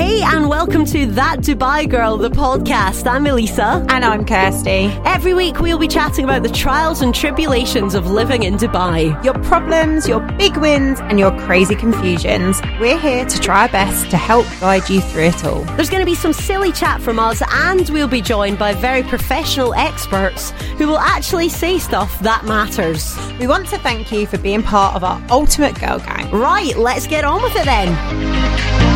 Hey, 0.00 0.22
and 0.22 0.48
welcome 0.48 0.86
to 0.86 1.04
That 1.08 1.40
Dubai 1.40 1.86
Girl, 1.86 2.16
the 2.16 2.30
podcast. 2.30 3.06
I'm 3.06 3.26
Elisa. 3.26 3.84
And 3.90 4.02
I'm 4.02 4.24
Kirsty. 4.24 4.86
Every 5.04 5.34
week 5.34 5.60
we'll 5.60 5.78
be 5.78 5.88
chatting 5.88 6.24
about 6.24 6.42
the 6.42 6.48
trials 6.48 7.02
and 7.02 7.14
tribulations 7.14 7.94
of 7.94 8.10
living 8.10 8.44
in 8.44 8.54
Dubai. 8.54 9.22
Your 9.22 9.34
problems, 9.40 10.08
your 10.08 10.20
big 10.38 10.56
wins, 10.56 11.00
and 11.00 11.18
your 11.18 11.38
crazy 11.40 11.74
confusions. 11.74 12.62
We're 12.80 12.98
here 12.98 13.26
to 13.26 13.40
try 13.40 13.64
our 13.64 13.68
best 13.68 14.10
to 14.10 14.16
help 14.16 14.46
guide 14.58 14.88
you 14.88 15.02
through 15.02 15.24
it 15.24 15.44
all. 15.44 15.64
There's 15.76 15.90
going 15.90 16.00
to 16.00 16.10
be 16.10 16.14
some 16.14 16.32
silly 16.32 16.72
chat 16.72 17.02
from 17.02 17.18
us, 17.18 17.42
and 17.52 17.86
we'll 17.90 18.08
be 18.08 18.22
joined 18.22 18.58
by 18.58 18.72
very 18.72 19.02
professional 19.02 19.74
experts 19.74 20.52
who 20.78 20.86
will 20.86 20.98
actually 20.98 21.50
say 21.50 21.78
stuff 21.78 22.18
that 22.20 22.46
matters. 22.46 23.18
We 23.38 23.46
want 23.46 23.68
to 23.68 23.76
thank 23.76 24.10
you 24.12 24.26
for 24.26 24.38
being 24.38 24.62
part 24.62 24.96
of 24.96 25.04
our 25.04 25.22
ultimate 25.28 25.78
girl 25.78 25.98
gang. 25.98 26.30
Right, 26.30 26.74
let's 26.74 27.06
get 27.06 27.26
on 27.26 27.42
with 27.42 27.54
it 27.54 27.66
then. 27.66 28.89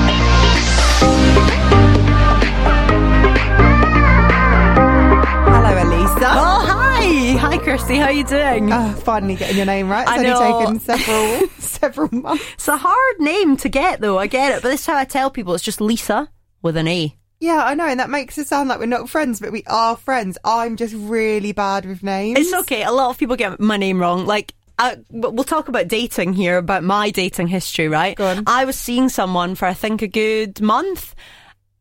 Oh, 6.16 6.64
hi. 6.66 7.36
Hi, 7.38 7.58
Kirsty. 7.58 7.96
How 7.96 8.08
you 8.08 8.24
doing? 8.24 8.72
Oh, 8.72 8.92
finally 9.04 9.34
getting 9.34 9.56
your 9.56 9.66
name 9.66 9.88
right. 9.88 10.02
It's 10.02 10.10
I 10.10 10.32
only 10.64 10.78
taken 10.78 10.80
several 10.80 11.48
several 11.58 12.14
months. 12.14 12.44
It's 12.54 12.68
a 12.68 12.76
hard 12.76 13.20
name 13.20 13.56
to 13.58 13.68
get, 13.68 14.00
though. 14.00 14.18
I 14.18 14.26
get 14.26 14.52
it. 14.52 14.62
But 14.62 14.68
this 14.70 14.80
is 14.80 14.86
how 14.86 14.96
I 14.96 15.04
tell 15.04 15.30
people 15.30 15.54
it's 15.54 15.64
just 15.64 15.80
Lisa 15.80 16.28
with 16.62 16.76
an 16.76 16.86
A. 16.88 17.16
Yeah, 17.40 17.62
I 17.64 17.74
know, 17.74 17.86
and 17.86 18.00
that 18.00 18.10
makes 18.10 18.38
it 18.38 18.46
sound 18.46 18.68
like 18.68 18.78
we're 18.78 18.86
not 18.86 19.10
friends, 19.10 19.40
but 19.40 19.52
we 19.52 19.64
are 19.66 19.96
friends. 19.96 20.38
I'm 20.44 20.76
just 20.76 20.94
really 20.94 21.52
bad 21.52 21.84
with 21.84 22.02
names. 22.02 22.38
It's 22.38 22.54
okay. 22.54 22.84
A 22.84 22.92
lot 22.92 23.10
of 23.10 23.18
people 23.18 23.36
get 23.36 23.58
my 23.60 23.76
name 23.76 24.00
wrong. 24.00 24.24
Like, 24.24 24.54
I, 24.78 24.96
we'll 25.10 25.44
talk 25.44 25.68
about 25.68 25.88
dating 25.88 26.32
here, 26.32 26.56
about 26.58 26.84
my 26.84 27.10
dating 27.10 27.48
history, 27.48 27.88
right? 27.88 28.18
I 28.46 28.64
was 28.64 28.78
seeing 28.78 29.08
someone 29.08 29.56
for 29.56 29.66
I 29.66 29.74
think 29.74 30.00
a 30.00 30.08
good 30.08 30.60
month, 30.60 31.14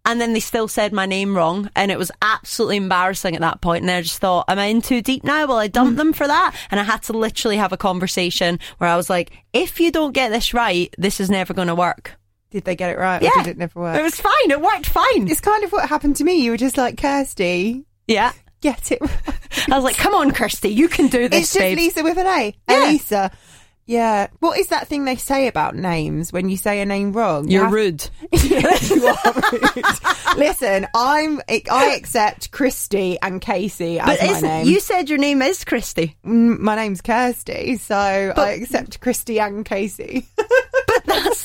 and 0.05 0.19
then 0.19 0.33
they 0.33 0.39
still 0.39 0.67
said 0.67 0.91
my 0.93 1.05
name 1.05 1.35
wrong, 1.35 1.69
and 1.75 1.91
it 1.91 1.97
was 1.97 2.11
absolutely 2.21 2.77
embarrassing 2.77 3.35
at 3.35 3.41
that 3.41 3.61
point. 3.61 3.83
And 3.83 3.91
I 3.91 4.01
just 4.01 4.19
thought, 4.19 4.45
am 4.47 4.59
I 4.59 4.65
in 4.65 4.81
too 4.81 5.01
deep 5.01 5.23
now? 5.23 5.45
Will 5.47 5.57
I 5.57 5.67
Mm. 5.69 5.71
dump 5.73 5.97
them 5.97 6.13
for 6.13 6.27
that? 6.27 6.55
And 6.71 6.79
I 6.79 6.83
had 6.83 7.03
to 7.03 7.13
literally 7.13 7.57
have 7.57 7.71
a 7.73 7.77
conversation 7.77 8.59
where 8.77 8.89
I 8.89 8.95
was 8.95 9.09
like, 9.09 9.31
if 9.53 9.79
you 9.79 9.91
don't 9.91 10.11
get 10.13 10.29
this 10.29 10.53
right, 10.53 10.93
this 10.97 11.19
is 11.19 11.29
never 11.29 11.53
going 11.53 11.67
to 11.69 11.75
work. 11.75 12.11
Did 12.51 12.65
they 12.65 12.75
get 12.75 12.91
it 12.91 12.97
right? 12.99 13.21
Yeah. 13.21 13.31
Or 13.37 13.43
did 13.43 13.51
it 13.51 13.57
never 13.57 13.79
work? 13.79 13.97
It 13.97 14.03
was 14.03 14.19
fine. 14.19 14.51
It 14.51 14.61
worked 14.61 14.85
fine. 14.87 15.27
it's 15.27 15.39
kind 15.41 15.63
of 15.63 15.71
what 15.71 15.89
happened 15.89 16.17
to 16.17 16.23
me. 16.23 16.35
You 16.43 16.51
were 16.51 16.57
just 16.57 16.77
like, 16.77 16.97
Kirsty, 16.97 17.83
yeah. 18.07 18.31
get 18.61 18.91
it 18.91 19.01
right. 19.01 19.11
I 19.71 19.75
was 19.75 19.83
like, 19.83 19.97
come 19.97 20.13
on, 20.13 20.31
Kirsty, 20.31 20.69
you 20.69 20.87
can 20.87 21.07
do 21.07 21.27
this, 21.29 21.43
It's 21.43 21.53
just 21.53 21.59
babe. 21.59 21.77
Lisa 21.77 22.03
with 22.03 22.17
an 22.17 22.27
A. 22.27 22.55
Yeah. 22.69 22.89
Elisa. 22.89 23.31
Yeah. 23.85 24.27
What 24.39 24.57
is 24.57 24.67
that 24.67 24.87
thing 24.87 25.03
they 25.05 25.17
say 25.17 25.47
about 25.47 25.75
names 25.75 26.31
when 26.31 26.47
you 26.49 26.55
say 26.57 26.79
a 26.81 26.85
name 26.85 27.11
wrong? 27.11 27.47
You 27.49 27.55
You're 27.55 27.63
have- 27.65 27.73
rude. 27.73 28.09
You 28.31 29.07
are 29.07 29.33
rude. 29.51 30.37
Listen, 30.37 30.87
I'm. 30.95 31.41
I 31.69 31.95
accept 31.95 32.51
Christy 32.51 33.17
and 33.21 33.41
Casey 33.41 33.99
as 33.99 34.05
But 34.17 34.25
my 34.25 34.31
isn't, 34.37 34.49
name. 34.49 34.67
you 34.67 34.79
said 34.79 35.09
your 35.09 35.19
name 35.19 35.41
is 35.41 35.63
Christy. 35.65 36.15
Mm, 36.25 36.59
my 36.59 36.75
name's 36.75 37.01
Kirsty, 37.01 37.77
so 37.77 37.95
I 38.35 38.51
accept 38.51 38.99
Christy 39.01 39.39
and 39.39 39.65
Casey. 39.65 40.27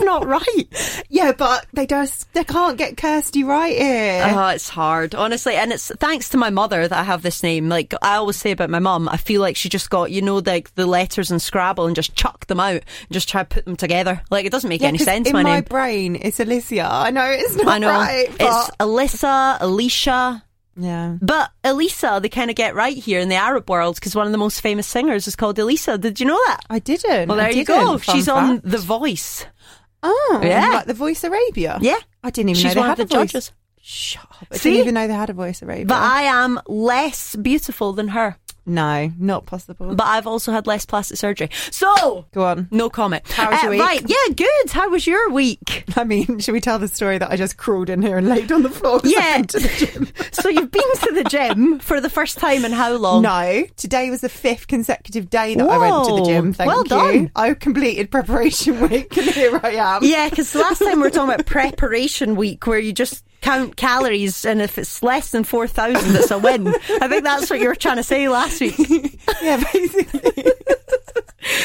Not 0.09 0.27
right. 0.27 1.05
yeah, 1.11 1.33
but 1.33 1.67
they 1.75 1.87
just 1.87 2.33
they 2.33 2.43
can't 2.45 2.79
get 2.79 2.97
Kirsty 2.97 3.45
right 3.45 3.77
here. 3.77 4.25
Oh, 4.27 4.49
it's 4.49 4.71
hard, 4.71 5.15
honestly. 5.15 5.55
And 5.55 5.71
it's 5.73 5.93
thanks 6.01 6.31
to 6.31 6.39
my 6.39 6.49
mother 6.51 6.89
that 6.89 6.99
I 6.99 7.03
have 7.05 7.21
this 7.23 7.43
name. 7.43 7.69
Like 7.69 7.93
I 8.01 8.15
always 8.17 8.37
say 8.37 8.53
about 8.53 8.71
my 8.71 8.79
mum, 8.79 9.09
I 9.11 9.19
feel 9.19 9.43
like 9.43 9.57
she 9.57 9.69
just 9.69 9.91
got, 9.91 10.11
you 10.11 10.23
know, 10.23 10.39
like 10.39 10.75
the 10.77 10.87
letters 10.87 11.31
in 11.31 11.39
Scrabble 11.39 11.87
and 11.87 11.95
just 11.95 12.15
chucked 12.17 12.49
them 12.49 12.59
out 12.61 12.73
and 12.77 12.85
just 13.11 13.29
try 13.29 13.43
to 13.43 13.49
put 13.49 13.67
them 13.67 13.77
together. 13.77 14.23
Like 14.31 14.47
it 14.47 14.53
doesn't 14.53 14.69
make 14.69 14.81
Yeah, 14.81 14.89
any 14.89 14.99
sense, 14.99 15.27
in 15.29 15.35
my, 15.35 15.43
my 15.43 15.55
name. 15.57 15.65
brain, 15.65 16.17
it's 16.21 16.41
Alicia. 16.41 16.89
I 16.91 17.11
know 17.11 17.27
it's 17.27 17.55
not 17.57 17.69
I 17.69 17.79
know. 17.79 17.89
right, 17.91 18.29
it's 18.31 18.39
but 18.39 18.79
Alyssa, 18.81 19.59
Alicia. 19.61 20.43
yeah. 20.77 21.17
But 21.21 21.51
Elisa, 21.65 22.19
they 22.23 22.29
kind 22.31 22.49
of 22.51 22.57
get 22.57 22.75
right 22.75 22.97
here 22.97 23.21
in 23.21 23.29
the 23.29 23.35
Arab 23.37 23.69
world 23.69 23.97
because 23.97 24.15
one 24.15 24.25
of 24.27 24.33
the 24.33 24.39
most 24.39 24.61
famous 24.63 24.87
singers 24.87 25.29
is 25.29 25.37
called 25.37 25.59
Elisa. 25.59 25.99
Did 25.99 26.19
you 26.19 26.27
know 26.27 26.41
that? 26.47 26.61
I 26.71 26.79
didn't. 26.79 27.29
Well, 27.29 27.37
there 27.37 27.49
you 27.51 27.65
didn't. 27.67 27.85
go. 27.85 27.99
Fun 27.99 28.17
She's 28.17 28.29
on. 28.29 28.61
The 28.65 28.79
Voice. 28.79 29.45
Oh, 30.03 30.41
Yeah. 30.43 30.69
like 30.71 30.87
the 30.87 30.95
Voice 30.95 31.25
Arabia. 31.25 31.79
Yeah. 31.81 31.99
I 32.23 32.31
didn't 32.31 32.51
even 32.51 32.63
She's 32.63 32.75
know 32.75 32.81
one 32.83 32.89
they 32.89 32.93
of 32.93 32.99
had 32.99 33.09
the 33.09 33.15
a 33.15 33.19
voice. 33.21 33.33
judges. 33.33 33.53
Shut 33.81 34.25
up! 34.31 34.47
I 34.53 34.57
See? 34.57 34.71
didn't 34.71 34.83
even 34.83 34.95
know 34.95 35.07
they 35.09 35.15
had 35.15 35.31
a 35.31 35.33
Voice 35.35 35.63
Arabia. 35.63 35.87
But 35.87 36.03
I 36.03 36.23
am 36.23 36.61
less 36.67 37.35
beautiful 37.37 37.93
than 37.95 38.09
her. 38.09 38.37
No, 38.69 39.11
not 39.19 39.47
possible. 39.47 39.95
But 39.95 40.07
I've 40.07 40.27
also 40.27 40.53
had 40.53 40.67
less 40.67 40.85
plastic 40.87 41.17
surgery. 41.17 41.51
So, 41.71 42.27
Go 42.33 42.45
on. 42.45 42.69
no 42.71 42.91
comment. 42.91 43.29
How 43.31 43.51
was 43.51 43.59
uh, 43.59 43.63
your 43.63 43.71
week? 43.71 43.81
Right, 43.81 44.03
yeah, 44.07 44.35
good. 44.35 44.71
How 44.71 44.89
was 44.91 45.07
your 45.07 45.31
week? 45.31 45.85
I 45.97 46.05
mean, 46.05 46.39
should 46.39 46.53
we 46.53 46.61
tell 46.61 46.79
the 46.79 46.89
story 46.89 47.19
that 47.19 47.31
I 47.31 47.37
just 47.37 47.57
crawled 47.57 47.91
in 47.91 48.03
here 48.03 48.19
and 48.19 48.29
laid 48.29 48.53
on 48.53 48.63
the 48.63 48.71
floor? 48.71 49.01
Yeah. 49.09 49.43
to 49.43 49.59
the 49.59 49.69
gym? 49.69 50.09
so 50.33 50.49
you've 50.49 50.71
been 50.71 50.95
to 51.03 51.13
the 51.15 51.25
gym 51.25 51.79
for 51.79 52.01
the 52.01 52.11
first 52.11 52.39
time 52.39 52.65
in 52.65 52.73
how 52.73 52.93
long? 52.97 53.23
No, 53.23 53.65
today 53.77 54.11
was 54.11 54.21
the 54.21 54.29
fifth 54.29 54.67
consecutive 54.69 55.31
day 55.31 55.55
that 55.55 55.69
I 55.69 55.79
went 55.79 56.09
to 56.09 56.17
the 56.17 56.25
gym. 56.25 56.53
Thank 56.53 56.69
well 56.69 56.83
you. 56.83 56.89
done. 56.89 57.31
I 57.35 57.55
completed 57.55 58.11
preparation 58.11 58.81
week, 58.89 59.17
and 59.17 59.27
here 59.31 59.59
I 59.63 59.71
am. 59.77 60.05
Yeah, 60.05 60.29
because 60.29 60.55
last 60.55 60.81
time 60.81 60.97
we 60.97 61.03
were 61.03 61.11
talking 61.11 61.33
about 61.35 61.47
preparation 61.47 62.37
week, 62.37 62.67
where 62.67 62.79
you 62.79 62.93
just 62.93 63.25
count 63.41 63.77
calories, 63.77 64.45
and 64.45 64.61
if 64.61 64.79
it's 64.79 65.03
less 65.03 65.31
than 65.31 65.45
four 65.45 65.67
thousand, 65.67 66.15
it's 66.17 66.31
a 66.31 66.39
win. 66.39 66.69
I 66.69 67.09
think 67.09 67.25
that's 67.25 67.49
what 67.51 67.61
you 67.61 67.69
were 67.69 67.75
trying 67.75 67.97
to 67.97 68.03
say 68.03 68.29
last 68.29 68.61
week. 68.61 68.79
yeah, 69.43 69.63
basically. 69.73 70.53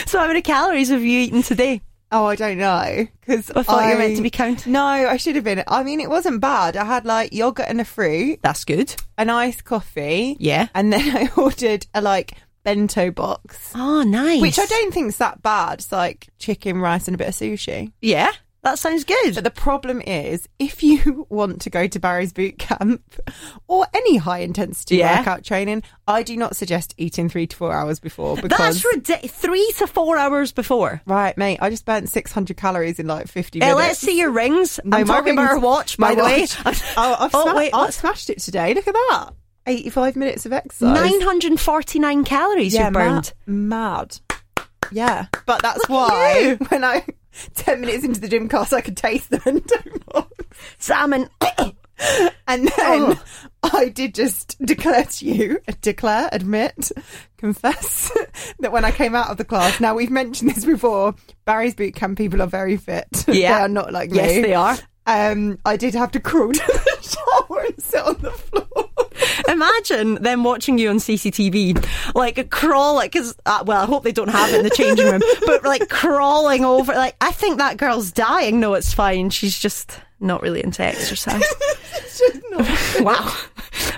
So, 0.05 0.19
how 0.19 0.27
many 0.27 0.41
calories 0.41 0.89
have 0.89 1.01
you 1.03 1.19
eaten 1.19 1.41
today? 1.41 1.81
Oh, 2.11 2.25
I 2.25 2.35
don't 2.35 2.57
know 2.57 3.07
because 3.21 3.49
I 3.51 3.63
thought 3.63 3.83
you 3.85 3.93
were 3.93 3.97
meant 3.97 4.15
to 4.17 4.21
be 4.21 4.29
counting. 4.29 4.71
No, 4.71 4.83
I 4.85 5.17
should 5.17 5.35
have 5.35 5.43
been. 5.43 5.63
I 5.67 5.83
mean, 5.83 5.99
it 5.99 6.09
wasn't 6.09 6.39
bad. 6.39 6.77
I 6.77 6.85
had 6.85 7.05
like 7.05 7.33
yogurt 7.33 7.65
and 7.67 7.81
a 7.81 7.85
fruit, 7.85 8.39
That's 8.43 8.63
good. 8.63 8.95
an 9.17 9.29
iced 9.29 9.63
coffee, 9.65 10.37
Yeah. 10.39 10.67
and 10.75 10.93
then 10.93 11.17
I 11.17 11.29
ordered 11.35 11.87
a 11.93 12.01
like 12.01 12.33
bento 12.63 13.11
box, 13.11 13.71
Oh, 13.75 14.03
nice. 14.03 14.41
which 14.41 14.59
I 14.59 14.65
don't 14.67 14.93
think's 14.93 15.17
that 15.17 15.41
bad. 15.41 15.79
It's 15.79 15.91
like 15.91 16.27
chicken, 16.37 16.79
rice, 16.79 17.07
and 17.07 17.15
a 17.15 17.17
bit 17.17 17.27
of 17.29 17.33
sushi. 17.33 17.91
Yeah, 18.01 18.31
that 18.63 18.79
sounds 18.79 19.03
good. 19.03 19.35
But 19.35 19.43
the 19.43 19.51
problem 19.51 20.01
is, 20.01 20.47
if 20.59 20.81
you 20.83 21.25
want 21.29 21.61
to 21.61 21.69
go 21.69 21.87
to 21.87 21.99
Barry's 21.99 22.33
boot 22.33 22.57
camp 22.59 23.01
or 23.67 23.85
any 23.93 24.17
high 24.17 24.39
intensity 24.39 24.97
Yeah. 24.97 25.19
workout 25.19 25.43
training, 25.43 25.83
I 26.07 26.23
do 26.23 26.35
not 26.37 26.55
suggest 26.55 26.93
eating 26.97 27.29
three 27.29 27.45
to 27.47 27.55
four 27.55 27.73
hours 27.73 27.99
before 27.99 28.35
because. 28.37 28.57
That's 28.81 28.85
ridiculous. 28.85 29.31
Three 29.35 29.71
to 29.77 29.87
four 29.87 30.17
hours 30.17 30.51
before. 30.51 31.01
Right, 31.05 31.37
mate. 31.37 31.59
I 31.61 31.69
just 31.69 31.85
burnt 31.85 32.09
600 32.09 32.55
calories 32.57 32.99
in 32.99 33.07
like 33.07 33.27
50 33.27 33.61
Uh, 33.61 33.65
minutes. 33.65 33.77
let's 33.79 33.99
see 33.99 34.17
your 34.17 34.31
rings. 34.31 34.79
No, 34.83 34.97
I'm 34.97 35.07
my 35.07 35.13
talking 35.15 35.33
about 35.33 35.41
rings- 35.49 35.51
her 35.51 35.59
watch, 35.59 35.97
by 35.97 36.15
the 36.15 36.23
way. 36.23 36.47
oh, 36.65 37.15
I've, 37.19 37.31
Oh, 37.35 37.43
sma- 37.49 37.55
wait, 37.55 37.71
I've 37.73 37.93
smashed 37.93 38.29
it 38.29 38.39
today. 38.39 38.73
Look 38.73 38.87
at 38.87 38.93
that. 38.93 39.29
85 39.65 40.15
minutes 40.17 40.45
of 40.45 40.51
exercise. 40.53 40.93
949 40.93 42.23
calories 42.25 42.73
yeah, 42.73 42.85
you've 42.85 42.93
burned. 42.93 43.33
ma- 43.45 43.99
mad. 43.99 44.19
Yeah. 44.91 45.27
But 45.45 45.61
that's 45.61 45.79
Look 45.79 45.89
why 45.89 46.37
you. 46.39 46.55
when 46.69 46.83
I, 46.83 47.05
10 47.55 47.81
minutes 47.81 48.03
into 48.03 48.19
the 48.21 48.27
gym 48.27 48.47
class, 48.49 48.73
I 48.73 48.81
could 48.81 48.97
taste 48.97 49.29
the 49.29 49.39
bento 49.39 49.75
box. 50.11 50.29
Salmon. 50.77 51.29
And 52.47 52.67
then 52.67 52.71
Oh. 52.81 53.23
I 53.63 53.89
did 53.89 54.15
just 54.15 54.57
declare 54.65 55.05
to 55.05 55.25
you, 55.25 55.59
declare, 55.81 56.27
admit, 56.33 56.91
confess 57.37 58.11
that 58.59 58.71
when 58.71 58.83
I 58.83 58.91
came 58.91 59.15
out 59.15 59.29
of 59.29 59.37
the 59.37 59.45
class, 59.45 59.79
now 59.79 59.93
we've 59.95 60.09
mentioned 60.09 60.49
this 60.49 60.65
before, 60.65 61.13
Barry's 61.45 61.75
boot 61.75 61.95
camp 61.95 62.17
people 62.17 62.41
are 62.41 62.47
very 62.47 62.77
fit. 62.77 63.07
Yeah. 63.27 63.57
they 63.59 63.63
are 63.63 63.69
not 63.69 63.93
like 63.93 64.09
yes, 64.11 64.35
me. 64.35 64.41
they 64.41 64.53
are. 64.55 64.75
Um, 65.05 65.59
I 65.65 65.77
did 65.77 65.93
have 65.93 66.11
to 66.11 66.19
crawl 66.19 66.51
to 66.51 66.59
the 66.59 67.17
shower 67.47 67.59
and 67.61 67.81
sit 67.81 68.01
on 68.05 68.17
the 68.21 68.31
floor. 68.31 68.82
Imagine 69.47 70.15
them 70.15 70.43
watching 70.43 70.77
you 70.77 70.89
on 70.89 70.97
CCTV, 70.97 71.85
like 72.15 72.49
crawling, 72.49 73.07
because, 73.07 73.35
uh, 73.45 73.63
well, 73.65 73.81
I 73.81 73.85
hope 73.85 74.03
they 74.03 74.11
don't 74.11 74.29
have 74.29 74.49
it 74.51 74.57
in 74.57 74.63
the 74.63 74.69
changing 74.69 75.05
room, 75.07 75.21
but 75.45 75.63
like 75.63 75.89
crawling 75.89 76.65
over. 76.65 76.93
Like, 76.93 77.15
I 77.21 77.31
think 77.31 77.57
that 77.57 77.77
girl's 77.77 78.11
dying. 78.11 78.59
No, 78.59 78.73
it's 78.73 78.93
fine. 78.93 79.29
She's 79.29 79.57
just 79.57 79.99
not 80.19 80.41
really 80.41 80.63
into 80.63 80.83
exercise. 80.83 81.43
It's 81.95 82.17
just 82.19 82.41
not- 82.49 83.01
wow. 83.05 83.35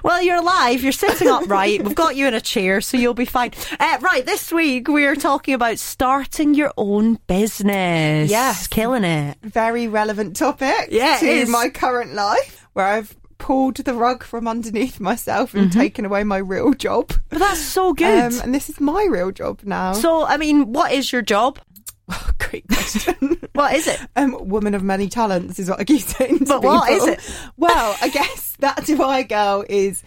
Well, 0.03 0.21
you're 0.21 0.37
alive. 0.37 0.83
You're 0.83 0.91
sitting 0.91 1.27
upright. 1.29 1.81
We've 1.83 1.95
got 1.95 2.15
you 2.17 2.27
in 2.27 2.33
a 2.33 2.41
chair, 2.41 2.79
so 2.81 2.97
you'll 2.97 3.13
be 3.13 3.25
fine. 3.25 3.51
Uh, 3.79 3.97
right, 4.01 4.25
this 4.25 4.51
week 4.51 4.87
we 4.89 5.05
are 5.05 5.15
talking 5.15 5.53
about 5.53 5.79
starting 5.79 6.53
your 6.53 6.71
own 6.77 7.19
business. 7.27 8.29
Yes. 8.29 8.67
Killing 8.67 9.03
it. 9.05 9.37
Very 9.41 9.87
relevant 9.87 10.35
topic 10.35 10.89
Yeah, 10.91 11.17
to 11.19 11.45
my 11.47 11.69
current 11.69 12.13
life, 12.13 12.67
where 12.73 12.85
I've 12.85 13.15
pulled 13.37 13.75
the 13.77 13.93
rug 13.93 14.23
from 14.23 14.47
underneath 14.47 14.99
myself 14.99 15.53
and 15.53 15.69
Mm-hmm. 15.69 15.79
taken 15.79 16.05
away 16.05 16.23
my 16.23 16.37
real 16.37 16.73
job. 16.73 17.13
But 17.29 17.39
that's 17.39 17.59
so 17.59 17.93
good. 17.93 18.33
Um, 18.33 18.39
and 18.41 18.53
this 18.55 18.69
is 18.69 18.79
my 18.79 19.05
real 19.09 19.31
job 19.31 19.61
now. 19.63 19.93
so, 19.93 20.25
I 20.25 20.37
mean, 20.37 20.71
what 20.73 20.91
is 20.91 21.11
your 21.11 21.21
job? 21.21 21.59
Great 22.39 22.67
question. 22.67 23.15
What 23.55 23.73
is 23.73 23.87
it? 23.87 23.99
um, 24.17 24.49
woman 24.49 24.73
of 24.75 24.83
many 24.83 25.07
talents 25.07 25.59
is 25.59 25.69
what 25.69 25.79
I 25.79 25.85
keep 25.85 26.01
saying. 26.15 26.39
To 26.39 26.45
But 26.45 26.63
what 26.63 26.89
people. 26.89 27.07
is 27.07 27.13
it? 27.13 27.19
Well, 27.55 27.95
I 28.01 28.09
guess 28.09 28.55
that 28.59 28.77
Dubai 28.83 29.27
girl 29.29 29.63
is 29.69 30.03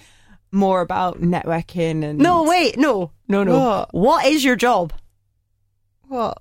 more 0.53 0.81
about 0.83 1.21
networking 1.23 2.05
and 2.05 2.19
No, 2.19 2.45
wait, 2.45 2.77
no, 2.79 3.11
no, 3.27 3.43
no. 3.45 3.59
What? 3.59 3.95
what 3.95 4.27
is 4.27 4.45
your 4.45 4.55
job? 4.57 4.93
what 6.09 6.39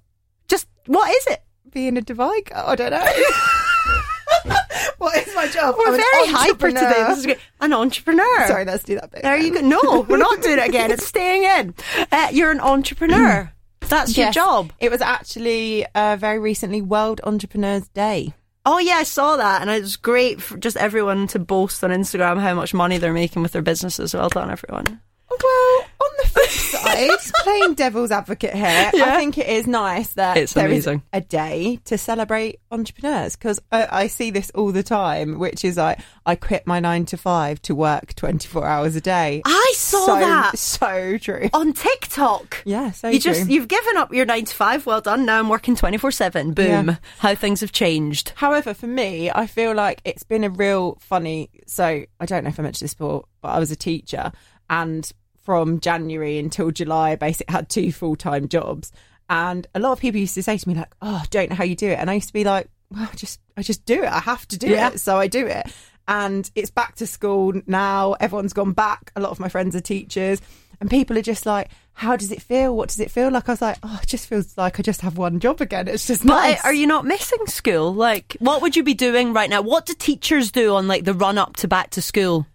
Just 0.50 0.68
what 0.86 1.10
is 1.16 1.28
it? 1.28 1.44
being 1.72 1.98
a 1.98 2.02
Dubai 2.02 2.44
girl. 2.46 2.64
I 2.68 2.76
don't 2.76 2.92
know. 2.92 3.06
what 4.98 5.16
is 5.18 5.36
my 5.36 5.48
job? 5.48 5.76
We're 5.78 5.88
I'm 5.88 5.98
very 5.98 6.28
hyper 6.28 6.70
today. 6.70 7.06
This 7.08 7.20
is 7.20 7.26
great. 7.26 7.40
An 7.62 7.74
entrepreneur. 7.74 8.48
Sorry, 8.48 8.66
let's 8.66 8.84
do 8.84 8.96
that 8.96 9.12
bit. 9.12 9.24
There 9.24 9.38
you 9.38 9.54
go. 9.54 9.62
No, 9.62 10.06
we're 10.08 10.18
not 10.18 10.42
doing 10.42 10.60
it 10.60 10.68
again. 10.68 10.92
It's 10.92 11.06
staying 11.06 11.44
in. 11.44 11.76
Uh, 12.12 12.30
you're 12.32 12.52
an 12.52 12.60
entrepreneur. 12.60 13.52
That's 13.82 14.18
your 14.18 14.32
job. 14.32 14.74
It 14.80 14.92
was 14.92 15.02
actually 15.02 15.86
uh, 15.96 16.18
very 16.20 16.40
recently 16.40 16.82
World 16.82 17.22
Entrepreneurs 17.24 17.88
Day. 17.90 18.34
Oh 18.66 18.80
yeah, 18.80 18.96
I 18.96 19.04
saw 19.04 19.38
that, 19.38 19.62
and 19.62 19.70
it 19.70 19.82
was 19.82 19.96
great 19.96 20.42
for 20.42 20.58
just 20.58 20.76
everyone 20.76 21.28
to 21.28 21.40
boast 21.40 21.84
on 21.86 21.90
Instagram 21.92 22.40
how 22.40 22.54
much 22.54 22.74
money 22.74 22.98
they're 22.98 23.14
making 23.14 23.42
with 23.42 23.54
their 23.54 23.62
businesses. 23.62 24.14
Well 24.14 24.28
done, 24.28 24.52
everyone. 24.52 25.00
Well, 25.30 25.77
side, 26.98 27.34
playing 27.44 27.74
devil's 27.76 28.12
advocate 28.12 28.54
here, 28.54 28.92
Yeah. 28.94 29.06
I 29.14 29.18
think 29.18 29.38
it 29.38 29.48
is 29.48 29.68
nice 29.68 30.10
that 30.14 30.38
It's 30.38 30.54
there 30.54 30.68
is 30.70 30.88
amazing. 30.88 31.04
a 31.14 31.22
day 31.22 31.80
to 31.86 31.98
celebrate 31.98 32.60
entrepreneurs 32.72 33.36
because 33.36 33.60
I, 33.72 33.88
I 34.04 34.08
see 34.08 34.32
this 34.32 34.50
all 34.56 34.72
the 34.72 34.84
time, 34.84 35.40
which 35.40 35.64
is 35.64 35.78
like 35.78 36.00
I 36.26 36.36
quit 36.36 36.66
my 36.68 36.80
nine 36.80 37.06
to 37.08 37.18
five 37.18 37.62
to 37.64 37.76
work 37.76 38.16
twenty 38.16 38.48
four 38.48 38.66
hours 38.66 38.96
a 38.96 39.02
day. 39.02 39.42
I 39.46 39.74
saw 39.76 40.06
so, 40.06 40.20
that 40.20 40.58
so 40.58 41.18
true. 41.18 41.50
on 41.54 41.74
TikTok. 41.74 42.64
Yeah, 42.66 42.92
so 42.92 43.10
You 43.10 43.20
true. 43.20 43.34
just 43.34 43.50
you've 43.50 43.68
given 43.68 43.98
up 43.98 44.14
your 44.14 44.26
nine 44.26 44.46
to 44.46 44.54
five. 44.56 44.86
Well 44.86 45.02
done. 45.02 45.26
Now 45.26 45.40
I'm 45.40 45.50
working 45.50 45.76
twenty 45.76 45.98
four 45.98 46.12
seven. 46.12 46.54
Boom. 46.54 46.88
Yeah. 46.90 46.96
How 47.20 47.36
things 47.36 47.62
have 47.62 47.72
changed. 47.72 48.34
However, 48.36 48.74
for 48.74 48.88
me, 48.88 49.30
I 49.34 49.48
feel 49.48 49.74
like 49.74 50.02
it's 50.06 50.24
been 50.24 50.44
a 50.44 50.50
real 50.50 50.98
funny. 51.02 51.50
So 51.68 52.04
I 52.20 52.26
don't 52.26 52.44
know 52.44 52.50
if 52.50 52.60
I 52.60 52.64
mentioned 52.64 52.86
this 52.88 52.94
before, 52.94 53.26
but 53.42 53.50
I 53.50 53.60
was 53.60 53.72
a 53.72 53.76
teacher, 53.76 54.32
and 54.70 55.10
from 55.48 55.80
January 55.80 56.38
until 56.38 56.72
July, 56.72 57.12
I 57.12 57.16
basically 57.16 57.54
had 57.54 57.70
two 57.70 57.94
full 57.94 58.18
time 58.18 58.50
jobs. 58.50 58.92
And 59.30 59.66
a 59.74 59.80
lot 59.80 59.94
of 59.94 60.00
people 60.02 60.20
used 60.20 60.34
to 60.36 60.44
say 60.44 60.58
to 60.58 60.68
me 60.68 60.76
like, 60.76 60.94
"Oh, 61.02 61.22
I 61.24 61.26
don't 61.30 61.50
know 61.50 61.56
how 61.56 61.64
you 61.64 61.74
do 61.74 61.88
it," 61.88 61.98
and 62.00 62.10
I 62.10 62.16
used 62.16 62.28
to 62.28 62.34
be 62.34 62.44
like, 62.44 62.68
"Well, 62.92 63.08
I 63.10 63.16
just 63.16 63.40
I 63.56 63.62
just 63.62 63.86
do 63.86 64.04
it. 64.04 64.12
I 64.12 64.20
have 64.20 64.46
to 64.50 64.58
do 64.58 64.68
Yeah. 64.68 64.90
it, 64.90 65.00
so 65.00 65.18
I 65.18 65.28
do 65.28 65.48
it." 65.48 65.72
And 66.06 66.52
it's 66.54 66.70
back 66.70 66.96
to 66.96 67.08
school 67.08 67.54
now. 67.66 68.18
Everyone's 68.20 68.52
gone 68.52 68.74
back. 68.74 69.14
A 69.16 69.22
lot 69.22 69.32
of 69.32 69.40
my 69.40 69.48
friends 69.48 69.74
are 69.74 69.80
teachers, 69.80 70.42
and 70.82 70.90
people 70.90 71.18
are 71.18 71.22
just 71.22 71.46
like, 71.46 71.70
"How 71.94 72.18
does 72.18 72.34
it 72.34 72.42
feel? 72.42 72.76
What 72.76 72.90
does 72.90 73.00
it 73.00 73.10
feel 73.10 73.32
like?" 73.32 73.48
I 73.48 73.54
was 73.54 73.62
like, 73.62 73.78
"Oh, 73.84 74.00
it 74.04 74.08
just 74.10 74.28
feels 74.28 74.58
like 74.58 74.80
I 74.82 74.84
just 74.84 75.00
have 75.00 75.18
one 75.18 75.40
job 75.40 75.62
again. 75.62 75.88
It's 75.88 76.08
just 76.08 76.26
But 76.28 76.34
nice." 76.42 76.58
uh, 76.60 76.64
are 76.68 76.74
you 76.74 76.88
not 76.88 77.06
missing 77.06 77.48
school? 77.48 77.94
Like, 77.94 78.36
what 78.40 78.62
would 78.62 78.76
you 78.76 78.84
be 78.84 78.94
doing 78.94 79.32
right 79.32 79.50
now? 79.50 79.62
What 79.62 79.86
do 79.86 79.94
teachers 79.94 80.52
do 80.52 80.76
on 80.76 80.90
like 80.90 81.06
the 81.06 81.14
run 81.14 81.38
up 81.38 81.56
to 81.58 81.70
back 81.70 81.92
to 81.92 82.02
school? 82.02 82.46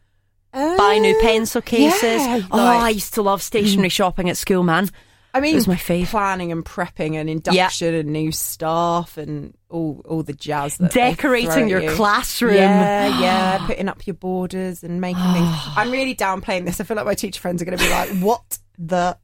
Buy 0.52 0.98
new 1.00 1.16
Uh, 1.16 1.20
pencil 1.22 1.62
cases. 1.62 2.02
yeah, 2.02 2.42
oh, 2.50 2.58
I 2.60 2.90
used 2.90 3.14
to 3.14 3.22
love 3.22 3.42
stationery 3.42 3.88
shopping 3.88 4.28
at 4.28 4.36
school, 4.36 4.62
man. 4.62 4.90
I 5.34 5.40
mean, 5.40 5.52
It 5.52 5.56
was 5.56 5.66
my 5.68 5.76
fave. 5.76 6.08
planning 6.08 6.52
and 6.52 6.62
prepping 6.62 7.14
and 7.14 7.30
induction 7.30 7.94
and 7.94 8.10
new 8.12 8.32
staff 8.32 9.16
and 9.16 9.54
all 9.70 10.02
all 10.06 10.22
the 10.22 10.34
jazz. 10.34 10.76
That 10.76 10.92
Decorating 10.92 11.68
your 11.68 11.80
you. 11.80 11.90
classroom. 11.92 12.54
Yeah, 12.56 13.18
yeah, 13.20 13.66
putting 13.66 13.88
up 13.88 14.06
your 14.06 14.12
borders 14.14 14.82
and 14.84 15.00
making 15.00 15.22
things. 15.32 15.48
I'm 15.76 15.90
really 15.90 16.14
downplaying 16.14 16.66
this. 16.66 16.80
I 16.82 16.84
feel 16.84 16.98
like 16.98 17.06
my 17.06 17.14
teacher 17.14 17.40
friends 17.40 17.62
are 17.62 17.64
going 17.64 17.78
to 17.78 17.82
be 17.84 17.90
like, 17.90 18.10
"What 18.20 18.58
the." 18.78 19.16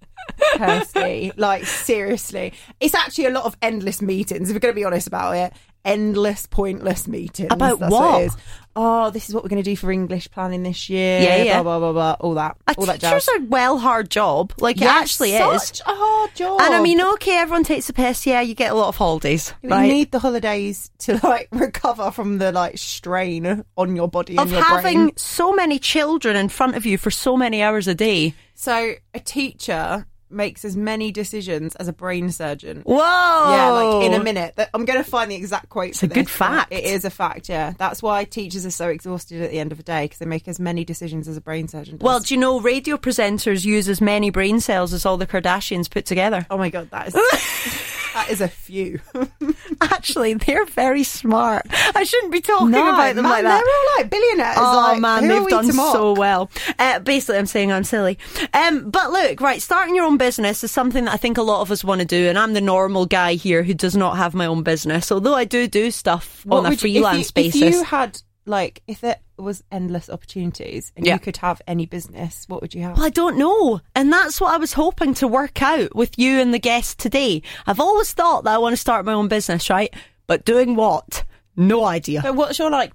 Kirsty, 0.56 1.32
like 1.36 1.64
seriously, 1.64 2.52
it's 2.80 2.94
actually 2.94 3.26
a 3.26 3.30
lot 3.30 3.44
of 3.44 3.56
endless 3.62 4.02
meetings. 4.02 4.50
If 4.50 4.54
we're 4.54 4.60
going 4.60 4.74
to 4.74 4.78
be 4.78 4.84
honest 4.84 5.06
about 5.06 5.36
it, 5.36 5.52
endless, 5.84 6.46
pointless 6.46 7.08
meetings. 7.08 7.48
About 7.50 7.78
That's 7.80 7.92
what? 7.92 8.22
is. 8.22 8.36
Oh, 8.80 9.10
this 9.10 9.28
is 9.28 9.34
what 9.34 9.42
we're 9.42 9.48
going 9.48 9.60
to 9.62 9.68
do 9.68 9.74
for 9.74 9.90
English 9.90 10.30
planning 10.30 10.62
this 10.62 10.88
year. 10.88 11.20
Yeah, 11.20 11.42
yeah. 11.42 11.62
Blah 11.64 11.80
blah 11.80 11.90
blah 11.90 12.14
blah. 12.14 12.16
All 12.26 12.34
that. 12.34 12.56
A 12.68 12.74
all 12.78 12.86
that 12.86 13.00
teacher's 13.00 13.26
jazz. 13.26 13.40
a 13.40 13.44
well 13.46 13.76
hard 13.78 14.08
job. 14.08 14.52
Like 14.60 14.76
it 14.76 14.82
Yeah, 14.82 14.92
actually 14.92 15.32
is. 15.34 15.62
such 15.64 15.80
a 15.80 15.84
hard 15.94 16.32
job. 16.36 16.60
And 16.60 16.72
I 16.74 16.80
mean, 16.80 17.00
okay, 17.14 17.38
everyone 17.38 17.64
takes 17.64 17.88
the 17.88 17.92
piss. 17.92 18.24
Yeah, 18.24 18.40
you 18.40 18.54
get 18.54 18.70
a 18.70 18.74
lot 18.76 18.86
of 18.88 18.96
holidays, 18.96 19.52
You 19.62 19.70
right? 19.70 19.88
need 19.88 20.12
the 20.12 20.20
holidays 20.20 20.92
to 21.00 21.18
like 21.26 21.48
recover 21.52 22.12
from 22.12 22.38
the 22.38 22.52
like 22.52 22.78
strain 22.78 23.64
on 23.76 23.96
your 23.96 24.06
body 24.08 24.38
of 24.38 24.50
your 24.52 24.62
having 24.62 25.06
brain. 25.06 25.16
so 25.16 25.52
many 25.52 25.80
children 25.80 26.36
in 26.36 26.48
front 26.48 26.76
of 26.76 26.86
you 26.86 26.98
for 26.98 27.10
so 27.10 27.36
many 27.36 27.62
hours 27.62 27.88
a 27.88 27.94
day. 27.96 28.34
So 28.54 28.92
a 29.12 29.18
teacher 29.20 30.06
makes 30.30 30.64
as 30.64 30.76
many 30.76 31.12
decisions 31.12 31.74
as 31.76 31.88
a 31.88 31.92
brain 31.92 32.30
surgeon. 32.30 32.82
Whoa! 32.82 32.96
Yeah, 32.96 33.70
like 33.70 34.06
in 34.06 34.14
a 34.20 34.22
minute. 34.22 34.58
I'm 34.74 34.84
going 34.84 35.02
to 35.02 35.08
find 35.08 35.30
the 35.30 35.34
exact 35.34 35.68
quote. 35.68 35.90
It's 35.90 36.00
for 36.00 36.06
a 36.06 36.08
good 36.08 36.28
fact. 36.30 36.72
It 36.72 36.84
is 36.84 37.04
a 37.04 37.10
fact. 37.10 37.48
Yeah, 37.48 37.74
that's 37.78 38.02
why 38.02 38.24
teachers 38.24 38.66
are 38.66 38.70
so 38.70 38.88
exhausted 38.88 39.42
at 39.42 39.50
the 39.50 39.58
end 39.58 39.72
of 39.72 39.78
the 39.78 39.84
day 39.84 40.04
because 40.04 40.18
they 40.18 40.26
make 40.26 40.48
as 40.48 40.60
many 40.60 40.84
decisions 40.84 41.28
as 41.28 41.36
a 41.36 41.40
brain 41.40 41.68
surgeon. 41.68 41.96
Does. 41.96 42.04
Well, 42.04 42.20
do 42.20 42.34
you 42.34 42.40
know 42.40 42.60
radio 42.60 42.96
presenters 42.96 43.64
use 43.64 43.88
as 43.88 44.00
many 44.00 44.30
brain 44.30 44.60
cells 44.60 44.92
as 44.92 45.06
all 45.06 45.16
the 45.16 45.26
Kardashians 45.26 45.90
put 45.90 46.06
together? 46.06 46.46
oh 46.50 46.58
my 46.58 46.70
god, 46.70 46.90
that 46.90 47.08
is 47.08 47.14
that 48.14 48.28
is 48.30 48.40
a 48.40 48.48
few. 48.48 49.00
Actually, 49.80 50.34
they're 50.34 50.64
very 50.66 51.02
smart. 51.02 51.66
I 51.94 52.04
shouldn't 52.04 52.32
be 52.32 52.40
talking 52.40 52.70
No, 52.70 52.88
about 52.88 53.14
them 53.14 53.22
man, 53.24 53.32
like 53.32 53.42
that. 53.44 53.64
They're 53.64 53.74
all 53.74 53.96
like 53.98 54.10
billionaires. 54.10 54.56
Oh 54.58 54.88
like, 54.92 55.00
man, 55.00 55.28
they've 55.28 55.48
done 55.48 55.72
so 55.72 56.12
well. 56.12 56.50
Uh, 56.78 56.98
basically, 57.00 57.38
I'm 57.38 57.46
saying 57.46 57.72
I'm 57.72 57.84
silly. 57.84 58.18
Um, 58.54 58.90
but 58.90 59.10
look, 59.10 59.40
right, 59.40 59.60
starting 59.62 59.94
your 59.94 60.04
own 60.04 60.16
business 60.16 60.62
is 60.64 60.70
something 60.70 61.04
that 61.04 61.14
I 61.14 61.16
think 61.16 61.38
a 61.38 61.42
lot 61.42 61.60
of 61.60 61.70
us 61.70 61.84
want 61.84 62.00
to 62.00 62.06
do, 62.06 62.28
and 62.28 62.38
I'm 62.38 62.52
the 62.54 62.60
normal 62.60 63.06
guy 63.06 63.34
here 63.34 63.62
who 63.62 63.74
does 63.74 63.96
not 63.96 64.16
have 64.16 64.34
my 64.34 64.46
own 64.46 64.62
business. 64.62 65.12
Although 65.12 65.34
I 65.34 65.44
do 65.44 65.68
do 65.68 65.90
stuff 65.90 66.44
What 66.44 66.58
on 66.58 66.66
a 66.66 66.70
you- 66.70 66.76
freelance 66.76 67.30
if 67.30 67.36
you, 67.36 67.42
basis. 67.44 67.62
If 67.62 67.74
you 67.74 67.82
had 67.84 68.20
like, 68.46 68.82
if 68.86 69.00
there 69.00 69.16
was 69.42 69.62
endless 69.72 70.08
opportunities 70.10 70.92
and 70.96 71.06
Yeah. 71.06 71.14
you 71.14 71.18
could 71.20 71.36
have 71.38 71.60
any 71.66 71.86
business, 71.86 72.44
what 72.48 72.60
would 72.62 72.74
you 72.74 72.82
have? 72.82 72.96
Well, 72.96 73.06
I 73.06 73.10
don't 73.10 73.36
know. 73.38 73.80
And 73.94 74.12
that's 74.12 74.40
what 74.40 74.52
I 74.52 74.56
was 74.56 74.72
hoping 74.72 75.14
to 75.14 75.28
work 75.28 75.62
out 75.62 75.94
with 75.94 76.18
you 76.18 76.40
and 76.40 76.52
the 76.52 76.58
guest 76.58 76.98
today. 76.98 77.42
I've 77.66 77.80
always 77.80 78.12
thought 78.12 78.44
that 78.44 78.54
I 78.54 78.58
want 78.58 78.72
to 78.74 78.76
start 78.76 79.04
my 79.04 79.12
own 79.12 79.28
business, 79.28 79.70
right? 79.70 79.92
But 80.26 80.44
doing 80.44 80.76
what? 80.76 81.24
No 81.56 81.84
idea. 81.84 82.20
But 82.22 82.34
what's 82.36 82.58
your 82.58 82.70
like? 82.70 82.92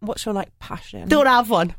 What's 0.00 0.24
your 0.24 0.34
like 0.34 0.56
passion? 0.58 1.08
Don't 1.08 1.26
have 1.26 1.50
one. 1.50 1.74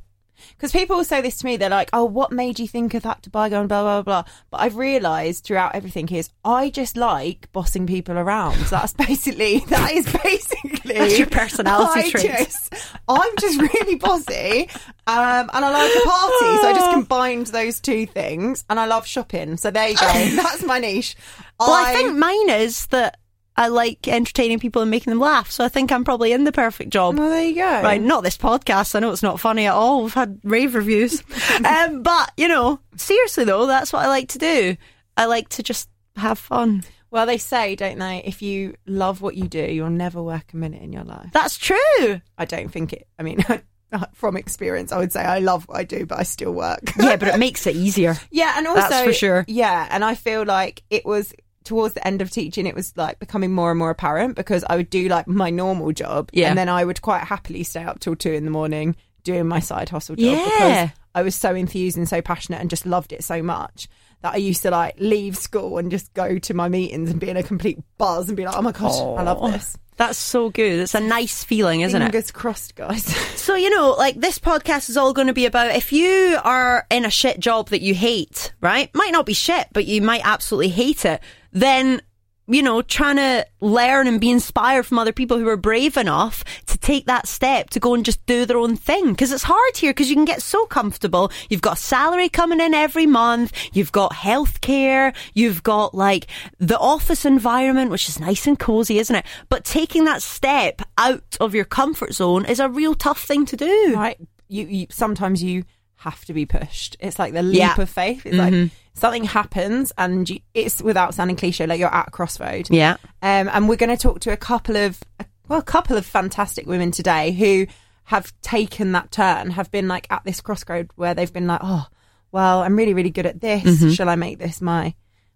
Because 0.55 0.71
people 0.71 0.97
will 0.97 1.03
say 1.03 1.21
this 1.21 1.37
to 1.39 1.45
me, 1.45 1.57
they're 1.57 1.69
like, 1.69 1.89
"Oh, 1.93 2.05
what 2.05 2.31
made 2.31 2.59
you 2.59 2.67
think 2.67 2.93
of 2.93 3.03
that 3.03 3.21
Dubai 3.21 3.49
girl?" 3.49 3.67
Blah 3.67 3.81
blah 3.83 4.01
blah. 4.01 4.23
But 4.49 4.61
I've 4.61 4.75
realised 4.75 5.43
throughout 5.43 5.75
everything 5.75 6.09
is 6.09 6.29
I 6.43 6.69
just 6.69 6.97
like 6.97 7.51
bossing 7.51 7.87
people 7.87 8.17
around. 8.17 8.57
So 8.65 8.77
that's 8.77 8.93
basically 9.07 9.59
that 9.69 9.91
is 9.91 10.11
basically 10.11 10.93
That's 10.93 11.17
your 11.17 11.27
personality 11.27 11.99
I 11.99 12.09
trait. 12.09 12.25
Just, 12.25 12.73
I'm 13.07 13.35
just 13.39 13.61
really 13.61 13.95
bossy, 13.95 14.69
um, 15.07 15.49
and 15.53 15.65
I 15.65 15.71
like 15.71 15.91
a 15.91 16.07
party. 16.07 16.61
So 16.61 16.69
I 16.69 16.73
just 16.75 16.91
combined 16.93 17.47
those 17.47 17.79
two 17.79 18.05
things, 18.05 18.65
and 18.69 18.79
I 18.79 18.85
love 18.85 19.05
shopping. 19.05 19.57
So 19.57 19.71
there 19.71 19.89
you 19.89 19.95
go. 19.95 20.07
that's 20.35 20.63
my 20.63 20.79
niche. 20.79 21.15
Well, 21.59 21.73
I 21.73 21.93
think 21.93 22.17
mine 22.17 22.49
is 22.49 22.87
that 22.87 23.17
I 23.61 23.67
like 23.67 24.07
entertaining 24.07 24.57
people 24.57 24.81
and 24.81 24.89
making 24.89 25.11
them 25.11 25.19
laugh. 25.19 25.51
So 25.51 25.63
I 25.63 25.69
think 25.69 25.91
I'm 25.91 26.03
probably 26.03 26.31
in 26.31 26.45
the 26.45 26.51
perfect 26.51 26.89
job. 26.89 27.19
Well, 27.19 27.29
there 27.29 27.43
you 27.43 27.53
go. 27.53 27.81
Right, 27.83 28.01
not 28.01 28.23
this 28.23 28.35
podcast. 28.35 28.95
I 28.95 28.99
know 28.99 29.11
it's 29.11 29.21
not 29.21 29.39
funny 29.39 29.67
at 29.67 29.75
all. 29.75 30.01
We've 30.01 30.13
had 30.13 30.39
rave 30.43 30.73
reviews. 30.73 31.23
um, 31.63 32.01
but, 32.01 32.31
you 32.37 32.47
know, 32.47 32.79
seriously 32.95 33.43
though, 33.43 33.67
that's 33.67 33.93
what 33.93 34.03
I 34.03 34.07
like 34.07 34.29
to 34.29 34.39
do. 34.39 34.75
I 35.15 35.25
like 35.25 35.49
to 35.49 35.63
just 35.63 35.89
have 36.15 36.39
fun. 36.39 36.83
Well, 37.11 37.27
they 37.27 37.37
say, 37.37 37.75
don't 37.75 37.99
they? 37.99 38.23
If 38.25 38.41
you 38.41 38.73
love 38.87 39.21
what 39.21 39.35
you 39.35 39.47
do, 39.47 39.61
you'll 39.61 39.91
never 39.91 40.23
work 40.23 40.53
a 40.53 40.57
minute 40.57 40.81
in 40.81 40.91
your 40.91 41.03
life. 41.03 41.29
That's 41.31 41.55
true. 41.57 42.19
I 42.39 42.45
don't 42.45 42.69
think 42.69 42.93
it. 42.93 43.07
I 43.19 43.23
mean, 43.23 43.45
from 44.13 44.37
experience, 44.37 44.91
I 44.91 44.97
would 44.97 45.11
say 45.11 45.21
I 45.21 45.37
love 45.37 45.67
what 45.67 45.77
I 45.77 45.83
do, 45.83 46.07
but 46.07 46.17
I 46.17 46.23
still 46.23 46.53
work. 46.53 46.79
Yeah, 46.97 47.17
but 47.17 47.27
it 47.27 47.37
makes 47.37 47.67
it 47.67 47.75
easier. 47.75 48.15
yeah, 48.31 48.55
and 48.57 48.65
also 48.65 48.81
That's 48.81 49.05
for 49.05 49.13
sure. 49.13 49.45
Yeah, 49.47 49.87
and 49.91 50.03
I 50.03 50.15
feel 50.15 50.45
like 50.45 50.81
it 50.89 51.05
was 51.05 51.31
towards 51.63 51.93
the 51.93 52.05
end 52.05 52.21
of 52.21 52.29
teaching, 52.31 52.65
it 52.65 52.75
was 52.75 52.93
like 52.95 53.19
becoming 53.19 53.51
more 53.53 53.69
and 53.71 53.77
more 53.79 53.89
apparent 53.89 54.35
because 54.35 54.63
I 54.69 54.75
would 54.75 54.89
do 54.89 55.07
like 55.07 55.27
my 55.27 55.49
normal 55.49 55.91
job, 55.91 56.29
Yeah. 56.33 56.49
and 56.49 56.57
then 56.57 56.69
I 56.69 56.83
would 56.85 57.01
quite 57.01 57.23
happily 57.23 57.63
stay 57.63 57.83
up 57.83 57.99
till 57.99 58.15
two 58.15 58.31
in 58.31 58.45
the 58.45 58.51
morning 58.51 58.95
doing 59.23 59.47
my 59.47 59.59
side 59.59 59.89
hustle 59.89 60.15
job 60.15 60.25
Yeah. 60.25 60.43
because 60.85 60.89
I 61.13 61.21
was 61.21 61.35
so 61.35 61.53
enthused 61.53 61.97
and 61.97 62.09
so 62.09 62.21
passionate 62.21 62.59
and 62.61 62.69
just 62.69 62.85
loved 62.85 63.13
it 63.13 63.23
so 63.23 63.41
much. 63.43 63.87
That 64.21 64.33
I 64.33 64.37
used 64.37 64.61
to 64.63 64.69
like 64.69 64.95
leave 64.99 65.35
school 65.35 65.79
and 65.79 65.89
just 65.89 66.13
go 66.13 66.37
to 66.37 66.53
my 66.53 66.69
meetings 66.69 67.09
and 67.09 67.19
be 67.19 67.29
in 67.29 67.37
a 67.37 67.43
complete 67.43 67.79
buzz 67.97 68.27
and 68.27 68.37
be 68.37 68.45
like, 68.45 68.55
"Oh 68.55 68.61
my 68.61 68.71
gosh, 68.71 68.99
I 68.99 69.23
love 69.23 69.51
this." 69.51 69.75
That's 69.97 70.17
so 70.17 70.51
good. 70.51 70.79
It's 70.79 70.93
a 70.93 70.99
nice 70.99 71.43
feeling, 71.43 71.81
isn't 71.81 71.99
it? 71.99 72.05
Fingers 72.05 72.29
crossed, 72.31 72.75
guys. 72.75 73.05
So, 73.41 73.55
you 73.55 73.71
know, 73.71 73.95
like 73.97 74.19
this 74.21 74.37
podcast 74.37 74.87
is 74.89 74.97
all 74.97 75.13
going 75.13 75.25
to 75.25 75.33
be 75.33 75.47
about 75.47 75.75
if 75.75 75.91
you 75.91 76.37
are 76.43 76.85
in 76.91 77.05
a 77.05 77.09
shit 77.09 77.39
job 77.39 77.69
that 77.69 77.81
you 77.81 77.95
hate, 77.95 78.53
right? 78.61 78.93
Might 78.93 79.11
not 79.11 79.25
be 79.25 79.33
shit, 79.33 79.67
but 79.73 79.85
you 79.87 79.99
might 80.03 80.21
absolutely 80.23 80.69
hate 80.69 81.03
it. 81.05 81.21
Then, 81.51 82.01
you 82.47 82.61
know, 82.63 82.81
trying 82.81 83.15
to 83.17 83.45
learn 83.61 84.07
and 84.07 84.19
be 84.19 84.29
inspired 84.29 84.85
from 84.85 84.99
other 84.99 85.13
people 85.13 85.37
who 85.37 85.47
are 85.47 85.55
brave 85.57 85.95
enough 85.95 86.43
to 86.65 86.77
take 86.77 87.05
that 87.05 87.27
step 87.27 87.69
to 87.69 87.79
go 87.79 87.93
and 87.93 88.03
just 88.03 88.25
do 88.25 88.45
their 88.45 88.57
own 88.57 88.75
thing. 88.75 89.15
Cause 89.15 89.31
it's 89.31 89.43
hard 89.43 89.77
here 89.77 89.91
because 89.91 90.09
you 90.09 90.15
can 90.15 90.25
get 90.25 90.41
so 90.41 90.65
comfortable. 90.65 91.31
You've 91.49 91.61
got 91.61 91.77
salary 91.77 92.27
coming 92.29 92.59
in 92.59 92.73
every 92.73 93.05
month. 93.05 93.53
You've 93.73 93.91
got 93.91 94.11
healthcare. 94.13 95.15
You've 95.33 95.63
got 95.63 95.93
like 95.93 96.27
the 96.59 96.79
office 96.79 97.23
environment, 97.25 97.91
which 97.91 98.09
is 98.09 98.19
nice 98.19 98.47
and 98.47 98.57
cozy, 98.59 98.99
isn't 98.99 99.15
it? 99.15 99.25
But 99.49 99.63
taking 99.63 100.05
that 100.05 100.21
step 100.21 100.81
out 100.97 101.37
of 101.39 101.55
your 101.55 101.65
comfort 101.65 102.13
zone 102.13 102.45
is 102.45 102.59
a 102.59 102.67
real 102.69 102.95
tough 102.95 103.21
thing 103.23 103.45
to 103.45 103.55
do. 103.55 103.93
right? 103.95 104.17
You, 104.49 104.65
you 104.65 104.87
sometimes 104.89 105.41
you 105.41 105.63
have 105.97 106.25
to 106.25 106.33
be 106.33 106.45
pushed. 106.45 106.97
It's 106.99 107.19
like 107.19 107.33
the 107.33 107.43
leap 107.43 107.59
Yeah. 107.59 107.79
of 107.79 107.89
faith. 107.89 108.25
It's 108.25 108.35
like 108.35 108.51
mm-hmm. 108.53 108.73
Something 108.93 109.23
happens, 109.23 109.91
and 109.97 110.29
you, 110.29 110.39
it's 110.53 110.81
without 110.81 111.13
sounding 111.13 111.35
cliche, 111.35 111.65
like 111.65 111.79
you're 111.79 111.93
at 111.93 112.09
a 112.09 112.11
crossroad. 112.11 112.69
Yeah. 112.69 112.97
Um, 113.21 113.49
and 113.51 113.69
we're 113.69 113.75
going 113.75 113.95
to 113.95 113.97
talk 113.97 114.19
to 114.21 114.31
a 114.31 114.37
couple 114.37 114.77
of. 114.77 114.99
well, 115.47 115.59
a 115.59 115.63
couple 115.63 115.97
of 115.97 116.05
fantastic 116.05 116.65
women 116.67 116.91
today 116.91 117.31
who 117.31 117.67
have 118.05 118.33
taken 118.41 118.91
that 118.91 119.11
turn, 119.11 119.51
have 119.51 119.71
been 119.71 119.87
like 119.87 120.07
at 120.09 120.23
this 120.25 120.41
crossroad 120.41 120.89
where 120.95 121.13
they've 121.13 121.31
been 121.31 121.47
like, 121.47 121.61
oh, 121.63 121.87
well, 122.31 122.61
I'm 122.61 122.75
really, 122.75 122.93
really 122.93 123.09
good 123.09 123.25
at 123.25 123.41
this. 123.41 123.63
Mm-hmm. 123.63 123.91
Shall 123.91 124.09
I 124.09 124.15
make 124.15 124.39
this 124.39 124.61
my 124.61 124.93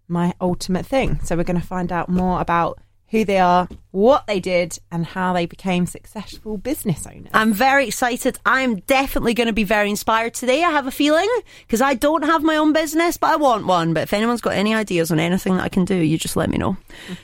my 0.08 0.34
ultimate 0.40 0.86
thing? 0.86 1.20
So 1.24 1.36
we're 1.36 1.44
going 1.44 1.60
to 1.60 1.66
find 1.66 1.92
out 1.92 2.08
more 2.08 2.40
about 2.40 2.78
who 3.08 3.24
they 3.24 3.38
are, 3.38 3.68
what 3.90 4.26
they 4.26 4.40
did, 4.40 4.78
and 4.90 5.06
how 5.06 5.32
they 5.32 5.46
became 5.46 5.86
successful 5.86 6.58
business 6.58 7.06
owners. 7.06 7.30
I'm 7.32 7.52
very 7.52 7.86
excited. 7.88 8.38
I'm 8.44 8.76
definitely 8.80 9.34
going 9.34 9.46
to 9.46 9.52
be 9.52 9.64
very 9.64 9.90
inspired 9.90 10.34
today. 10.34 10.62
I 10.64 10.70
have 10.70 10.86
a 10.86 10.90
feeling 10.90 11.28
because 11.66 11.80
I 11.80 11.94
don't 11.94 12.24
have 12.24 12.42
my 12.42 12.56
own 12.56 12.72
business, 12.72 13.16
but 13.16 13.30
I 13.30 13.36
want 13.36 13.66
one. 13.66 13.94
But 13.94 14.04
if 14.04 14.12
anyone's 14.12 14.40
got 14.40 14.54
any 14.54 14.74
ideas 14.74 15.10
on 15.10 15.20
anything 15.20 15.56
that 15.56 15.64
I 15.64 15.68
can 15.68 15.84
do, 15.84 15.96
you 15.96 16.18
just 16.18 16.36
let 16.36 16.50
me 16.50 16.58
know. 16.58 16.76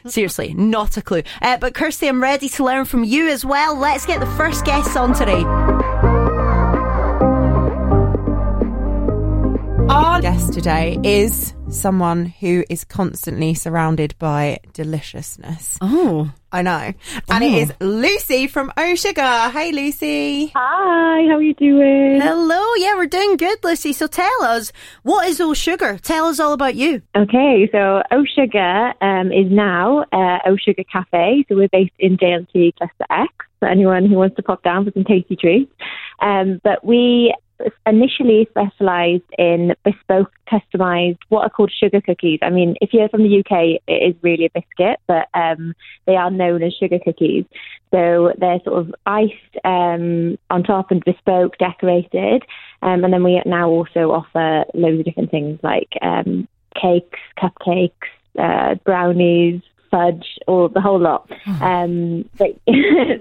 Seriously, 0.06 0.54
not 0.54 0.96
a 0.96 1.02
clue. 1.02 1.22
Uh, 1.40 1.56
but 1.58 1.74
Kirsty, 1.74 2.08
I'm 2.08 2.22
ready 2.22 2.48
to 2.50 2.64
learn 2.64 2.84
from 2.84 3.04
you 3.04 3.28
as 3.28 3.44
well. 3.44 3.76
Let's 3.76 4.06
get 4.06 4.20
the 4.20 4.26
first 4.26 4.64
guests 4.64 4.96
on 4.96 5.14
today. 5.14 5.91
Our 9.88 10.20
guest 10.22 10.52
today 10.52 10.98
is 11.02 11.54
someone 11.68 12.26
who 12.26 12.64
is 12.70 12.84
constantly 12.84 13.54
surrounded 13.54 14.14
by 14.18 14.60
deliciousness. 14.72 15.78
Oh, 15.80 16.30
I 16.50 16.62
know. 16.62 16.92
And 17.28 17.44
it 17.44 17.52
is 17.52 17.72
Lucy 17.80 18.46
from 18.46 18.72
Oh 18.76 18.94
Sugar. 18.94 19.50
Hey, 19.50 19.72
Lucy. 19.72 20.46
Hi, 20.54 21.26
how 21.28 21.36
are 21.36 21.42
you 21.42 21.54
doing? 21.54 22.20
hello. 22.20 22.74
Yeah, 22.76 22.94
we're 22.96 23.06
doing 23.06 23.36
good, 23.36 23.58
Lucy. 23.64 23.92
So 23.92 24.06
tell 24.06 24.42
us, 24.44 24.72
what 25.02 25.28
is 25.28 25.40
Oh 25.40 25.54
Sugar? 25.54 25.98
Tell 25.98 26.26
us 26.26 26.40
all 26.40 26.52
about 26.52 26.74
you. 26.74 27.02
Okay, 27.16 27.68
so 27.72 28.02
O 28.10 28.24
Sugar 28.24 28.92
um, 29.00 29.32
is 29.32 29.50
now 29.50 30.04
uh, 30.12 30.38
O 30.46 30.56
Sugar 30.56 30.84
Cafe. 30.90 31.44
So 31.48 31.56
we're 31.56 31.68
based 31.68 31.92
in 31.98 32.16
JLT 32.16 32.76
Cluster 32.76 33.06
X 33.10 33.32
for 33.58 33.68
anyone 33.68 34.06
who 34.08 34.16
wants 34.16 34.36
to 34.36 34.42
pop 34.42 34.62
down 34.62 34.84
for 34.84 34.92
some 34.92 35.04
tasty 35.04 35.36
treats. 35.36 35.72
Um, 36.20 36.60
but 36.62 36.84
we 36.84 37.34
initially 37.86 38.46
specialised 38.50 39.24
in 39.38 39.74
bespoke, 39.84 40.32
customised, 40.50 41.18
what 41.28 41.42
are 41.42 41.50
called 41.50 41.72
sugar 41.72 42.00
cookies. 42.00 42.38
I 42.42 42.50
mean, 42.50 42.76
if 42.80 42.92
you're 42.92 43.08
from 43.08 43.22
the 43.22 43.38
UK, 43.40 43.80
it 43.86 43.92
is 43.92 44.14
really 44.22 44.46
a 44.46 44.50
biscuit, 44.50 44.98
but 45.06 45.28
um, 45.34 45.74
they 46.06 46.16
are 46.16 46.30
known 46.30 46.62
as 46.62 46.72
sugar 46.74 46.98
cookies. 47.04 47.44
So 47.90 48.32
they're 48.38 48.60
sort 48.64 48.80
of 48.80 48.94
iced 49.06 49.56
um, 49.64 50.38
on 50.50 50.62
top 50.62 50.90
and 50.90 51.04
bespoke, 51.04 51.58
decorated. 51.58 52.42
Um, 52.82 53.04
and 53.04 53.12
then 53.12 53.22
we 53.22 53.40
now 53.44 53.68
also 53.68 54.12
offer 54.12 54.64
loads 54.74 55.00
of 55.00 55.04
different 55.04 55.30
things 55.30 55.58
like 55.62 55.90
um, 56.00 56.48
cakes, 56.80 57.18
cupcakes, 57.38 57.92
uh, 58.38 58.76
brownies, 58.84 59.60
fudge, 59.92 60.38
or 60.48 60.68
the 60.70 60.80
whole 60.80 60.98
lot. 60.98 61.30
Um, 61.60 62.28
but, 62.38 62.58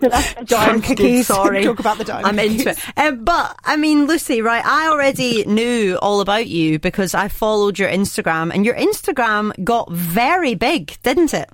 so 0.01 0.09
that's 0.09 0.33
Diamond 0.45 0.83
cookies. 0.83 1.27
Sorry. 1.27 1.63
Talk 1.63 1.79
about 1.79 1.99
the 1.99 2.05
diamond 2.05 2.27
I'm 2.27 2.39
into 2.39 2.69
it. 2.69 2.79
Um, 2.97 3.23
but 3.23 3.55
I 3.63 3.77
mean, 3.77 4.07
Lucy, 4.07 4.41
right? 4.41 4.65
I 4.65 4.87
already 4.87 5.45
knew 5.45 5.97
all 6.01 6.21
about 6.21 6.47
you 6.47 6.79
because 6.79 7.13
I 7.13 7.27
followed 7.27 7.77
your 7.77 7.89
Instagram, 7.89 8.51
and 8.51 8.65
your 8.65 8.75
Instagram 8.75 9.63
got 9.63 9.91
very 9.91 10.55
big, 10.55 10.97
didn't 11.03 11.33
it? 11.33 11.49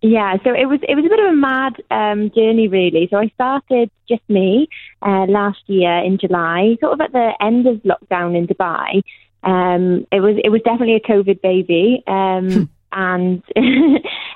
Yeah, 0.00 0.36
so 0.44 0.50
it 0.50 0.66
was 0.66 0.78
it 0.88 0.94
was 0.94 1.04
a 1.04 1.08
bit 1.08 1.18
of 1.18 1.32
a 1.32 1.36
mad 1.36 1.74
um, 1.90 2.30
journey, 2.30 2.68
really. 2.68 3.08
So 3.10 3.16
I 3.16 3.28
started 3.34 3.90
just 4.08 4.22
me 4.28 4.68
uh, 5.02 5.26
last 5.28 5.58
year 5.66 5.98
in 6.04 6.18
July, 6.18 6.76
sort 6.80 6.92
of 6.92 7.00
at 7.00 7.12
the 7.12 7.32
end 7.40 7.66
of 7.66 7.82
lockdown 7.82 8.36
in 8.36 8.46
Dubai. 8.46 9.02
Um, 9.42 10.06
it 10.12 10.20
was 10.20 10.36
it 10.42 10.50
was 10.50 10.60
definitely 10.64 10.94
a 10.94 11.00
COVID 11.00 11.40
baby, 11.42 12.04
um, 12.06 12.70
and 12.92 13.42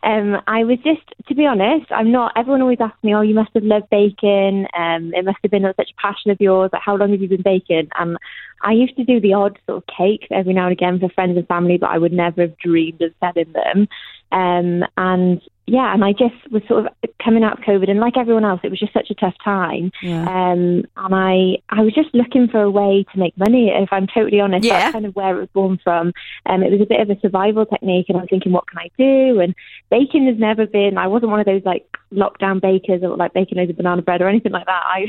um, 0.02 0.36
I 0.46 0.64
was 0.64 0.78
just, 0.84 1.02
to 1.28 1.34
be 1.34 1.46
honest, 1.46 1.90
I'm 1.90 2.12
not. 2.12 2.32
Everyone 2.36 2.62
always 2.62 2.80
asks 2.80 3.02
me, 3.02 3.14
"Oh, 3.14 3.20
you 3.20 3.34
must 3.34 3.50
have 3.54 3.64
loved 3.64 3.88
baking. 3.90 4.66
Um, 4.76 5.12
it 5.14 5.24
must 5.24 5.38
have 5.42 5.50
been 5.50 5.64
such 5.76 5.90
a 5.90 6.00
passion 6.00 6.30
of 6.30 6.40
yours. 6.40 6.70
Like, 6.72 6.82
how 6.82 6.96
long 6.96 7.12
have 7.12 7.20
you 7.20 7.28
been 7.28 7.42
baking?" 7.42 7.88
And 7.98 8.16
I 8.62 8.72
used 8.72 8.96
to 8.96 9.04
do 9.04 9.20
the 9.20 9.34
odd 9.34 9.58
sort 9.66 9.78
of 9.78 9.96
cakes 9.96 10.26
every 10.30 10.52
now 10.52 10.64
and 10.64 10.72
again 10.72 11.00
for 11.00 11.08
friends 11.08 11.36
and 11.36 11.46
family, 11.48 11.78
but 11.78 11.90
I 11.90 11.98
would 11.98 12.12
never 12.12 12.42
have 12.42 12.58
dreamed 12.58 13.02
of 13.02 13.12
selling 13.20 13.52
them. 13.52 13.88
Um, 14.32 14.84
and 14.96 15.40
yeah, 15.66 15.94
and 15.94 16.04
I 16.04 16.12
just 16.12 16.34
was 16.50 16.62
sort 16.66 16.86
of 16.86 16.92
coming 17.22 17.44
out 17.44 17.58
of 17.58 17.64
COVID, 17.64 17.88
and 17.88 18.00
like 18.00 18.16
everyone 18.16 18.44
else, 18.44 18.60
it 18.64 18.70
was 18.70 18.80
just 18.80 18.92
such 18.92 19.10
a 19.10 19.14
tough 19.14 19.34
time. 19.44 19.92
Yeah. 20.02 20.22
Um, 20.22 20.84
and 20.96 21.14
I, 21.14 21.58
I 21.70 21.82
was 21.82 21.94
just 21.94 22.12
looking 22.14 22.48
for 22.48 22.60
a 22.62 22.70
way 22.70 23.04
to 23.12 23.18
make 23.18 23.36
money. 23.38 23.68
If 23.68 23.92
I'm 23.92 24.06
totally 24.08 24.40
honest, 24.40 24.64
Yeah. 24.64 24.78
that's 24.78 24.92
kind 24.92 25.06
of 25.06 25.14
where 25.14 25.36
it 25.36 25.40
was 25.40 25.48
born 25.52 25.78
from. 25.82 26.12
Um, 26.46 26.62
it 26.62 26.72
was 26.72 26.80
a 26.80 26.86
bit 26.86 27.00
of 27.00 27.10
a 27.10 27.20
survival 27.20 27.64
technique, 27.64 28.06
and 28.08 28.18
I 28.18 28.22
was 28.22 28.30
thinking, 28.30 28.52
what 28.52 28.66
can 28.66 28.78
I 28.78 28.90
do? 28.98 29.40
And 29.40 29.54
baking 29.90 30.26
has 30.26 30.36
never 30.38 30.66
been. 30.66 30.98
I 30.98 31.06
wasn't 31.06 31.30
one 31.30 31.40
of 31.40 31.46
those 31.46 31.62
like 31.64 31.86
lockdown 32.12 32.60
bakers 32.60 33.02
or 33.02 33.16
like 33.16 33.32
baking 33.32 33.58
loads 33.58 33.70
of 33.70 33.76
banana 33.76 34.02
bread 34.02 34.20
or 34.22 34.28
anything 34.28 34.52
like 34.52 34.66
that. 34.66 34.82
I, 34.86 35.06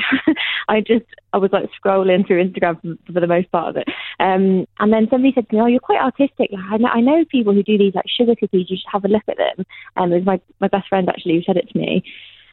I 0.69 0.81
just, 0.81 1.05
I 1.33 1.37
was 1.37 1.51
like 1.51 1.69
scrolling 1.83 2.25
through 2.25 2.43
Instagram 2.43 2.81
for, 2.81 3.13
for 3.13 3.19
the 3.19 3.27
most 3.27 3.51
part 3.51 3.69
of 3.69 3.77
it. 3.77 3.87
Um, 4.19 4.65
and 4.79 4.91
then 4.91 5.07
somebody 5.09 5.33
said 5.33 5.49
to 5.49 5.55
me, 5.55 5.61
"Oh, 5.61 5.67
you're 5.67 5.79
quite 5.79 6.01
artistic. 6.01 6.51
Like, 6.51 6.63
I 6.71 6.77
know, 6.77 6.89
I 6.89 7.01
know 7.01 7.25
people 7.25 7.53
who 7.53 7.63
do 7.63 7.77
these 7.77 7.95
like 7.95 8.05
sugar 8.07 8.35
cookies. 8.35 8.69
You 8.69 8.77
should 8.77 8.91
have 8.91 9.05
a 9.05 9.07
look 9.07 9.23
at 9.27 9.37
them." 9.37 9.65
Um, 9.97 10.11
it 10.11 10.17
was 10.17 10.25
my 10.25 10.39
my 10.59 10.67
best 10.67 10.87
friend 10.87 11.09
actually 11.09 11.35
who 11.35 11.43
said 11.43 11.57
it 11.57 11.69
to 11.69 11.77
me. 11.77 12.03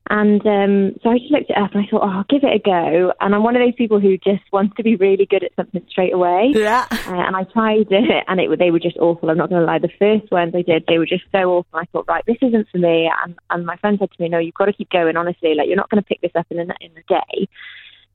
And 0.08 0.44
um, 0.44 0.98
so 1.02 1.10
I 1.10 1.18
just 1.18 1.30
looked 1.30 1.50
it 1.50 1.56
up 1.56 1.72
and 1.72 1.84
I 1.84 1.88
thought, 1.88 2.02
oh, 2.02 2.08
I'll 2.08 2.24
give 2.28 2.42
it 2.42 2.54
a 2.54 2.58
go. 2.58 3.12
And 3.20 3.32
I'm 3.32 3.44
one 3.44 3.54
of 3.54 3.62
those 3.62 3.76
people 3.76 4.00
who 4.00 4.16
just 4.18 4.42
wants 4.52 4.74
to 4.76 4.82
be 4.82 4.96
really 4.96 5.24
good 5.24 5.44
at 5.44 5.54
something 5.54 5.86
straight 5.88 6.12
away. 6.12 6.50
Yeah. 6.52 6.86
Uh, 6.90 7.14
and 7.14 7.36
I 7.36 7.44
tried 7.44 7.86
it, 7.90 8.24
and 8.26 8.40
it 8.40 8.58
they 8.58 8.72
were 8.72 8.80
just 8.80 8.96
awful. 8.96 9.30
I'm 9.30 9.38
not 9.38 9.50
going 9.50 9.60
to 9.60 9.66
lie. 9.66 9.78
The 9.78 9.88
first 10.00 10.32
ones 10.32 10.52
I 10.56 10.62
did, 10.62 10.84
they 10.88 10.98
were 10.98 11.06
just 11.06 11.24
so 11.30 11.38
awful. 11.38 11.78
I 11.78 11.84
thought, 11.92 12.08
right, 12.08 12.24
this 12.26 12.38
isn't 12.42 12.68
for 12.70 12.78
me. 12.78 13.10
And 13.24 13.36
and 13.50 13.64
my 13.64 13.76
friend 13.76 13.98
said 14.00 14.10
to 14.10 14.22
me, 14.22 14.28
no, 14.28 14.38
you've 14.38 14.54
got 14.54 14.66
to 14.66 14.72
keep 14.72 14.90
going. 14.90 15.16
Honestly, 15.16 15.54
like 15.54 15.68
you're 15.68 15.76
not 15.76 15.90
going 15.90 16.02
to 16.02 16.08
pick 16.08 16.20
this 16.22 16.32
up 16.34 16.46
in 16.50 16.58
a, 16.58 16.62
in 16.80 16.90
a 16.96 17.02
day. 17.08 17.48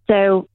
So 0.07 0.49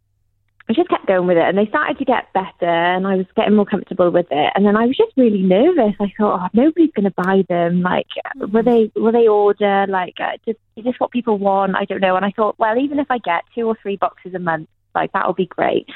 I 0.70 0.72
just 0.72 0.88
kept 0.88 1.06
going 1.06 1.26
with 1.26 1.36
it, 1.36 1.42
and 1.42 1.58
they 1.58 1.66
started 1.66 1.98
to 1.98 2.04
get 2.04 2.32
better, 2.32 2.70
and 2.70 3.04
I 3.04 3.16
was 3.16 3.26
getting 3.34 3.56
more 3.56 3.66
comfortable 3.66 4.08
with 4.12 4.28
it. 4.30 4.52
And 4.54 4.64
then 4.64 4.76
I 4.76 4.86
was 4.86 4.96
just 4.96 5.10
really 5.16 5.42
nervous. 5.42 5.96
I 5.98 6.12
thought, 6.16 6.42
oh, 6.44 6.48
nobody's 6.52 6.92
going 6.92 7.10
to 7.10 7.22
buy 7.24 7.42
them. 7.48 7.82
Like, 7.82 8.06
will 8.36 8.62
they? 8.62 8.92
Will 8.94 9.10
they 9.10 9.26
order? 9.26 9.86
Like, 9.88 10.14
uh, 10.20 10.36
just, 10.46 10.60
is 10.76 10.84
this 10.84 10.94
what 10.98 11.10
people 11.10 11.38
want? 11.38 11.74
I 11.74 11.86
don't 11.86 12.00
know. 12.00 12.14
And 12.14 12.24
I 12.24 12.30
thought, 12.30 12.56
well, 12.60 12.78
even 12.78 13.00
if 13.00 13.10
I 13.10 13.18
get 13.18 13.42
two 13.52 13.66
or 13.66 13.76
three 13.82 13.96
boxes 13.96 14.32
a 14.34 14.38
month, 14.38 14.68
like 14.94 15.10
that'll 15.10 15.32
be 15.32 15.46
great. 15.46 15.88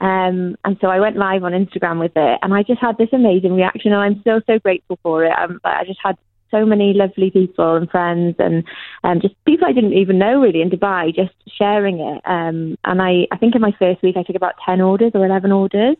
Um, 0.00 0.56
and 0.64 0.78
so 0.80 0.86
I 0.86 1.00
went 1.00 1.16
live 1.16 1.42
on 1.42 1.50
Instagram 1.50 1.98
with 1.98 2.12
it, 2.14 2.38
and 2.40 2.54
I 2.54 2.62
just 2.62 2.80
had 2.80 2.98
this 2.98 3.08
amazing 3.12 3.56
reaction, 3.56 3.92
and 3.92 4.00
I'm 4.00 4.22
so 4.22 4.40
so 4.46 4.60
grateful 4.60 4.96
for 5.02 5.24
it. 5.24 5.32
Um, 5.36 5.60
I 5.64 5.84
just 5.84 5.98
had 6.04 6.16
so 6.50 6.64
many 6.64 6.92
lovely 6.92 7.30
people 7.30 7.76
and 7.76 7.90
friends, 7.90 8.36
and 8.38 8.64
um, 9.04 9.20
just 9.20 9.34
people 9.44 9.66
I 9.66 9.72
didn't 9.72 9.94
even 9.94 10.18
know 10.18 10.40
really 10.40 10.62
in 10.62 10.70
Dubai, 10.70 11.14
just 11.14 11.34
sharing 11.46 12.00
it. 12.00 12.20
Um, 12.24 12.76
and 12.84 13.00
I, 13.02 13.26
I 13.32 13.36
think 13.36 13.54
in 13.54 13.60
my 13.60 13.74
first 13.78 14.02
week 14.02 14.16
I 14.16 14.22
took 14.22 14.36
about 14.36 14.54
ten 14.64 14.80
orders 14.80 15.12
or 15.14 15.24
eleven 15.24 15.52
orders. 15.52 15.96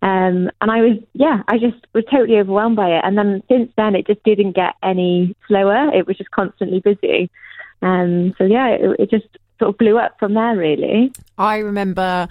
Um, 0.00 0.48
and 0.60 0.70
I 0.70 0.80
was, 0.80 0.98
yeah, 1.14 1.42
I 1.48 1.58
just 1.58 1.84
was 1.92 2.04
totally 2.08 2.38
overwhelmed 2.38 2.76
by 2.76 2.90
it. 2.90 3.02
And 3.04 3.18
then 3.18 3.42
since 3.48 3.72
then, 3.76 3.96
it 3.96 4.06
just 4.06 4.22
didn't 4.22 4.52
get 4.52 4.74
any 4.80 5.34
slower. 5.48 5.92
It 5.92 6.06
was 6.06 6.16
just 6.16 6.30
constantly 6.30 6.78
busy. 6.78 7.30
Um, 7.82 8.32
so 8.38 8.44
yeah, 8.44 8.68
it, 8.68 9.00
it 9.00 9.10
just 9.10 9.26
sort 9.58 9.70
of 9.70 9.78
blew 9.78 9.98
up 9.98 10.16
from 10.20 10.34
there, 10.34 10.56
really. 10.56 11.12
I 11.36 11.58
remember 11.58 12.28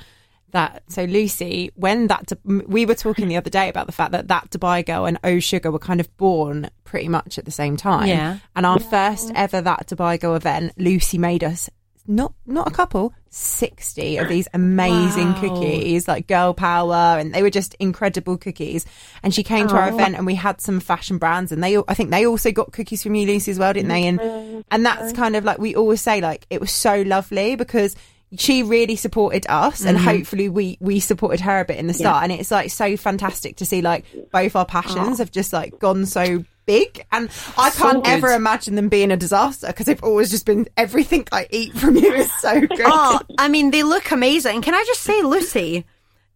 that. 0.51 0.83
So 0.89 1.03
Lucy, 1.03 1.71
when 1.75 2.07
that 2.07 2.31
we 2.45 2.85
were 2.85 2.95
talking 2.95 3.27
the 3.27 3.37
other 3.37 3.49
day 3.49 3.69
about 3.69 3.85
the 3.85 3.91
fact 3.93 4.11
that 4.13 4.27
that 4.29 4.49
Dubai 4.49 4.85
girl 4.85 5.05
and 5.05 5.19
Oh 5.23 5.39
Sugar 5.39 5.71
were 5.71 5.79
kind 5.79 5.99
of 5.99 6.15
born 6.17 6.69
pretty 6.83 7.09
much 7.09 7.37
at 7.37 7.45
the 7.45 7.51
same 7.51 7.77
time. 7.77 8.07
Yeah. 8.07 8.39
And 8.55 8.65
our 8.65 8.79
first 8.79 9.31
ever 9.35 9.61
that 9.61 9.87
Dubai 9.87 10.19
girl 10.19 10.35
event, 10.35 10.73
Lucy 10.77 11.17
made 11.17 11.43
us 11.43 11.69
not 12.09 12.33
not 12.45 12.67
a 12.69 12.71
couple, 12.71 13.13
sixty 13.29 14.15
of 14.15 14.29
these 14.29 14.47
amazing 14.53 15.33
Wow. 15.33 15.41
cookies, 15.41 16.07
like 16.07 16.25
girl 16.27 16.53
power, 16.53 17.17
and 17.19 17.33
they 17.33 17.43
were 17.43 17.49
just 17.49 17.73
incredible 17.81 18.37
cookies. 18.37 18.85
And 19.23 19.33
she 19.33 19.43
came 19.43 19.67
to 19.67 19.75
our 19.75 19.89
event, 19.89 20.15
and 20.15 20.25
we 20.25 20.35
had 20.35 20.61
some 20.61 20.79
fashion 20.79 21.17
brands, 21.17 21.51
and 21.51 21.61
they, 21.61 21.77
I 21.85 21.93
think 21.93 22.11
they 22.11 22.25
also 22.25 22.53
got 22.53 22.71
cookies 22.71 23.03
from 23.03 23.15
you, 23.15 23.27
Lucy, 23.27 23.51
as 23.51 23.59
well, 23.59 23.73
didn't 23.73 23.89
they? 23.89 24.07
And 24.07 24.63
and 24.71 24.85
that's 24.85 25.11
kind 25.11 25.35
of 25.35 25.43
like 25.43 25.59
we 25.59 25.75
always 25.75 25.99
say, 26.01 26.21
like 26.21 26.47
it 26.49 26.61
was 26.61 26.71
so 26.71 27.01
lovely 27.01 27.57
because 27.57 27.93
she 28.37 28.61
really 28.63 28.95
supported 28.95 29.45
us 29.47 29.85
and 29.85 29.97
mm-hmm. 29.97 30.07
hopefully 30.07 30.49
we 30.49 30.77
we 30.81 30.99
supported 30.99 31.39
her 31.39 31.61
a 31.61 31.65
bit 31.65 31.77
in 31.77 31.87
the 31.87 31.93
start. 31.93 32.23
And 32.23 32.31
it's 32.31 32.51
like 32.51 32.71
so 32.71 32.97
fantastic 32.97 33.57
to 33.57 33.65
see 33.65 33.81
like 33.81 34.05
both 34.31 34.55
our 34.55 34.65
passions 34.65 34.97
ah. 34.97 35.17
have 35.17 35.31
just 35.31 35.53
like 35.53 35.79
gone 35.79 36.05
so 36.05 36.43
big. 36.65 37.05
And 37.11 37.29
i 37.57 37.69
can't 37.69 38.03
good. 38.03 38.11
ever 38.11 38.31
imagine 38.33 38.75
them 38.75 38.89
being 38.89 39.11
a 39.11 39.17
disaster 39.17 39.67
because 39.67 39.85
they've 39.85 40.03
always 40.03 40.29
just 40.29 40.45
been 40.45 40.67
everything 40.75 41.25
i 41.31 41.47
eat 41.49 41.73
from 41.73 41.95
you 41.95 42.11
is 42.13 42.31
so 42.39 42.49
ah, 42.53 42.59
good. 42.59 42.81
Oh, 42.81 43.19
I 43.37 43.47
mean, 43.47 43.71
they 43.71 43.83
look 43.83 44.11
amazing. 44.11 44.61
Can 44.61 44.75
I 44.75 44.83
just 44.85 45.01
say, 45.01 45.21
Lucy, 45.23 45.85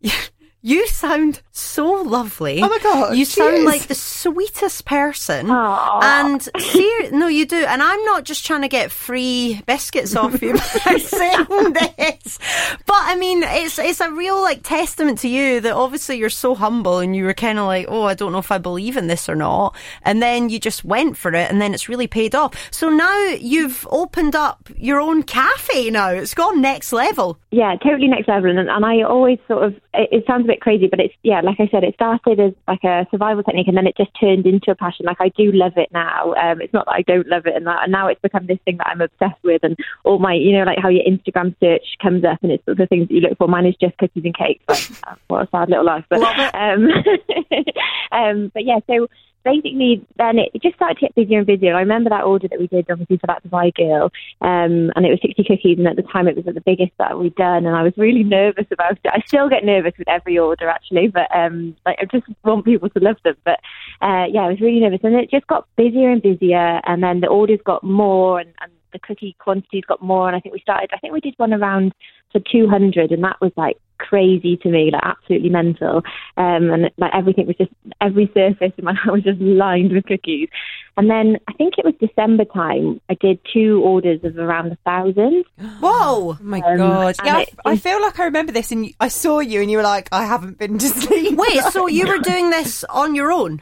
You 0.64 0.86
sound 0.88 1.42
so 1.52 1.92
lovely. 2.04 2.62
Oh 2.62 2.70
my 2.70 2.78
God, 2.84 3.16
You 3.16 3.26
she 3.26 3.40
sound 3.40 3.56
is. 3.58 3.66
like 3.66 3.88
the 3.88 3.96
sweetest 3.96 4.86
person. 4.86 5.50
Aw. 5.50 6.00
And 6.22 6.42
ser- 6.44 7.12
no, 7.12 7.28
you 7.28 7.48
do. 7.48 7.58
And 7.66 7.82
I'm 7.82 8.04
not 8.06 8.26
just 8.26 8.46
trying 8.46 8.62
to 8.62 8.68
get 8.68 8.92
free 8.92 9.62
biscuits 9.66 10.16
off 10.16 10.40
you 10.42 10.54
by 10.86 10.98
saying 10.98 11.74
this. 11.74 12.38
But 12.86 12.96
I 12.96 13.16
mean, 13.16 13.42
it's 13.44 13.80
it's 13.80 14.02
a 14.02 14.12
real 14.12 14.40
like 14.42 14.62
testament 14.62 15.18
to 15.20 15.28
you 15.28 15.62
that 15.62 15.74
obviously 15.74 16.18
you're 16.18 16.30
so 16.30 16.54
humble 16.54 17.00
and 17.00 17.16
you 17.16 17.26
were 17.26 17.34
kind 17.34 17.58
of 17.58 17.66
like, 17.66 17.88
oh, 17.90 18.04
I 18.04 18.14
don't 18.14 18.32
know 18.32 18.38
if 18.38 18.52
I 18.52 18.60
believe 18.60 18.98
in 18.98 19.08
this 19.08 19.28
or 19.28 19.36
not. 19.36 19.76
And 20.04 20.22
then 20.22 20.50
you 20.50 20.60
just 20.60 20.86
went 20.86 21.18
for 21.18 21.34
it 21.34 21.50
and 21.50 21.60
then 21.60 21.74
it's 21.74 21.90
really 21.90 22.08
paid 22.08 22.36
off. 22.36 22.54
So 22.72 22.90
now 22.90 23.18
you've 23.40 23.88
opened 23.90 24.36
up 24.36 24.70
your 24.78 25.00
own 25.00 25.24
cafe 25.24 25.90
now. 25.90 26.10
It's 26.10 26.36
gone 26.36 26.62
next 26.62 26.94
level. 26.94 27.40
Yeah, 27.50 27.76
totally 27.84 28.08
next 28.08 28.28
level. 28.28 28.50
And, 28.52 28.70
and 28.70 28.86
I 28.86 29.02
always 29.02 29.40
sort 29.48 29.64
of, 29.64 29.74
it, 29.94 30.10
it 30.12 30.24
sounds 30.28 30.46
a 30.46 30.51
bit 30.52 30.62
crazy, 30.62 30.88
but 30.88 31.00
it's, 31.00 31.14
yeah, 31.24 31.42
like 31.42 31.60
I 31.60 31.68
said, 31.72 31.84
it 31.84 31.96
started 31.96 32.40
as 32.40 32.54
like 32.68 32.84
a 32.84 33.08
survival 33.12 33.44
technique 33.44 33.68
and 33.68 33.78
then 33.78 33.88
it 33.88 33.96
just 33.98 34.12
turned 34.20 34.46
into 34.46 34.72
a 34.72 34.76
passion. 34.76 35.06
Like 35.06 35.22
I 35.22 35.30
do 35.30 35.52
love 35.52 35.74
it 35.78 35.90
now. 35.92 36.34
Um, 36.34 36.62
it's 36.62 36.74
not 36.74 36.86
that 36.86 36.96
I 36.96 37.02
don't 37.04 37.28
love 37.28 37.46
it 37.46 37.56
and 37.56 37.66
that, 37.68 37.84
and 37.84 37.92
now 37.92 38.08
it's 38.08 38.22
become 38.22 38.48
this 38.48 38.60
thing 38.66 38.78
that 38.78 38.88
I'm 38.88 39.02
obsessed 39.02 39.44
with 39.44 39.64
and 39.64 39.78
all 40.04 40.20
my, 40.20 40.34
you 40.34 40.58
know, 40.58 40.64
like 40.64 40.80
how 40.80 40.90
your 40.90 41.06
Instagram 41.06 41.56
search 41.60 41.86
comes 42.02 42.24
up 42.26 42.40
and 42.44 42.52
it's 42.52 42.64
the 42.66 42.88
things 42.88 43.08
that 43.08 43.14
you 43.14 43.22
look 43.22 43.38
for. 43.38 43.48
Mine 43.48 43.66
is 43.66 43.76
just 43.80 43.98
cookies 43.98 44.26
and 44.26 44.38
cakes. 44.38 44.64
Like, 44.68 45.18
what 45.28 45.48
a 45.48 45.50
sad 45.52 45.70
little 45.70 45.86
life. 45.86 46.06
But, 46.10 46.22
um, 46.22 46.88
um, 48.12 48.52
but 48.54 48.66
yeah, 48.66 48.80
so 48.88 49.08
basically 49.44 50.06
then 50.18 50.40
it 50.40 50.52
just 50.62 50.76
started 50.76 50.96
to 50.96 51.02
get 51.02 51.16
busier 51.16 51.40
and 51.40 51.48
busier. 51.48 51.76
I 51.76 51.82
remember 51.82 52.10
that 52.10 52.24
order 52.24 52.48
that 52.48 52.60
we 52.60 52.68
did 52.68 52.90
obviously 52.90 53.18
for 53.18 53.28
that 53.28 53.44
Dubai 53.44 53.74
girl, 53.74 54.12
um, 54.42 54.92
and 54.96 55.06
it 55.06 55.10
was 55.10 55.20
60 55.22 55.44
cookies, 55.44 55.78
and 55.78 55.88
at 55.88 55.96
the 55.96 56.04
time 56.04 56.28
it 56.28 56.36
was 56.36 56.46
the 56.46 56.62
biggest 56.62 56.92
that 56.98 57.18
we'd 57.18 57.36
done, 57.36 57.66
and 57.66 57.76
I 57.76 57.84
was 57.84 57.94
really 57.98 58.24
nervous 58.24 58.68
about 58.72 58.94
it. 58.94 59.00
I 59.06 59.22
still 59.26 59.50
get 59.50 59.66
nervous 59.66 59.94
with 59.98 60.10
every 60.10 60.38
order 60.38 60.70
actually, 60.70 61.08
but 61.08 61.34
um, 61.36 61.76
like 61.86 61.98
I 62.00 62.06
just 62.06 62.28
want 62.44 62.66
people 62.66 62.90
to 62.90 63.00
love 63.00 63.18
them. 63.24 63.36
But 63.44 63.60
uh, 64.02 64.26
yeah, 64.30 64.42
I 64.42 64.50
was 64.50 64.62
really 64.62 64.80
nervous, 64.80 65.02
and 65.04 65.16
it 65.16 65.32
just 65.32 65.48
got 65.48 65.68
busier 65.76 66.10
and 66.10 66.22
busier, 66.22 66.82
and 66.86 67.04
then 67.04 67.22
the 67.22 67.28
orders 67.28 67.60
got 67.66 67.84
more, 67.84 68.40
and, 68.40 68.54
and 68.62 68.72
the 68.94 69.00
cookie 69.00 69.36
quantities 69.40 69.84
got 69.88 70.02
more, 70.02 70.28
and 70.28 70.36
I 70.36 70.40
think 70.40 70.54
we 70.54 70.60
started. 70.60 70.90
I 70.94 70.98
think 70.98 71.14
we 71.14 71.22
did 71.22 71.36
one 71.38 71.54
around 71.54 71.94
for 72.32 72.42
200, 72.52 73.12
and 73.12 73.24
that 73.24 73.40
was 73.42 73.52
like 73.58 73.78
crazy 74.10 74.58
to 74.58 74.70
me, 74.70 74.90
like 74.92 75.02
absolutely 75.04 75.50
mental. 75.50 75.98
Um, 76.38 76.72
and 76.72 76.92
like 76.98 77.12
everything 77.14 77.48
was 77.48 77.56
just 77.58 77.72
every 78.02 78.30
surface 78.34 78.74
in 78.78 78.84
my 78.86 78.94
house 79.04 79.14
was 79.14 79.24
just 79.24 79.40
lined 79.42 79.92
with 79.94 80.06
cookies. 80.06 80.50
And 80.98 81.10
then 81.10 81.38
I 81.48 81.54
think 81.54 81.76
it 81.78 81.86
was 81.86 81.94
December 82.00 82.44
time. 82.46 83.00
I 83.10 83.14
did 83.14 83.40
two 83.54 83.82
orders 83.84 84.20
of 84.24 84.38
around 84.38 84.72
a 84.74 84.78
thousand. 84.84 85.46
Whoa. 85.80 85.92
Oh 86.34 86.38
my 86.42 86.60
Um, 86.62 86.78
god! 86.78 87.16
Yeah, 87.24 87.38
I, 87.38 87.42
it- 87.44 87.50
I 87.66 87.78
feel 87.78 88.02
like 88.02 88.20
I 88.20 88.26
remember 88.26 88.52
this, 88.52 88.72
and 88.72 88.94
I 89.00 89.08
saw 89.08 89.40
you, 89.40 89.62
and 89.62 89.72
you 89.72 89.78
were 89.78 89.84
like, 89.84 90.10
"I 90.12 90.26
haven't 90.26 90.58
been 90.58 90.78
to 90.80 90.88
sleep." 91.04 91.38
Wait, 91.38 91.62
so 91.72 91.88
you 91.98 92.06
were 92.08 92.20
doing 92.20 92.50
this 92.50 92.84
on 92.90 93.16
your 93.16 93.32
own? 93.32 93.60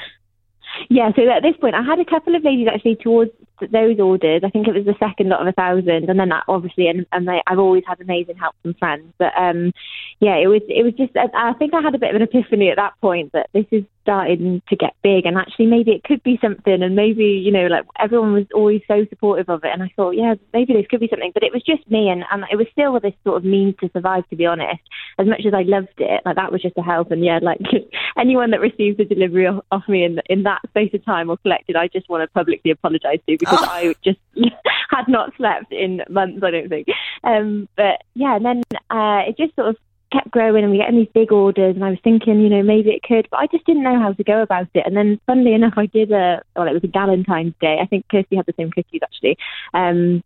Yeah, 0.89 1.11
so 1.15 1.27
at 1.29 1.41
this 1.43 1.55
point, 1.57 1.75
I 1.75 1.81
had 1.83 1.99
a 1.99 2.05
couple 2.05 2.35
of 2.35 2.43
ladies 2.43 2.67
actually 2.73 2.95
towards 2.95 3.31
th- 3.31 3.47
those 3.61 3.99
orders. 3.99 4.41
I 4.43 4.49
think 4.49 4.67
it 4.67 4.73
was 4.73 4.85
the 4.85 4.95
second 4.99 5.29
lot 5.29 5.41
of 5.41 5.47
a 5.47 5.51
thousand, 5.51 6.09
and 6.09 6.19
then 6.19 6.29
that 6.29 6.43
obviously, 6.47 6.87
and, 6.87 7.05
and 7.11 7.29
I've 7.29 7.59
always 7.59 7.83
had 7.87 8.01
amazing 8.01 8.37
help 8.37 8.55
from 8.61 8.73
friends. 8.75 9.13
But 9.17 9.33
um, 9.37 9.73
yeah, 10.19 10.35
it 10.35 10.47
was 10.47 10.61
it 10.67 10.83
was 10.83 10.93
just. 10.93 11.15
I, 11.15 11.53
think 11.53 11.73
I 11.73 11.81
had 11.81 11.95
a 11.95 11.99
bit 11.99 12.09
of 12.09 12.15
an 12.15 12.21
epiphany 12.21 12.69
at 12.69 12.77
that 12.77 12.93
point 13.01 13.31
that 13.33 13.49
this 13.53 13.65
is 13.71 13.83
starting 14.03 14.61
to 14.69 14.75
get 14.75 14.95
big, 15.03 15.25
and 15.25 15.37
actually 15.37 15.67
maybe 15.67 15.91
it 15.91 16.03
could 16.03 16.23
be 16.23 16.39
something, 16.41 16.81
and 16.81 16.95
maybe 16.95 17.25
you 17.25 17.51
know, 17.51 17.67
like 17.67 17.85
everyone 17.99 18.33
was 18.33 18.45
always 18.53 18.81
so 18.87 19.05
supportive 19.09 19.49
of 19.49 19.63
it, 19.63 19.71
and 19.71 19.83
I 19.83 19.91
thought, 19.95 20.11
yeah, 20.11 20.35
maybe 20.53 20.73
this 20.73 20.87
could 20.89 20.99
be 20.99 21.09
something. 21.09 21.31
But 21.33 21.43
it 21.43 21.53
was 21.53 21.63
just 21.63 21.89
me, 21.89 22.09
and, 22.09 22.23
and 22.31 22.45
it 22.51 22.55
was 22.55 22.67
still 22.71 22.99
this 22.99 23.13
sort 23.23 23.37
of 23.37 23.45
means 23.45 23.75
to 23.81 23.89
survive, 23.93 24.27
to 24.29 24.35
be 24.35 24.45
honest. 24.45 24.81
As 25.17 25.27
much 25.27 25.41
as 25.45 25.53
I 25.53 25.63
loved 25.63 25.89
it, 25.97 26.21
like 26.25 26.35
that 26.35 26.51
was 26.51 26.61
just 26.61 26.77
a 26.77 26.81
help, 26.81 27.11
and 27.11 27.23
yeah, 27.23 27.39
like 27.41 27.59
anyone 28.17 28.51
that 28.51 28.61
received 28.61 28.99
a 28.99 29.05
delivery 29.05 29.47
off, 29.47 29.63
off 29.71 29.83
me 29.87 30.03
in 30.03 30.21
in 30.29 30.43
that 30.43 30.61
space 30.69 30.93
of 30.93 31.03
time 31.05 31.29
or 31.29 31.37
collected, 31.37 31.75
I 31.75 31.87
just 31.87 32.09
want 32.09 32.23
to 32.23 32.33
publicly 32.33 32.71
apologise 32.71 33.19
to 33.27 33.37
because 33.49 33.67
I 33.69 33.95
just 34.03 34.19
had 34.89 35.07
not 35.07 35.35
slept 35.37 35.71
in 35.71 36.01
months. 36.09 36.43
I 36.43 36.51
don't 36.51 36.69
think. 36.69 36.87
Um, 37.23 37.67
but 37.75 38.01
yeah, 38.13 38.35
and 38.35 38.45
then 38.45 38.63
uh, 38.89 39.23
it 39.27 39.37
just 39.37 39.55
sort 39.55 39.69
of 39.69 39.77
kept 40.11 40.31
growing, 40.31 40.63
and 40.63 40.71
we 40.71 40.79
getting 40.79 40.97
these 40.97 41.07
big 41.13 41.31
orders, 41.31 41.75
and 41.75 41.83
I 41.83 41.91
was 41.91 41.99
thinking, 42.03 42.41
you 42.41 42.49
know, 42.49 42.63
maybe 42.63 42.89
it 42.89 43.03
could, 43.03 43.27
but 43.29 43.37
I 43.37 43.47
just 43.47 43.65
didn't 43.65 43.83
know 43.83 43.99
how 43.99 44.13
to 44.13 44.23
go 44.23 44.41
about 44.41 44.67
it. 44.73 44.85
And 44.85 44.95
then, 44.95 45.19
funnily 45.25 45.53
enough, 45.53 45.73
I 45.77 45.85
did 45.85 46.11
a 46.11 46.41
well, 46.55 46.67
it 46.67 46.73
was 46.73 46.83
a 46.83 46.87
Galentine's 46.87 47.55
Day. 47.61 47.77
I 47.81 47.85
think 47.85 48.07
Kirsty 48.09 48.35
had 48.35 48.45
the 48.45 48.53
same 48.57 48.71
cookies 48.71 49.01
actually. 49.03 49.37
Um, 49.73 50.23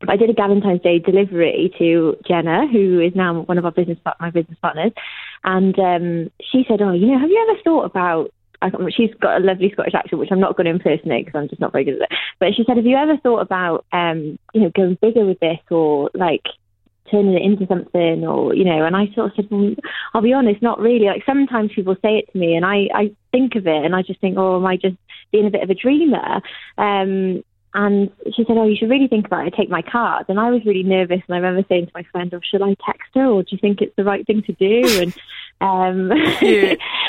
but 0.00 0.10
I 0.10 0.16
did 0.16 0.28
a 0.28 0.34
Galentine's 0.34 0.82
Day 0.82 0.98
delivery 0.98 1.72
to 1.78 2.16
Jenna, 2.28 2.66
who 2.66 3.00
is 3.00 3.14
now 3.14 3.40
one 3.40 3.58
of 3.58 3.64
our 3.64 3.70
business 3.70 3.98
my 4.20 4.30
business 4.30 4.58
partners, 4.60 4.92
and 5.44 5.78
um, 5.78 6.30
she 6.42 6.64
said, 6.68 6.82
"Oh, 6.82 6.92
you 6.92 7.06
know, 7.06 7.18
have 7.18 7.30
you 7.30 7.46
ever 7.48 7.60
thought 7.62 7.84
about?" 7.84 8.30
She's 8.90 9.14
got 9.20 9.40
a 9.40 9.44
lovely 9.44 9.70
Scottish 9.72 9.94
accent, 9.94 10.20
which 10.20 10.32
I'm 10.32 10.40
not 10.40 10.56
going 10.56 10.66
to 10.66 10.70
impersonate 10.70 11.26
because 11.26 11.38
I'm 11.38 11.48
just 11.48 11.60
not 11.60 11.72
very 11.72 11.84
good 11.84 12.00
at 12.00 12.10
it. 12.10 12.18
But 12.38 12.54
she 12.54 12.64
said, 12.64 12.76
"Have 12.76 12.86
you 12.86 12.96
ever 12.96 13.16
thought 13.18 13.40
about, 13.40 13.84
um, 13.92 14.38
you 14.54 14.62
know, 14.62 14.70
going 14.74 14.98
bigger 15.00 15.24
with 15.24 15.40
this, 15.40 15.58
or 15.70 16.10
like 16.14 16.44
turning 17.10 17.34
it 17.34 17.42
into 17.42 17.66
something, 17.66 18.26
or 18.26 18.54
you 18.54 18.64
know?" 18.64 18.84
And 18.84 18.96
I 18.96 19.06
sort 19.14 19.30
of 19.30 19.36
said, 19.36 19.48
well, 19.50 19.74
"I'll 20.14 20.22
be 20.22 20.32
honest, 20.32 20.62
not 20.62 20.80
really. 20.80 21.06
Like 21.06 21.24
sometimes 21.24 21.72
people 21.74 21.96
say 22.02 22.18
it 22.18 22.32
to 22.32 22.38
me, 22.38 22.54
and 22.54 22.64
I 22.64 22.88
I 22.94 23.12
think 23.32 23.54
of 23.56 23.66
it, 23.66 23.84
and 23.84 23.94
I 23.94 24.02
just 24.02 24.20
think, 24.20 24.36
oh, 24.38 24.56
am 24.56 24.66
I 24.66 24.76
just 24.76 24.96
being 25.32 25.46
a 25.46 25.50
bit 25.50 25.62
of 25.62 25.70
a 25.70 25.74
dreamer?" 25.74 26.40
Um, 26.78 27.42
and 27.76 28.10
she 28.34 28.42
said, 28.46 28.56
"Oh, 28.56 28.66
you 28.66 28.74
should 28.74 28.88
really 28.88 29.06
think 29.06 29.26
about 29.26 29.46
it. 29.46 29.54
Take 29.54 29.68
my 29.68 29.82
card." 29.82 30.24
And 30.28 30.40
I 30.40 30.50
was 30.50 30.64
really 30.64 30.82
nervous, 30.82 31.20
and 31.28 31.34
I 31.34 31.38
remember 31.38 31.66
saying 31.68 31.86
to 31.86 31.92
my 31.94 32.04
friend, 32.04 32.32
"Oh, 32.32 32.40
should 32.42 32.62
I 32.62 32.74
text 32.86 33.10
her, 33.14 33.26
or 33.26 33.42
do 33.42 33.48
you 33.50 33.58
think 33.58 33.82
it's 33.82 33.94
the 33.96 34.04
right 34.04 34.26
thing 34.26 34.42
to 34.44 34.52
do?" 34.52 35.02
And 35.02 35.14
um, 35.60 36.08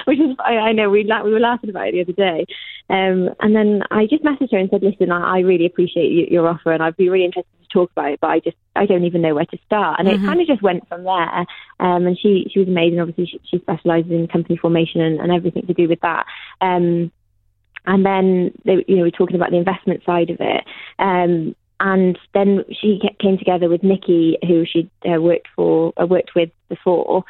which 0.06 0.20
is 0.20 0.36
I, 0.40 0.58
I 0.58 0.72
know 0.72 0.90
we 0.90 1.04
la- 1.04 1.24
we 1.24 1.32
were 1.32 1.40
laughing 1.40 1.70
about 1.70 1.88
it 1.88 1.94
the 1.94 2.02
other 2.02 2.14
day. 2.14 2.46
Um, 2.90 3.36
and 3.42 3.56
then 3.56 3.84
I 3.92 4.06
just 4.06 4.24
messaged 4.24 4.52
her 4.52 4.58
and 4.58 4.70
said, 4.70 4.84
"Listen, 4.84 5.12
I, 5.12 5.38
I 5.38 5.40
really 5.40 5.66
appreciate 5.66 6.32
your 6.32 6.48
offer, 6.48 6.72
and 6.72 6.82
I'd 6.82 6.98
be 6.98 7.10
really 7.10 7.26
interested 7.26 7.52
to 7.62 7.68
talk 7.68 7.92
about 7.92 8.12
it, 8.12 8.20
but 8.22 8.30
I 8.30 8.40
just 8.40 8.58
I 8.76 8.86
don't 8.86 9.04
even 9.04 9.22
know 9.22 9.36
where 9.36 9.46
to 9.46 9.58
start." 9.66 10.00
And 10.00 10.08
it 10.08 10.22
kind 10.22 10.40
of 10.40 10.48
just 10.48 10.62
went 10.62 10.88
from 10.88 11.04
there. 11.04 11.46
Um, 11.80 12.08
and 12.08 12.18
she 12.18 12.48
she 12.52 12.60
was 12.60 12.68
amazing. 12.68 13.00
Obviously, 13.00 13.26
she, 13.26 13.42
she 13.50 13.60
specialises 13.60 14.12
in 14.12 14.28
company 14.28 14.58
formation 14.58 15.02
and, 15.02 15.20
and 15.20 15.32
everything 15.32 15.68
to 15.68 15.74
do 15.74 15.88
with 15.90 16.00
that. 16.02 16.26
Um, 16.62 17.12
and 17.86 18.06
then 18.06 18.52
they, 18.66 18.86
you 18.88 18.98
know 18.98 19.04
we're 19.04 19.12
talking 19.12 19.36
about 19.36 19.52
the 19.52 19.58
investment 19.58 20.04
side 20.06 20.30
of 20.30 20.38
it. 20.40 20.64
Um, 21.00 21.56
and 21.80 22.18
then 22.34 22.64
she 22.72 23.00
came 23.20 23.38
together 23.38 23.70
with 23.70 23.84
Nikki, 23.84 24.38
who 24.42 24.66
she 24.66 24.90
uh, 25.06 25.22
worked 25.22 25.48
for, 25.56 25.94
uh, 26.02 26.08
worked 26.08 26.32
with 26.36 26.50
before, 26.70 27.24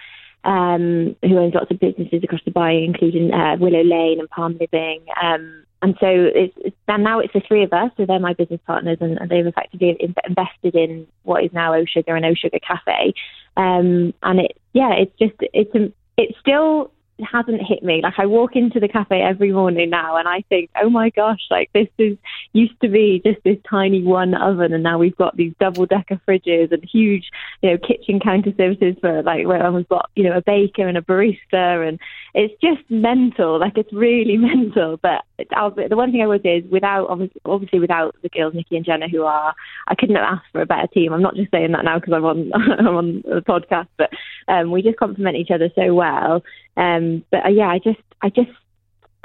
um, 0.44 1.16
who 1.22 1.38
owns 1.38 1.54
lots 1.54 1.72
of 1.72 1.80
businesses 1.80 2.24
across 2.24 2.42
Dubai, 2.42 2.86
including 2.86 3.34
uh, 3.34 3.58
Willow 3.60 3.84
Lane 3.84 4.20
and 4.20 4.30
Palm 4.30 4.58
Living. 4.60 5.06
Um, 5.22 5.64
and 5.82 5.96
so 6.00 6.08
it's, 6.10 6.56
and 6.88 7.04
now 7.04 7.20
it's 7.20 7.34
the 7.34 7.42
three 7.48 7.64
of 7.64 7.72
us, 7.72 7.92
so 7.98 8.06
they're 8.06 8.20
my 8.20 8.34
business 8.34 8.62
partners, 8.66 8.98
and, 9.00 9.20
and 9.20 9.30
they've 9.30 9.46
effectively 9.46 9.96
in, 10.00 10.16
invested 10.28 10.76
in 10.76 11.06
what 11.24 11.44
is 11.44 11.52
now 11.54 11.74
O 11.74 11.86
Sugar 11.86 12.16
and 12.16 12.26
O 12.26 12.34
Sugar 12.34 12.60
Cafe. 12.66 13.14
Um, 13.56 14.14
and 14.24 14.40
it, 14.40 14.58
yeah, 14.74 14.94
it's 14.94 15.14
just 15.20 15.36
it's 15.54 15.94
it's 16.18 16.40
still 16.40 16.92
hasn't 17.20 17.62
hit 17.62 17.84
me. 17.84 18.02
Like 18.04 18.16
I 18.18 18.26
walk 18.26 18.56
into 18.56 18.80
the 18.80 18.88
cafe 18.88 19.22
every 19.22 19.52
morning 19.52 19.90
now 19.90 20.18
and 20.18 20.28
I 20.28 20.44
think, 20.50 20.70
oh 20.82 20.90
my 20.90 21.10
gosh, 21.10 21.42
like 21.50 21.72
this 21.74 21.88
is 21.98 22.18
used 22.54 22.80
to 22.82 22.90
be 22.90 23.22
just 23.26 23.44
this 23.44 23.58
tiny 23.70 24.04
one 24.04 24.34
oven 24.36 24.74
and 24.74 24.84
now 24.84 24.98
we've 24.98 25.18
got 25.18 25.36
these 25.36 25.54
double 25.60 25.86
decker 25.86 26.20
fridges 26.28 26.72
and 26.72 26.84
huge, 26.84 27.30
you 27.62 27.72
know, 27.72 27.78
kitchen 27.78 28.20
counter 28.20 28.54
services 28.58 28.96
for 29.02 29.24
like 29.24 29.48
where 29.48 29.72
we've 29.72 29.90
got, 29.90 30.10
you 30.16 30.24
know, 30.24 30.38
a 30.38 30.42
baker 30.42 30.88
and 30.88 30.98
a 30.98 31.02
barista 31.02 31.88
and 31.88 32.00
it's 32.34 32.54
just 32.62 32.90
mental. 32.90 33.60
Like 33.60 33.78
it's 33.78 33.94
really 33.94 34.38
mental. 34.38 34.98
But 34.98 35.26
I'll, 35.56 35.72
the 35.72 35.96
one 35.96 36.12
thing 36.12 36.22
I 36.22 36.28
would 36.28 36.44
say 36.44 36.58
is 36.58 36.72
without 36.72 37.08
obviously, 37.46 37.80
without 37.80 38.16
the 38.22 38.30
girls 38.30 38.54
Nikki 38.54 38.76
and 38.78 38.86
Jenna 38.86 39.10
who 39.10 39.24
are 39.24 39.54
I 39.88 39.96
couldn't 39.96 40.16
have 40.16 40.26
asked 40.26 40.52
for 40.52 40.62
a 40.62 40.66
better 40.66 40.88
team. 40.88 41.14
I'm 41.14 41.22
not 41.22 41.36
just 41.36 41.52
saying 41.52 41.72
that 41.72 41.86
now 41.86 42.00
because 42.00 42.14
I'm 42.14 42.26
on 42.26 42.52
I'm 42.80 42.96
on 42.96 43.24
the 43.26 43.42
podcast, 43.42 43.88
but 43.98 44.12
um, 44.48 44.72
we 44.72 44.82
just 44.82 44.98
complement 44.98 45.38
each 45.38 45.52
other 45.52 45.70
so 45.76 45.94
well. 45.94 46.44
Um, 46.76 47.24
but 47.32 47.46
uh, 47.46 47.50
yeah, 47.50 47.68
I 47.68 47.80
just 47.80 48.00
I 48.22 48.30
just 48.30 48.52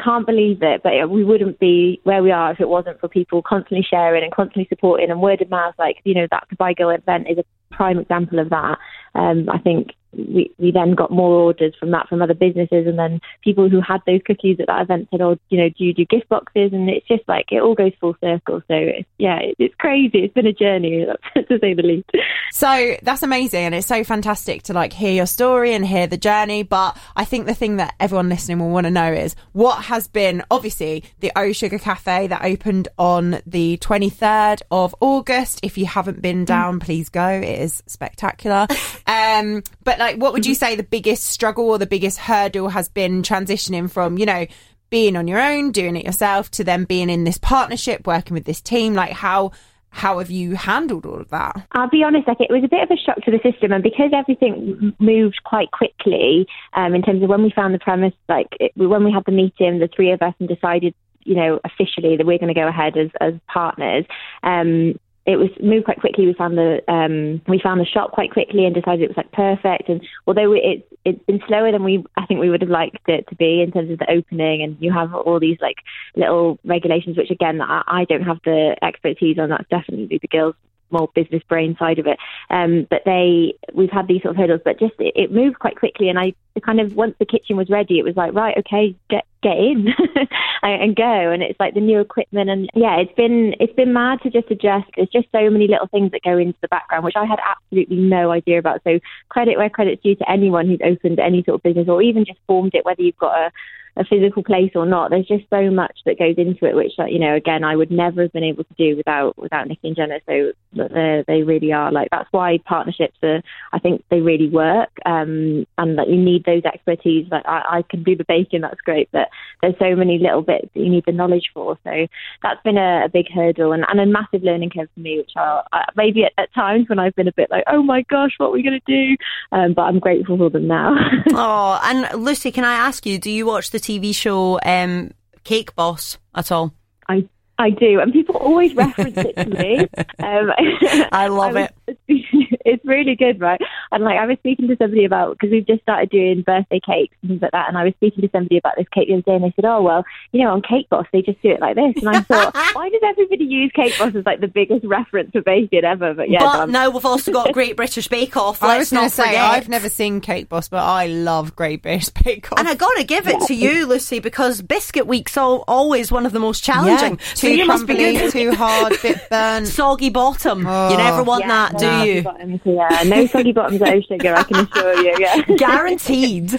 can't 0.02 0.26
believe 0.26 0.62
it. 0.62 0.82
But 0.82 1.10
we 1.10 1.24
wouldn't 1.24 1.58
be 1.58 2.00
where 2.04 2.22
we 2.22 2.30
are 2.30 2.52
if 2.52 2.60
it 2.60 2.68
wasn't 2.68 3.00
for 3.00 3.08
people 3.08 3.42
constantly 3.42 3.86
sharing 3.88 4.24
and 4.24 4.32
constantly 4.32 4.66
supporting 4.68 5.10
and 5.10 5.20
word 5.20 5.42
of 5.42 5.50
mouth. 5.50 5.74
Like 5.78 5.98
you 6.04 6.14
know 6.14 6.26
that 6.30 6.48
Dubai 6.52 6.76
Girl 6.76 6.90
event 6.90 7.28
is 7.28 7.38
a 7.38 7.44
prime 7.74 7.98
example 7.98 8.38
of 8.38 8.50
that. 8.50 8.78
Um, 9.14 9.48
I 9.50 9.58
think 9.58 9.90
we 10.16 10.52
we 10.58 10.70
then 10.70 10.94
got 10.94 11.10
more 11.10 11.30
orders 11.30 11.74
from 11.78 11.90
that 11.92 12.08
from 12.08 12.22
other 12.22 12.34
businesses, 12.34 12.86
and 12.86 12.98
then 12.98 13.20
people 13.42 13.68
who 13.68 13.80
had 13.80 14.00
those 14.06 14.20
cookies 14.24 14.58
at 14.60 14.66
that 14.66 14.82
event 14.82 15.08
said, 15.10 15.20
"Oh, 15.20 15.38
you 15.48 15.58
know, 15.58 15.68
do 15.68 15.84
you 15.84 15.94
do 15.94 16.04
gift 16.04 16.28
boxes?" 16.28 16.72
And 16.72 16.88
it's 16.88 17.06
just 17.06 17.22
like 17.28 17.46
it 17.50 17.62
all 17.62 17.74
goes 17.74 17.92
full 18.00 18.16
circle. 18.20 18.60
So 18.68 18.74
it's, 18.74 19.08
yeah, 19.18 19.38
it's 19.58 19.74
crazy. 19.76 20.24
It's 20.24 20.34
been 20.34 20.46
a 20.46 20.52
journey 20.52 21.06
to 21.34 21.58
say 21.58 21.74
the 21.74 21.82
least. 21.82 22.10
So 22.52 22.96
that's 23.02 23.22
amazing, 23.22 23.64
and 23.64 23.74
it's 23.74 23.86
so 23.86 24.04
fantastic 24.04 24.64
to 24.64 24.72
like 24.72 24.92
hear 24.92 25.12
your 25.12 25.26
story 25.26 25.74
and 25.74 25.86
hear 25.86 26.06
the 26.06 26.18
journey. 26.18 26.62
But 26.62 26.96
I 27.16 27.24
think 27.24 27.46
the 27.46 27.54
thing 27.54 27.76
that 27.76 27.94
everyone 27.98 28.28
listening 28.28 28.58
will 28.58 28.70
want 28.70 28.84
to 28.84 28.90
know 28.90 29.12
is 29.12 29.34
what 29.52 29.84
has 29.84 30.08
been 30.08 30.42
obviously 30.50 31.04
the 31.20 31.32
O 31.36 31.52
Sugar 31.52 31.78
Cafe 31.78 32.26
that 32.26 32.44
opened 32.44 32.88
on 32.98 33.40
the 33.46 33.78
23rd 33.78 34.62
of 34.70 34.94
August. 35.00 35.60
If 35.62 35.78
you 35.78 35.86
haven't 35.86 36.20
been 36.20 36.44
down, 36.44 36.80
please 36.80 37.08
go. 37.08 37.26
It 37.26 37.60
is 37.60 37.82
spectacular. 37.86 38.66
Um, 39.04 39.62
but 39.84 39.98
like, 40.02 40.16
what 40.16 40.32
would 40.32 40.46
you 40.46 40.54
say 40.54 40.74
the 40.74 40.82
biggest 40.82 41.24
struggle 41.24 41.68
or 41.68 41.78
the 41.78 41.86
biggest 41.86 42.18
hurdle 42.18 42.68
has 42.70 42.88
been 42.88 43.22
transitioning 43.22 43.90
from, 43.90 44.18
you 44.18 44.26
know, 44.26 44.46
being 44.90 45.16
on 45.16 45.28
your 45.28 45.40
own, 45.40 45.70
doing 45.70 45.96
it 45.96 46.04
yourself, 46.04 46.50
to 46.50 46.64
then 46.64 46.84
being 46.84 47.08
in 47.08 47.24
this 47.24 47.38
partnership, 47.38 48.06
working 48.06 48.34
with 48.34 48.44
this 48.44 48.60
team? 48.60 48.94
Like, 48.94 49.12
how 49.12 49.52
how 49.90 50.18
have 50.18 50.30
you 50.30 50.56
handled 50.56 51.04
all 51.04 51.20
of 51.20 51.28
that? 51.28 51.66
I'll 51.72 51.88
be 51.88 52.02
honest, 52.02 52.26
like 52.26 52.40
it 52.40 52.50
was 52.50 52.64
a 52.64 52.68
bit 52.68 52.82
of 52.82 52.90
a 52.90 52.96
shock 52.96 53.18
to 53.24 53.30
the 53.30 53.38
system, 53.48 53.72
and 53.72 53.82
because 53.82 54.10
everything 54.12 54.94
moved 54.98 55.40
quite 55.44 55.70
quickly, 55.70 56.48
um, 56.72 56.94
in 56.94 57.02
terms 57.02 57.22
of 57.22 57.28
when 57.28 57.42
we 57.42 57.52
found 57.54 57.74
the 57.74 57.78
premise, 57.78 58.14
like 58.28 58.48
it, 58.58 58.72
when 58.74 59.04
we 59.04 59.12
had 59.12 59.24
the 59.26 59.32
meeting, 59.32 59.78
the 59.78 59.88
three 59.94 60.10
of 60.10 60.20
us, 60.22 60.34
and 60.40 60.48
decided, 60.48 60.94
you 61.24 61.36
know, 61.36 61.60
officially 61.64 62.16
that 62.16 62.26
we're 62.26 62.38
going 62.38 62.52
to 62.52 62.60
go 62.60 62.66
ahead 62.66 62.96
as 62.96 63.10
as 63.20 63.34
partners. 63.46 64.04
Um, 64.42 64.98
it 65.24 65.36
was 65.36 65.50
moved 65.62 65.84
quite 65.84 66.00
quickly. 66.00 66.26
We 66.26 66.34
found 66.34 66.58
the 66.58 66.80
um, 66.88 67.40
we 67.46 67.60
found 67.60 67.80
the 67.80 67.86
shop 67.86 68.12
quite 68.12 68.32
quickly 68.32 68.64
and 68.64 68.74
decided 68.74 69.02
it 69.02 69.08
was 69.08 69.16
like 69.16 69.32
perfect. 69.32 69.88
And 69.88 70.02
although 70.26 70.52
it's 70.52 70.84
it's 71.04 71.24
been 71.26 71.40
slower 71.46 71.70
than 71.70 71.84
we 71.84 72.04
I 72.16 72.26
think 72.26 72.40
we 72.40 72.50
would 72.50 72.60
have 72.60 72.70
liked 72.70 73.08
it 73.08 73.26
to 73.28 73.36
be 73.36 73.62
in 73.62 73.70
terms 73.70 73.90
of 73.90 73.98
the 73.98 74.10
opening, 74.10 74.62
and 74.62 74.76
you 74.80 74.92
have 74.92 75.14
all 75.14 75.38
these 75.38 75.58
like 75.60 75.76
little 76.16 76.58
regulations, 76.64 77.16
which 77.16 77.30
again 77.30 77.60
I, 77.60 77.82
I 77.86 78.04
don't 78.06 78.22
have 78.22 78.38
the 78.44 78.76
expertise 78.82 79.38
on. 79.38 79.50
That's 79.50 79.68
definitely 79.68 80.18
the 80.20 80.28
girls 80.28 80.54
more 80.92 81.08
business 81.14 81.42
brain 81.48 81.76
side 81.78 81.98
of 81.98 82.06
it. 82.06 82.18
Um, 82.50 82.86
but 82.90 83.02
they, 83.04 83.54
we've 83.72 83.90
had 83.90 84.08
these 84.08 84.22
sort 84.22 84.34
of 84.34 84.36
hurdles, 84.36 84.60
but 84.64 84.78
just 84.78 84.94
it, 84.98 85.12
it, 85.16 85.32
moved 85.32 85.58
quite 85.58 85.76
quickly. 85.76 86.08
And 86.08 86.18
I 86.18 86.34
kind 86.64 86.80
of 86.80 86.94
once 86.94 87.14
the 87.18 87.26
kitchen 87.26 87.56
was 87.56 87.70
ready, 87.70 87.98
it 87.98 88.04
was 88.04 88.16
like 88.16 88.34
right, 88.34 88.56
okay, 88.58 88.94
get 89.08 89.24
get 89.42 89.56
in 89.56 89.88
and 90.62 90.94
go. 90.94 91.30
And 91.30 91.42
it's 91.42 91.58
like 91.58 91.74
the 91.74 91.80
new 91.80 92.00
equipment, 92.00 92.50
and 92.50 92.70
yeah, 92.74 92.98
it's 92.98 93.14
been 93.14 93.54
it's 93.58 93.74
been 93.74 93.92
mad 93.92 94.20
to 94.22 94.30
just 94.30 94.50
adjust. 94.50 94.90
There's 94.96 95.08
just 95.08 95.28
so 95.32 95.50
many 95.50 95.66
little 95.66 95.88
things 95.88 96.12
that 96.12 96.22
go 96.22 96.38
into 96.38 96.58
the 96.60 96.68
background, 96.68 97.04
which 97.04 97.16
I 97.16 97.24
had 97.24 97.38
absolutely 97.44 97.96
no 97.96 98.30
idea 98.30 98.58
about. 98.58 98.82
So 98.84 99.00
credit 99.28 99.56
where 99.56 99.70
credit's 99.70 100.02
due 100.02 100.16
to 100.16 100.30
anyone 100.30 100.68
who's 100.68 100.80
opened 100.84 101.18
any 101.18 101.42
sort 101.44 101.56
of 101.56 101.62
business 101.62 101.88
or 101.88 102.02
even 102.02 102.24
just 102.24 102.40
formed 102.46 102.74
it, 102.74 102.84
whether 102.84 103.02
you've 103.02 103.16
got 103.16 103.36
a 103.36 103.50
a 103.96 104.04
physical 104.04 104.42
place 104.42 104.72
or 104.74 104.86
not. 104.86 105.10
There's 105.10 105.26
just 105.26 105.44
so 105.50 105.70
much 105.70 105.98
that 106.06 106.18
goes 106.18 106.36
into 106.38 106.66
it, 106.66 106.74
which 106.74 106.92
you 107.08 107.18
know, 107.18 107.34
again, 107.34 107.64
I 107.64 107.76
would 107.76 107.90
never 107.90 108.22
have 108.22 108.32
been 108.32 108.44
able 108.44 108.64
to 108.64 108.74
do 108.78 108.96
without 108.96 109.36
without 109.36 109.68
Nikki 109.68 109.88
and 109.88 109.96
Jenna. 109.96 110.20
So 110.26 110.52
they 110.72 111.24
they 111.26 111.42
really 111.42 111.72
are 111.72 111.92
like 111.92 112.08
that's 112.10 112.28
why 112.30 112.58
partnerships 112.64 113.18
are. 113.22 113.42
I 113.72 113.78
think 113.78 114.04
they 114.10 114.20
really 114.20 114.48
work, 114.48 114.90
um, 115.04 115.66
and 115.78 115.98
that 115.98 116.08
you 116.08 116.16
need 116.16 116.44
those 116.44 116.64
expertise. 116.64 117.26
Like 117.30 117.44
I, 117.46 117.78
I 117.78 117.82
can 117.88 118.02
do 118.02 118.16
the 118.16 118.24
baking, 118.24 118.62
that's 118.62 118.80
great, 118.80 119.08
but 119.12 119.28
there's 119.60 119.78
so 119.78 119.94
many 119.94 120.18
little 120.18 120.42
bits 120.42 120.68
that 120.74 120.80
you 120.80 120.90
need 120.90 121.04
the 121.06 121.12
knowledge 121.12 121.50
for. 121.52 121.78
So 121.84 122.06
that's 122.42 122.62
been 122.62 122.78
a, 122.78 123.04
a 123.04 123.08
big 123.08 123.26
hurdle 123.32 123.72
and, 123.72 123.84
and 123.88 124.00
a 124.00 124.06
massive 124.06 124.42
learning 124.42 124.70
curve 124.70 124.88
for 124.94 125.00
me, 125.00 125.18
which 125.18 125.32
I, 125.36 125.62
I 125.72 125.84
maybe 125.96 126.24
at, 126.24 126.32
at, 126.38 126.52
times 126.54 126.88
when 126.88 126.98
I've 126.98 127.14
been 127.14 127.28
a 127.28 127.32
bit 127.32 127.50
like, 127.50 127.64
oh 127.66 127.82
my 127.82 128.02
gosh, 128.02 128.32
what 128.38 128.48
are 128.48 128.52
we 128.52 128.62
going 128.62 128.80
to 128.84 128.92
do? 128.92 129.16
Um, 129.52 129.74
but 129.74 129.82
I'm 129.82 129.98
grateful 129.98 130.36
for 130.36 130.50
them 130.50 130.66
now. 130.66 130.94
oh, 131.32 131.80
and 131.82 132.22
Lucy, 132.22 132.50
can 132.52 132.64
I 132.64 132.74
ask 132.74 133.06
you, 133.06 133.18
do 133.18 133.30
you 133.30 133.46
watch 133.46 133.70
the 133.70 133.78
TV 133.82 134.14
show 134.14 134.58
um, 134.64 135.10
Cake 135.44 135.74
Boss 135.74 136.18
at 136.34 136.50
all? 136.50 136.72
I 137.08 137.28
I 137.58 137.70
do, 137.70 138.00
and 138.00 138.12
people 138.12 138.36
always 138.36 138.74
reference 138.74 139.16
it 139.18 139.36
to 139.36 139.48
me. 139.48 139.86
Um, 140.18 140.52
I 141.12 141.26
love 141.26 141.56
I 141.56 141.70
was, 141.88 141.96
it. 142.08 142.60
It's 142.64 142.84
really 142.84 143.16
good, 143.16 143.40
right? 143.40 143.60
And 143.90 144.04
like 144.04 144.18
I 144.18 144.26
was 144.26 144.38
speaking 144.38 144.68
to 144.68 144.76
somebody 144.76 145.04
about 145.04 145.38
because 145.38 145.50
we've 145.50 145.66
just 145.66 145.82
started 145.82 146.10
doing 146.10 146.42
birthday 146.42 146.80
cakes 146.80 147.16
and 147.22 147.30
things 147.30 147.42
like 147.42 147.52
that, 147.52 147.68
and 147.68 147.78
I 147.78 147.84
was 147.84 147.94
speaking 147.94 148.22
to 148.22 148.30
somebody 148.32 148.58
about 148.58 148.74
this 148.76 148.86
cake 148.92 149.08
the 149.08 149.14
other 149.14 149.22
day, 149.22 149.34
and 149.34 149.44
they 149.44 149.52
said, 149.56 149.64
"Oh 149.64 149.82
well, 149.82 150.04
you 150.32 150.44
know, 150.44 150.52
on 150.52 150.62
Cake 150.62 150.88
Boss 150.88 151.06
they 151.12 151.22
just 151.22 151.40
do 151.42 151.50
it 151.50 151.60
like 151.60 151.76
this." 151.76 152.02
And 152.02 152.08
I 152.08 152.20
thought, 152.20 152.54
why 152.74 152.88
does 152.88 153.00
everybody 153.04 153.44
use 153.44 153.72
Cake 153.74 153.98
Boss 153.98 154.14
as 154.14 154.24
like 154.24 154.40
the 154.40 154.48
biggest 154.48 154.84
reference 154.84 155.30
for 155.32 155.42
baking 155.42 155.84
ever? 155.84 156.14
But 156.14 156.30
yeah, 156.30 156.40
but 156.40 156.66
now 156.66 156.90
we've 156.90 157.04
also 157.04 157.32
got 157.32 157.52
Great 157.52 157.76
British 157.76 158.08
Bake 158.08 158.36
Off. 158.36 158.62
I 158.62 158.78
was 158.78 158.90
going 158.90 159.08
to 159.08 159.14
say 159.14 159.24
forget. 159.24 159.40
I've 159.42 159.68
never 159.68 159.88
seen 159.88 160.20
Cake 160.20 160.48
Boss, 160.48 160.68
but 160.68 160.82
I 160.82 161.06
love 161.06 161.56
Great 161.56 161.82
British 161.82 162.08
Bake 162.24 162.50
Off, 162.52 162.58
and 162.58 162.68
I 162.68 162.74
got 162.74 162.96
to 162.96 163.04
give 163.04 163.26
it 163.28 163.40
to 163.46 163.54
you, 163.54 163.86
Lucy, 163.86 164.18
because 164.18 164.62
biscuit 164.62 165.06
week's 165.06 165.36
all, 165.36 165.64
always 165.66 166.10
one 166.10 166.26
of 166.26 166.32
the 166.32 166.40
most 166.40 166.62
challenging. 166.62 167.18
Yeah, 167.18 167.34
so 167.34 167.46
you 167.48 167.66
must 167.66 167.86
be 167.86 167.94
good. 167.94 168.32
Too 168.32 168.52
hard, 168.54 168.94
bit 169.02 169.18
burnt, 169.30 169.66
soggy 169.68 170.10
bottom. 170.10 170.66
Oh. 170.66 170.90
You 170.90 170.96
never 170.96 171.22
want 171.22 171.42
yeah, 171.42 171.48
that, 171.48 171.78
do 171.78 172.10
you? 172.10 172.22
Bottoms, 172.22 172.51
yeah, 172.64 173.02
no 173.06 173.26
soggy 173.26 173.52
bottoms 173.52 173.82
at 173.82 173.94
O 173.94 174.00
Sugar, 174.00 174.34
I 174.34 174.42
can 174.42 174.66
assure 174.66 175.02
you. 175.02 175.16
Yeah. 175.18 175.42
Guaranteed. 175.56 176.52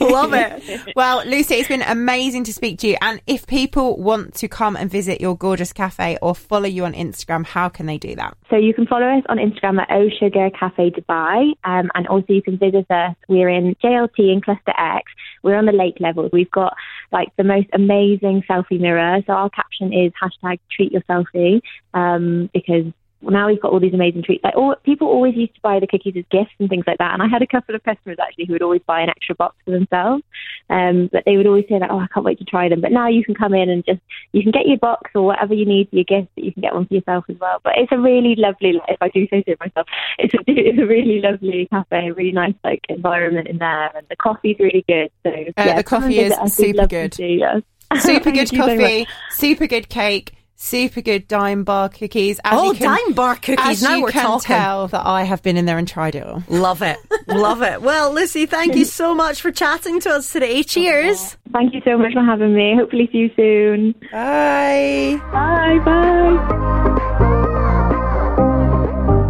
Love 0.00 0.34
it. 0.34 0.80
Well, 0.96 1.24
Lucy, 1.24 1.54
it's 1.56 1.68
been 1.68 1.82
amazing 1.82 2.44
to 2.44 2.52
speak 2.52 2.78
to 2.80 2.88
you. 2.88 2.96
And 3.00 3.22
if 3.26 3.46
people 3.46 3.96
want 3.96 4.34
to 4.34 4.48
come 4.48 4.76
and 4.76 4.90
visit 4.90 5.20
your 5.20 5.36
gorgeous 5.36 5.72
cafe 5.72 6.18
or 6.20 6.34
follow 6.34 6.66
you 6.66 6.84
on 6.84 6.94
Instagram, 6.94 7.46
how 7.46 7.68
can 7.68 7.86
they 7.86 7.96
do 7.96 8.14
that? 8.16 8.36
So 8.50 8.56
you 8.56 8.74
can 8.74 8.86
follow 8.86 9.06
us 9.06 9.22
on 9.28 9.38
Instagram 9.38 9.80
at 9.80 9.90
O 9.90 10.08
Sugar 10.18 10.50
Cafe 10.50 10.90
Dubai, 10.90 11.52
um, 11.64 11.90
and 11.94 12.06
also 12.08 12.32
you 12.32 12.42
can 12.42 12.58
visit 12.58 12.90
us. 12.90 13.14
We're 13.28 13.48
in 13.48 13.76
JLT 13.76 14.18
in 14.18 14.40
Cluster 14.40 14.74
X. 14.76 15.10
We're 15.42 15.56
on 15.56 15.66
the 15.66 15.72
lake 15.72 15.98
level. 16.00 16.28
We've 16.32 16.50
got 16.50 16.74
like 17.12 17.28
the 17.36 17.44
most 17.44 17.68
amazing 17.72 18.42
selfie 18.48 18.80
mirror. 18.80 19.20
So 19.26 19.32
our 19.32 19.50
caption 19.50 19.92
is 19.92 20.12
hashtag 20.20 20.58
treat 20.70 20.92
your 20.92 21.02
selfie 21.02 21.62
um, 21.94 22.50
because 22.52 22.92
now 23.22 23.48
we've 23.48 23.60
got 23.60 23.72
all 23.72 23.80
these 23.80 23.94
amazing 23.94 24.22
treats. 24.22 24.42
Like 24.42 24.56
all, 24.56 24.74
people 24.84 25.08
always 25.08 25.36
used 25.36 25.54
to 25.54 25.60
buy 25.60 25.78
the 25.78 25.86
cookies 25.86 26.14
as 26.16 26.24
gifts 26.30 26.54
and 26.58 26.68
things 26.68 26.84
like 26.86 26.98
that. 26.98 27.12
And 27.12 27.22
I 27.22 27.28
had 27.28 27.42
a 27.42 27.46
couple 27.46 27.74
of 27.74 27.82
customers 27.82 28.16
actually 28.20 28.46
who 28.46 28.54
would 28.54 28.62
always 28.62 28.80
buy 28.86 29.00
an 29.00 29.10
extra 29.10 29.34
box 29.34 29.56
for 29.64 29.72
themselves. 29.72 30.22
Um, 30.70 31.08
but 31.12 31.24
they 31.26 31.36
would 31.36 31.46
always 31.46 31.66
say 31.68 31.78
like, 31.78 31.90
"Oh, 31.90 31.98
I 31.98 32.06
can't 32.12 32.24
wait 32.24 32.38
to 32.38 32.44
try 32.44 32.68
them." 32.68 32.80
But 32.80 32.92
now 32.92 33.08
you 33.08 33.24
can 33.24 33.34
come 33.34 33.54
in 33.54 33.68
and 33.68 33.84
just 33.84 34.00
you 34.32 34.42
can 34.42 34.52
get 34.52 34.66
your 34.66 34.78
box 34.78 35.10
or 35.14 35.22
whatever 35.22 35.52
you 35.52 35.66
need 35.66 35.90
for 35.90 35.96
your 35.96 36.04
gift, 36.04 36.28
but 36.34 36.44
you 36.44 36.52
can 36.52 36.62
get 36.62 36.74
one 36.74 36.86
for 36.86 36.94
yourself 36.94 37.24
as 37.28 37.36
well. 37.38 37.60
But 37.62 37.74
it's 37.76 37.92
a 37.92 37.98
really 37.98 38.36
lovely, 38.36 38.80
if 38.88 38.98
I 39.00 39.08
do 39.08 39.26
say 39.28 39.44
so 39.46 39.54
myself, 39.60 39.86
it's 40.18 40.34
a, 40.34 40.38
it's 40.46 40.78
a 40.78 40.86
really 40.86 41.20
lovely 41.20 41.66
cafe, 41.70 42.12
really 42.12 42.32
nice 42.32 42.54
like 42.64 42.86
environment 42.88 43.48
in 43.48 43.58
there, 43.58 43.94
and 43.96 44.06
the 44.08 44.16
coffee's 44.16 44.56
really 44.58 44.84
good. 44.88 45.10
So 45.24 45.30
uh, 45.30 45.64
yeah, 45.64 45.76
the 45.76 45.84
coffee 45.84 46.20
is 46.20 46.34
super 46.54 46.86
good. 46.86 47.18
yes. 47.18 47.62
Super 47.98 48.30
good 48.30 48.48
coffee, 48.54 49.08
super 49.30 49.66
good 49.66 49.88
cake 49.88 50.32
super 50.60 51.00
good 51.00 51.26
Daim 51.26 51.64
bar 51.64 51.88
cookies. 51.88 52.38
As 52.44 52.58
oh, 52.58 52.74
can, 52.74 52.96
Daim 52.96 53.14
bar 53.14 53.36
cookies! 53.36 53.82
now 53.82 54.00
we're 54.00 54.12
talking. 54.12 54.46
Tell 54.46 54.88
that 54.88 55.06
I 55.06 55.24
have 55.24 55.42
been 55.42 55.56
in 55.56 55.64
there 55.64 55.78
and 55.78 55.88
tried 55.88 56.14
it 56.14 56.24
all. 56.24 56.44
Love 56.48 56.82
it, 56.82 56.98
love 57.26 57.62
it. 57.62 57.82
Well, 57.82 58.12
Lucy, 58.12 58.46
thank 58.46 58.76
you 58.76 58.84
so 58.84 59.14
much 59.14 59.40
for 59.40 59.50
chatting 59.50 60.00
to 60.00 60.10
us 60.10 60.32
today. 60.32 60.62
Cheers! 60.62 61.36
Thank 61.52 61.74
you 61.74 61.80
so 61.84 61.98
much 61.98 62.12
for 62.12 62.22
having 62.22 62.54
me. 62.54 62.76
Hopefully, 62.76 63.08
see 63.10 63.18
you 63.18 63.30
soon. 63.34 63.92
Bye. 64.12 65.20
Bye. 65.32 65.78
Bye. 65.84 66.90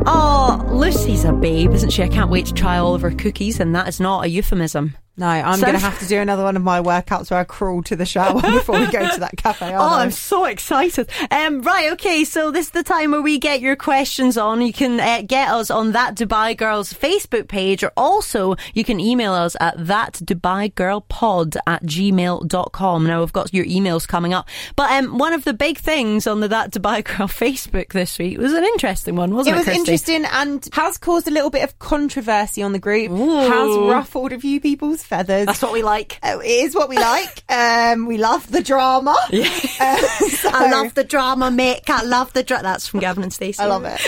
Oh, 0.07 0.65
Lucy's 0.69 1.25
a 1.25 1.33
babe, 1.33 1.73
isn't 1.73 1.91
she? 1.91 2.03
I 2.03 2.09
can't 2.09 2.31
wait 2.31 2.47
to 2.47 2.55
try 2.55 2.79
all 2.79 2.95
of 2.95 3.03
her 3.03 3.11
cookies, 3.11 3.61
and 3.61 3.75
that 3.75 3.89
is 3.89 4.01
not 4.01 4.25
a 4.25 4.29
euphemism. 4.29 4.97
No, 5.21 5.27
I'm 5.27 5.59
so, 5.59 5.67
going 5.67 5.75
to 5.75 5.85
have 5.85 5.99
to 5.99 6.07
do 6.07 6.19
another 6.19 6.45
one 6.45 6.57
of 6.57 6.63
my 6.63 6.81
workouts 6.81 7.31
where 7.31 7.39
I 7.39 7.45
crawl 7.45 7.83
to 7.83 7.95
the 7.95 8.07
shower 8.07 8.41
before 8.41 8.81
we 8.81 8.87
go 8.87 9.07
to 9.07 9.21
that 9.21 9.37
cafe. 9.37 9.71
oh, 9.77 9.99
I? 9.99 10.05
am 10.05 10.11
so 10.11 10.47
excited. 10.47 11.11
Um, 11.31 11.61
right, 11.61 11.93
okay, 11.93 12.25
so 12.25 12.51
this 12.51 12.69
is 12.69 12.73
the 12.73 12.83
time 12.83 13.11
where 13.11 13.21
we 13.21 13.39
get 13.39 13.61
your 13.61 13.77
questions 13.77 14.39
on. 14.39 14.63
You 14.63 14.73
can 14.73 14.99
uh, 14.99 15.21
get 15.27 15.51
us 15.51 15.71
on 15.71 15.93
That 15.93 16.15
Dubai 16.15 16.57
Girls 16.57 16.95
Facebook 16.95 17.49
page, 17.49 17.85
or 17.85 17.93
also 17.99 18.57
you 18.73 18.83
can 18.83 18.99
email 18.99 19.35
us 19.35 19.57
at 19.61 19.75
that 19.89 20.15
Dubai 20.15 20.75
Girl 20.75 21.03
Pod 21.03 21.55
at 21.67 21.83
gmail.com. 21.83 23.07
Now, 23.07 23.21
we've 23.21 23.31
got 23.31 23.53
your 23.53 23.67
emails 23.67 24.09
coming 24.09 24.33
up. 24.33 24.49
But 24.75 24.91
um, 24.93 25.19
one 25.19 25.35
of 25.35 25.45
the 25.45 25.53
big 25.53 25.77
things 25.77 26.27
on 26.27 26.41
the 26.41 26.49
That 26.49 26.71
Dubai 26.71 27.05
Girl 27.05 27.29
Facebook 27.29 27.93
this 27.93 28.19
week 28.19 28.39
was 28.39 28.55
an 28.55 28.65
interesting 28.65 29.17
one, 29.17 29.35
wasn't 29.35 29.55
it? 29.57 29.61
It 29.61 29.67
was 29.67 29.77
interesting 29.77 30.25
and 30.25 30.67
has 30.73 30.97
caused 30.97 31.29
a 31.29 31.31
little 31.31 31.51
bit 31.51 31.65
of 31.65 31.79
controversy 31.79 32.63
on 32.63 32.73
the 32.73 32.79
group, 32.79 33.11
Ooh. 33.11 33.37
has 33.37 33.77
ruffled 33.77 34.33
a 34.33 34.41
few 34.41 34.63
people's 34.63 35.10
feathers. 35.11 35.47
That's 35.47 35.61
what 35.61 35.73
we 35.73 35.83
like. 35.83 36.19
Oh, 36.23 36.39
it 36.41 36.47
is 36.49 36.75
what 36.75 36.89
we 36.89 36.97
like. 36.97 37.45
Um, 37.61 38.07
we 38.07 38.17
love 38.17 38.51
the 38.51 38.63
drama. 38.63 39.17
Yeah. 39.31 39.51
Uh, 39.81 39.97
so. 39.97 40.51
I 40.53 40.71
love 40.71 40.95
the 40.95 41.05
drama, 41.05 41.47
Mick. 41.51 41.89
I 41.89 42.03
love 42.03 42.33
the 42.35 42.43
drama. 42.43 42.63
That's 42.65 42.87
from 42.87 43.01
Gavin 43.01 43.23
and 43.23 43.33
Stacey. 43.33 43.63
I 43.63 43.67
love 43.67 43.85
it. 43.87 43.99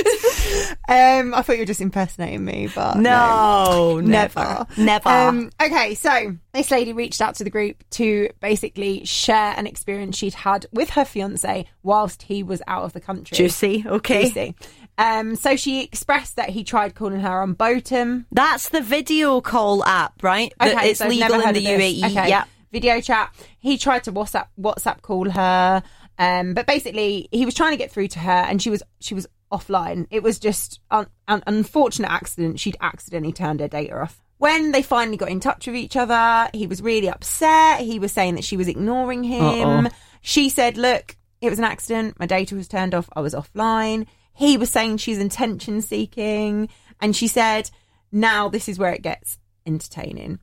um, 0.87 1.33
I 1.35 1.41
thought 1.41 1.55
you 1.55 1.63
were 1.63 1.67
just 1.67 1.81
impersonating 1.81 2.45
me, 2.45 2.69
but 2.75 2.97
no, 2.99 3.99
no 3.99 4.01
never, 4.01 4.67
never. 4.77 5.09
Um, 5.09 5.51
okay, 5.63 5.95
so 5.95 6.37
this 6.53 6.71
lady 6.71 6.93
reached 6.93 7.23
out 7.23 7.37
to 7.37 7.45
the 7.45 7.51
group 7.51 7.83
to 7.93 8.29
basically 8.41 9.07
share 9.07 9.55
an 9.57 9.67
experience 9.67 10.19
she'd 10.19 10.35
had 10.35 10.67
with 10.73 10.91
her 10.91 11.07
fiance 11.07 11.67
whilst 11.83 12.23
he 12.23 12.43
was 12.43 12.61
out 12.69 12.85
of 12.85 12.93
the 12.93 13.01
country. 13.01 13.35
Juicy, 13.35 13.85
okay. 13.87 14.25
Juicy. 14.25 14.55
Um, 15.03 15.35
so 15.35 15.57
she 15.57 15.83
expressed 15.83 16.37
that 16.37 16.51
he 16.51 16.63
tried 16.63 16.95
calling 16.95 17.19
her 17.21 17.43
on 17.43 17.57
Botim. 17.57 18.27
That's 18.31 18.69
the 18.69 18.81
video 18.81 19.41
call 19.41 19.85
app, 19.85 20.23
right? 20.23 20.53
Okay, 20.63 20.91
it's 20.91 21.01
so 21.01 21.09
legal 21.09 21.41
in 21.41 21.55
the 21.55 21.65
UAE. 21.65 22.05
Okay. 22.05 22.29
Yeah, 22.29 22.45
video 22.71 23.01
chat. 23.01 23.35
He 23.59 23.79
tried 23.79 24.05
to 24.05 24.13
WhatsApp 24.13 24.47
WhatsApp 24.61 25.03
call 25.03 25.29
her, 25.29 25.83
um, 26.19 26.55
but 26.55 26.67
basically 26.67 27.29
he 27.33 27.45
was 27.45 27.55
trying 27.55 27.73
to 27.73 27.77
get 27.77 27.91
through 27.91 28.09
to 28.09 28.21
her, 28.21 28.31
and 28.31 28.63
she 28.63 28.71
was 28.71 28.85
she 29.01 29.15
was 29.15 29.27
offline. 29.51 30.07
It 30.13 30.23
was 30.23 30.39
just 30.39 30.79
an 30.93 31.09
unfortunate 31.29 32.11
accident. 32.11 32.61
She'd 32.61 32.77
accidentally 32.81 33.33
turned 33.33 33.59
her 33.59 33.69
data 33.69 34.03
off. 34.03 34.23
When 34.39 34.71
they 34.71 34.83
finally 34.83 35.17
got 35.17 35.31
in 35.31 35.41
touch 35.41 35.67
with 35.67 35.77
each 35.77 35.97
other, 35.97 36.49
he 36.55 36.69
was 36.69 36.81
really 36.81 37.09
upset. 37.09 37.81
He 37.81 37.99
was 37.99 38.13
saying 38.13 38.37
that 38.37 38.45
she 38.45 38.57
was 38.57 38.69
ignoring 38.69 39.25
him. 39.25 39.87
Uh-oh. 39.87 39.91
She 40.21 40.49
said, 40.49 40.77
"Look, 40.77 41.17
it 41.41 41.51
was 41.51 41.59
an 41.59 41.65
accident. 41.65 42.21
My 42.21 42.27
data 42.27 42.55
was 42.55 42.69
turned 42.69 42.95
off. 42.95 43.09
I 43.17 43.21
was 43.21 43.35
offline." 43.35 44.07
He 44.35 44.57
was 44.57 44.71
saying 44.71 44.97
she's 44.99 45.19
intention 45.19 45.81
seeking. 45.83 46.69
And 47.01 47.15
she 47.15 47.29
said, 47.29 47.71
now 48.11 48.49
this 48.49 48.69
is 48.69 48.79
where 48.79 48.93
it 48.93 49.03
gets 49.03 49.39
entertaining. 49.67 50.39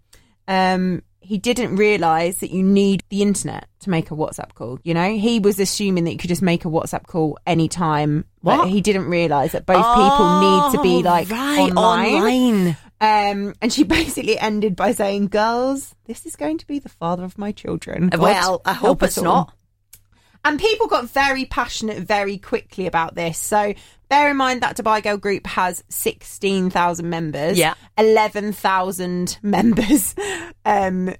Um, 0.47 1.03
he 1.21 1.37
didn't 1.37 1.75
realize 1.75 2.37
that 2.37 2.49
you 2.51 2.63
need 2.63 3.03
the 3.09 3.21
internet 3.21 3.67
to 3.81 3.89
make 3.89 4.09
a 4.09 4.15
WhatsApp 4.15 4.53
call. 4.55 4.79
You 4.83 4.93
know, 4.93 5.15
he 5.17 5.39
was 5.39 5.59
assuming 5.59 6.05
that 6.05 6.11
you 6.13 6.17
could 6.17 6.29
just 6.29 6.41
make 6.41 6.65
a 6.65 6.69
WhatsApp 6.69 7.05
call 7.07 7.37
anytime. 7.45 8.25
But 8.41 8.59
What? 8.59 8.69
he 8.69 8.81
didn't 8.81 9.05
realize 9.05 9.51
that 9.51 9.65
both 9.65 9.77
people 9.77 10.39
need 10.39 10.71
to 10.77 10.81
be 10.81 10.95
Oh, 11.05 11.09
like 11.11 11.29
right, 11.29 11.71
online. 11.75 12.15
online. 12.15 12.77
Um, 13.01 13.53
and 13.61 13.71
she 13.71 13.83
basically 13.99 14.39
ended 14.39 14.75
by 14.75 14.93
saying, 14.93 15.27
"Girls, 15.27 15.93
this 16.05 16.25
is 16.25 16.35
going 16.35 16.57
to 16.57 16.67
be 16.67 16.79
the 16.79 16.89
father 16.89 17.23
of 17.23 17.37
my 17.37 17.51
children." 17.51 18.09
Well, 18.17 18.61
I 18.65 18.73
hope 18.73 19.03
it's 19.03 19.17
all." 19.17 19.23
not. 19.23 19.53
And 20.45 20.59
people 20.59 20.87
got 20.87 21.09
very 21.09 21.45
passionate 21.45 21.99
very 21.99 22.37
quickly 22.37 22.87
about 22.87 23.13
this. 23.15 23.37
So 23.37 23.73
bear 24.07 24.31
in 24.31 24.37
mind 24.37 24.61
that 24.61 24.77
Dubai 24.77 25.03
Girl 25.03 25.17
Group 25.17 25.45
has 25.47 25.83
16,000 25.89 27.09
members. 27.09 27.57
Yeah. 27.57 27.73
11,000 27.97 29.37
members 29.43 30.15
um, 30.65 31.13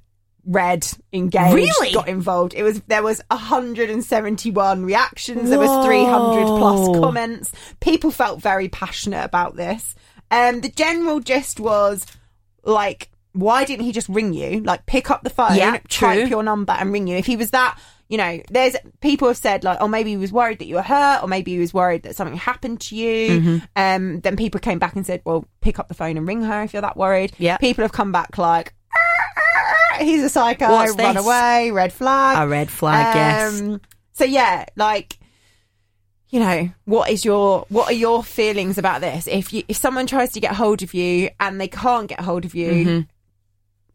read, 0.45 0.87
engaged, 1.11 1.53
Really? 1.53 1.91
got 1.93 2.07
involved. 2.07 2.53
It 2.53 2.63
was 2.63 2.81
There 2.87 3.03
was 3.03 3.21
171 3.29 4.85
reactions. 4.85 5.49
There 5.49 5.59
was 5.59 5.85
300 5.85 6.45
plus 6.45 6.87
comments. 6.99 7.51
People 7.79 8.11
felt 8.11 8.41
very 8.41 8.69
passionate 8.69 9.23
about 9.25 9.55
this. 9.55 9.95
Um, 10.31 10.61
the 10.61 10.69
general 10.69 11.19
gist 11.19 11.59
was 11.59 12.05
like, 12.63 13.09
why 13.33 13.65
didn't 13.65 13.85
he 13.85 13.91
just 13.91 14.09
ring 14.09 14.33
you? 14.33 14.61
Like, 14.61 14.85
pick 14.85 15.11
up 15.11 15.23
the 15.23 15.29
phone, 15.29 15.55
Yeah, 15.55 15.77
type 15.89 16.21
true. 16.21 16.25
your 16.27 16.43
number, 16.43 16.73
and 16.73 16.91
ring 16.91 17.07
you. 17.07 17.15
If 17.17 17.25
he 17.25 17.35
was 17.35 17.51
that, 17.51 17.79
you 18.09 18.17
know, 18.17 18.41
there's 18.49 18.75
people 19.01 19.27
have 19.27 19.37
said 19.37 19.63
like, 19.63 19.77
oh, 19.79 19.87
maybe 19.87 20.09
he 20.09 20.17
was 20.17 20.31
worried 20.31 20.59
that 20.59 20.65
you 20.65 20.75
were 20.75 20.81
hurt, 20.81 21.21
or 21.23 21.27
maybe 21.27 21.51
he 21.53 21.59
was 21.59 21.73
worried 21.73 22.03
that 22.03 22.15
something 22.15 22.35
happened 22.37 22.81
to 22.81 22.95
you. 22.95 23.39
Mm-hmm. 23.39 23.57
Um, 23.75 24.19
then 24.21 24.35
people 24.35 24.59
came 24.59 24.79
back 24.79 24.95
and 24.95 25.05
said, 25.05 25.21
well, 25.25 25.45
pick 25.61 25.77
up 25.79 25.87
the 25.87 25.93
phone 25.93 26.17
and 26.17 26.27
ring 26.27 26.41
her 26.41 26.63
if 26.63 26.73
you're 26.73 26.81
that 26.81 26.97
worried. 26.97 27.33
Yeah. 27.37 27.57
People 27.57 27.83
have 27.83 27.91
come 27.91 28.11
back 28.11 28.37
like, 28.37 28.73
"Ah, 28.93 28.97
ah, 29.37 29.73
ah, 29.93 30.03
he's 30.03 30.23
a 30.23 30.29
psycho, 30.29 30.69
What's 30.71 30.95
run 30.95 31.15
this?" 31.15 31.23
away, 31.23 31.69
red 31.71 31.93
flag. 31.93 32.43
A 32.43 32.49
red 32.49 32.69
flag, 32.71 33.15
yes. 33.15 33.61
Um, 33.61 33.79
So 34.13 34.25
yeah, 34.25 34.65
like 34.75 35.17
you 36.29 36.39
know, 36.39 36.69
what 36.85 37.09
is 37.09 37.23
your 37.25 37.65
what 37.69 37.89
are 37.89 37.93
your 37.93 38.23
feelings 38.23 38.77
about 38.77 39.01
this? 39.01 39.27
If 39.27 39.53
you 39.53 39.63
if 39.67 39.77
someone 39.77 40.07
tries 40.07 40.31
to 40.33 40.39
get 40.39 40.53
hold 40.53 40.81
of 40.81 40.93
you 40.93 41.29
and 41.39 41.59
they 41.61 41.67
can't 41.67 42.07
get 42.07 42.21
hold 42.21 42.45
of 42.45 42.55
you, 42.55 42.71
Mm-hmm. 42.71 42.99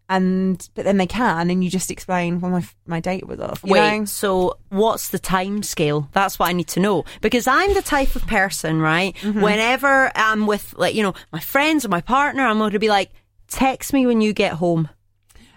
And 0.08 0.68
but 0.74 0.84
then 0.84 0.98
they 0.98 1.06
can, 1.06 1.50
and 1.50 1.64
you 1.64 1.70
just 1.70 1.90
explain, 1.90 2.40
well, 2.40 2.50
my 2.50 2.64
my 2.86 3.00
date 3.00 3.26
was 3.26 3.40
off. 3.40 3.62
Wait, 3.64 3.98
know? 3.98 4.04
so 4.04 4.58
what's 4.68 5.08
the 5.08 5.18
time 5.18 5.62
scale? 5.62 6.08
That's 6.12 6.38
what 6.38 6.48
I 6.48 6.52
need 6.52 6.68
to 6.68 6.80
know 6.80 7.04
because 7.20 7.46
I'm 7.46 7.72
the 7.74 7.82
type 7.82 8.14
of 8.14 8.26
person, 8.26 8.80
right? 8.80 9.14
Mm-hmm. 9.16 9.40
Whenever 9.40 10.12
I'm 10.14 10.46
with, 10.46 10.74
like, 10.76 10.94
you 10.94 11.02
know, 11.02 11.14
my 11.32 11.40
friends 11.40 11.84
or 11.84 11.88
my 11.88 12.02
partner, 12.02 12.44
I'm 12.44 12.58
going 12.58 12.72
to 12.72 12.78
be 12.78 12.88
like, 12.88 13.10
text 13.48 13.92
me 13.92 14.06
when 14.06 14.20
you 14.20 14.32
get 14.32 14.54
home. 14.54 14.88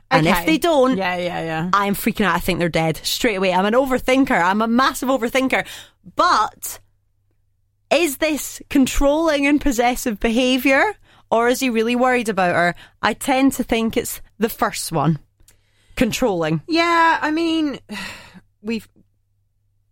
And 0.10 0.25
if 0.25 0.45
they 0.45 0.57
don't, 0.57 0.97
yeah, 0.97 1.17
yeah, 1.17 1.41
yeah. 1.41 1.69
I'm 1.73 1.93
freaking 1.93 2.25
out. 2.25 2.33
I 2.33 2.39
think 2.39 2.60
they're 2.60 2.69
dead 2.69 2.95
straight 3.03 3.36
away. 3.36 3.51
I'm 3.51 3.65
an 3.65 3.73
overthinker. 3.73 4.41
I'm 4.41 4.62
a 4.62 4.67
massive 4.67 5.10
overthinker. 5.10 5.67
But 6.15 6.79
is 7.91 8.17
this 8.17 8.62
controlling 8.69 9.45
and 9.45 9.60
possessive 9.60 10.19
behavior 10.19 10.95
or 11.31 11.47
is 11.47 11.59
he 11.59 11.69
really 11.69 11.95
worried 11.95 12.29
about 12.29 12.55
her? 12.55 12.75
I 13.01 13.13
tend 13.13 13.53
to 13.53 13.63
think 13.63 13.97
it's 13.97 14.21
the 14.39 14.49
first 14.49 14.91
one. 14.91 15.19
Controlling. 15.95 16.61
Yeah, 16.67 17.19
I 17.21 17.31
mean, 17.31 17.79
we've 18.61 18.87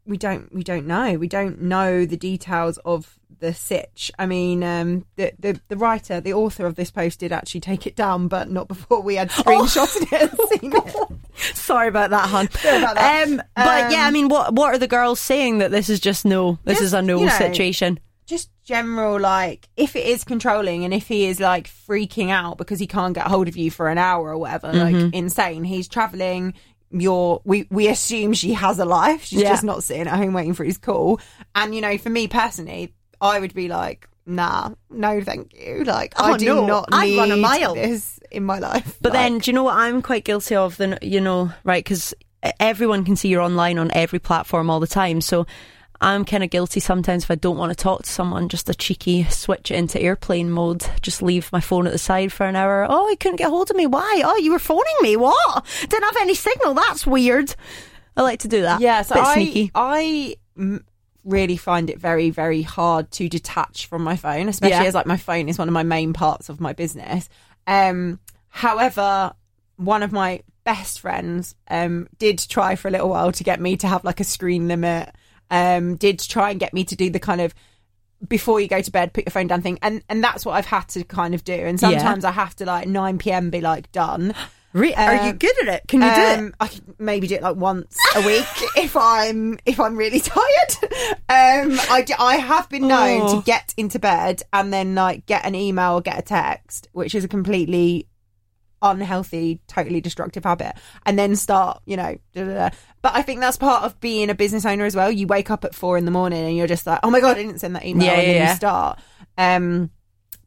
we 0.06 0.18
don't 0.18 0.54
we 0.54 0.64
don't 0.64 0.86
know. 0.86 1.16
We 1.18 1.28
don't 1.28 1.62
know 1.62 2.06
the 2.06 2.18
details 2.18 2.78
of 2.86 3.18
the 3.40 3.54
sitch. 3.54 4.12
I 4.18 4.26
mean, 4.28 4.64
um, 4.64 5.06
the, 5.16 5.34
the 5.40 5.60
the 5.68 5.78
writer, 5.78 6.22
the 6.22 6.34
author 6.34 6.66
of 6.66 6.76
this 6.76 6.92
post 6.92 7.20
did 7.20 7.32
actually 7.32 7.62
take 7.62 7.88
it 7.88 7.96
down, 7.96 8.28
but 8.28 8.50
not 8.50 8.68
before 8.68 9.02
we 9.02 9.16
had 9.16 9.30
screenshotted 9.32 10.14
it 10.14 10.30
and 10.30 10.40
seen 10.62 10.74
it. 10.76 11.56
Sorry 11.56 11.88
about 11.88 12.12
that, 12.12 12.30
hon. 12.30 12.50
Sorry 12.52 12.78
about 12.78 12.96
that. 12.96 13.28
Um, 13.28 13.42
but 13.56 13.86
Um, 13.86 13.92
yeah, 13.92 14.06
I 14.06 14.12
mean, 14.12 14.30
what 14.30 14.54
what 14.54 14.74
are 14.74 14.78
the 14.78 14.88
girls 14.88 15.20
saying 15.20 15.58
that 15.58 15.72
this 15.72 15.90
is 15.90 16.00
just 16.00 16.24
no? 16.24 16.60
This 16.64 16.76
Just, 16.76 16.86
is 16.86 16.94
a 16.94 17.02
no 17.02 17.20
you 17.20 17.26
know, 17.26 17.38
situation. 17.38 18.00
General, 18.66 19.20
like 19.20 19.70
if 19.78 19.96
it 19.96 20.06
is 20.06 20.24
controlling 20.24 20.84
and 20.84 20.94
if 20.94 21.08
he 21.08 21.26
is 21.28 21.40
like 21.40 21.70
freaking 21.70 22.32
out 22.32 22.58
because 22.58 22.80
he 22.80 22.88
can't 22.88 23.14
get 23.14 23.28
hold 23.28 23.48
of 23.48 23.56
you 23.56 23.70
for 23.72 23.88
an 23.90 23.98
hour 23.98 24.30
or 24.32 24.38
whatever, 24.38 24.68
Mm-hmm. 24.74 25.00
like 25.06 25.14
insane. 25.14 25.64
He's 25.64 25.88
traveling. 25.88 26.54
You're 26.92 27.42
we 27.46 27.68
we 27.70 27.88
assume 27.88 28.34
she 28.34 28.54
has 28.54 28.80
a 28.80 28.86
life. 28.86 29.24
She's 29.24 29.42
Yeah. 29.42 29.50
just 29.50 29.64
not 29.64 29.84
sitting 29.84 30.08
at 30.08 30.18
home 30.18 30.34
waiting 30.34 30.54
for 30.54 30.64
his 30.64 30.78
call. 30.78 31.20
And 31.54 31.74
you 31.76 31.82
know, 31.82 31.98
for 31.98 32.10
me 32.10 32.28
personally, 32.28 32.94
I 33.22 33.40
would 33.40 33.54
be 33.54 33.68
like, 33.68 34.08
nah, 34.26 34.72
no, 34.90 35.22
thank 35.22 35.54
you. 35.54 35.84
Like 35.84 36.14
Oh, 36.18 36.34
I 36.34 36.38
do 36.38 36.46
no, 36.46 36.66
not 36.66 36.90
I'd 36.92 37.16
run 37.18 37.32
a 37.32 37.38
mile. 37.38 37.76
this 37.76 38.20
in 38.32 38.44
my 38.46 38.60
life. 38.60 38.98
But 39.02 39.14
Like, 39.14 39.22
then, 39.22 39.38
do 39.40 39.52
you 39.52 39.56
know 39.56 39.64
what 39.64 39.76
I'm 39.78 40.02
quite 40.02 40.26
guilty 40.26 40.56
of? 40.56 40.78
Then 40.78 40.98
you 41.02 41.22
know, 41.22 41.52
right? 41.64 41.84
Because 41.84 42.14
everyone 42.60 43.04
can 43.06 43.16
see 43.16 43.30
you're 43.30 43.42
online 43.42 43.78
on 43.78 43.92
every 43.94 44.20
platform 44.20 44.70
all 44.70 44.80
the 44.80 44.88
time. 44.88 45.22
So 45.22 45.46
I'm 46.02 46.26
kind 46.26 46.44
of 46.44 46.50
guilty 46.50 46.80
sometimes 46.80 47.24
if 47.24 47.32
I 47.32 47.36
don't 47.36 47.58
want 47.58 47.72
to 47.72 47.76
talk 47.76 48.04
to 48.04 48.10
someone, 48.10 48.50
just 48.50 48.70
a 48.70 48.74
cheeky 48.76 49.24
switch 49.26 49.72
it 49.72 49.76
into 49.76 50.02
airplane 50.02 50.50
mode. 50.52 50.86
Just 51.02 51.22
leave 51.22 51.52
my 51.52 51.62
phone 51.62 51.88
at 51.88 51.94
the 51.94 51.98
side 52.00 52.32
for 52.34 52.46
an 52.46 52.56
hour. 52.56 52.86
Oh, 52.90 53.10
you 53.10 53.18
couldn't 53.18 53.38
get 53.38 53.50
hold 53.50 53.70
of 53.70 53.76
me. 53.78 53.86
Why? 53.88 54.22
Oh, 54.26 54.38
you 54.38 54.52
were 54.52 54.60
phoning 54.60 54.96
me. 55.02 55.16
What? 55.16 55.66
Didn't 55.82 56.04
have 56.04 56.18
any 56.22 56.34
signal. 56.36 56.74
That's 56.74 57.08
weird. 57.08 57.56
I 58.18 58.22
like 58.22 58.40
to 58.40 58.48
do 58.48 58.62
that. 58.62 58.82
Yeah, 58.82 59.02
so 59.02 59.16
Bit 59.16 59.24
I 59.24 59.34
sneaky. 59.34 59.72
I 59.76 60.36
really 61.24 61.58
find 61.58 61.90
it 61.90 62.00
very 62.00 62.30
very 62.30 62.62
hard 62.62 63.10
to 63.12 63.28
detach 63.28 63.88
from 63.88 64.04
my 64.04 64.16
phone, 64.16 64.48
especially 64.48 64.76
Yeah. 64.84 64.84
as 64.90 64.94
like 64.94 65.06
my 65.08 65.18
phone 65.18 65.50
is 65.50 65.58
one 65.58 65.68
of 65.68 65.74
my 65.74 65.84
main 65.84 66.14
parts 66.14 66.50
of 66.50 66.62
my 66.62 66.74
business. 66.74 67.28
Um, 67.68 68.20
however, 68.50 69.34
one 69.78 70.04
of 70.04 70.12
my 70.12 70.42
best 70.64 71.00
friends 71.00 71.54
um 71.70 72.08
did 72.18 72.40
try 72.40 72.76
for 72.76 72.88
a 72.88 72.92
little 72.92 73.10
while 73.10 73.32
to 73.32 73.44
get 73.44 73.60
me 73.62 73.78
to 73.78 73.88
have 73.88 74.04
like 74.04 74.20
a 74.20 74.24
screen 74.24 74.68
limit. 74.68 75.10
Um, 75.52 75.96
did 75.96 76.20
try 76.20 76.50
and 76.52 76.60
get 76.60 76.74
me 76.74 76.84
to 76.86 76.96
do 76.96 77.10
the 77.10 77.20
kind 77.20 77.42
of 77.42 77.54
before 78.28 78.60
you 78.60 78.68
go 78.68 78.82
to 78.82 78.92
bed, 78.92 79.14
put 79.14 79.26
your 79.26 79.32
phone 79.32 79.48
down 79.48 79.62
thing, 79.62 79.78
and 79.82 80.02
and 80.10 80.24
that's 80.24 80.46
what 80.46 80.54
I've 80.54 80.66
had 80.66 80.88
to 80.90 81.04
kind 81.04 81.36
of 81.36 81.44
do. 81.44 81.54
And 81.54 81.80
Yeah. 81.82 81.90
sometimes 81.90 82.26
I 82.26 82.32
have 82.32 82.56
to 82.58 82.66
like 82.66 82.88
nine 82.88 83.18
p.m. 83.18 83.50
be 83.50 83.62
like 83.62 83.92
done. 83.92 84.34
Re- 84.74 84.94
Are 84.94 85.14
you 85.28 85.30
Um, 85.32 85.38
good 85.38 85.56
at 85.68 85.74
it? 85.76 85.84
Can 85.88 86.02
you 86.02 86.14
do 86.14 86.22
it? 86.22 86.40
Um, 86.40 86.54
I 86.60 86.68
could 86.68 87.00
maybe 87.00 87.28
do 87.28 87.36
it 87.36 87.42
like 87.42 87.56
once 87.56 87.96
a 88.14 88.22
week 88.26 88.46
if 88.76 88.98
I'm 88.98 89.58
if 89.66 89.80
I'm 89.80 89.96
really 89.96 90.20
tired. 90.22 90.76
Um, 91.30 91.78
I, 91.90 92.06
I 92.20 92.36
have 92.38 92.68
been 92.70 92.88
known 92.88 93.22
Oh. 93.24 93.40
to 93.40 93.46
get 93.46 93.74
into 93.78 94.00
bed 94.00 94.42
and 94.52 94.74
then 94.74 94.94
like 94.96 95.26
get 95.28 95.46
an 95.46 95.56
email 95.56 95.94
or 95.94 96.02
get 96.02 96.20
a 96.20 96.22
text, 96.24 96.90
which 96.92 97.16
is 97.16 97.24
a 97.24 97.28
completely 97.30 98.08
unhealthy, 98.82 99.60
totally 99.68 100.02
destructive 100.02 100.44
habit, 100.44 100.74
and 101.06 101.18
then 101.18 101.36
start, 101.36 101.82
you 101.86 101.98
know. 101.98 102.18
Da, 102.34 102.44
da, 102.44 102.54
da. 102.54 102.70
But 103.06 103.14
I 103.16 103.22
think 103.22 103.40
that's 103.40 103.56
part 103.58 103.84
of 103.84 104.00
being 104.00 104.32
a 104.32 104.34
business 104.34 104.66
owner 104.66 104.84
as 104.84 104.96
well. 104.96 105.12
You 105.12 105.28
wake 105.28 105.52
up 105.52 105.64
at 105.64 105.76
four 105.76 105.96
in 105.96 106.06
the 106.06 106.12
morning 106.12 106.44
and 106.44 106.58
you're 106.58 106.66
just 106.66 106.88
like, 106.88 107.02
oh 107.04 107.12
my 107.12 107.20
god, 107.20 107.38
I 107.38 107.44
didn't 107.44 107.60
send 107.60 107.76
that 107.76 107.86
email, 107.86 108.08
Yeah, 108.08 108.14
and 108.14 108.20
then 108.22 108.36
yeah, 108.36 108.42
yeah. 108.42 108.50
you 108.50 108.56
start. 108.56 109.00
Um, 109.38 109.90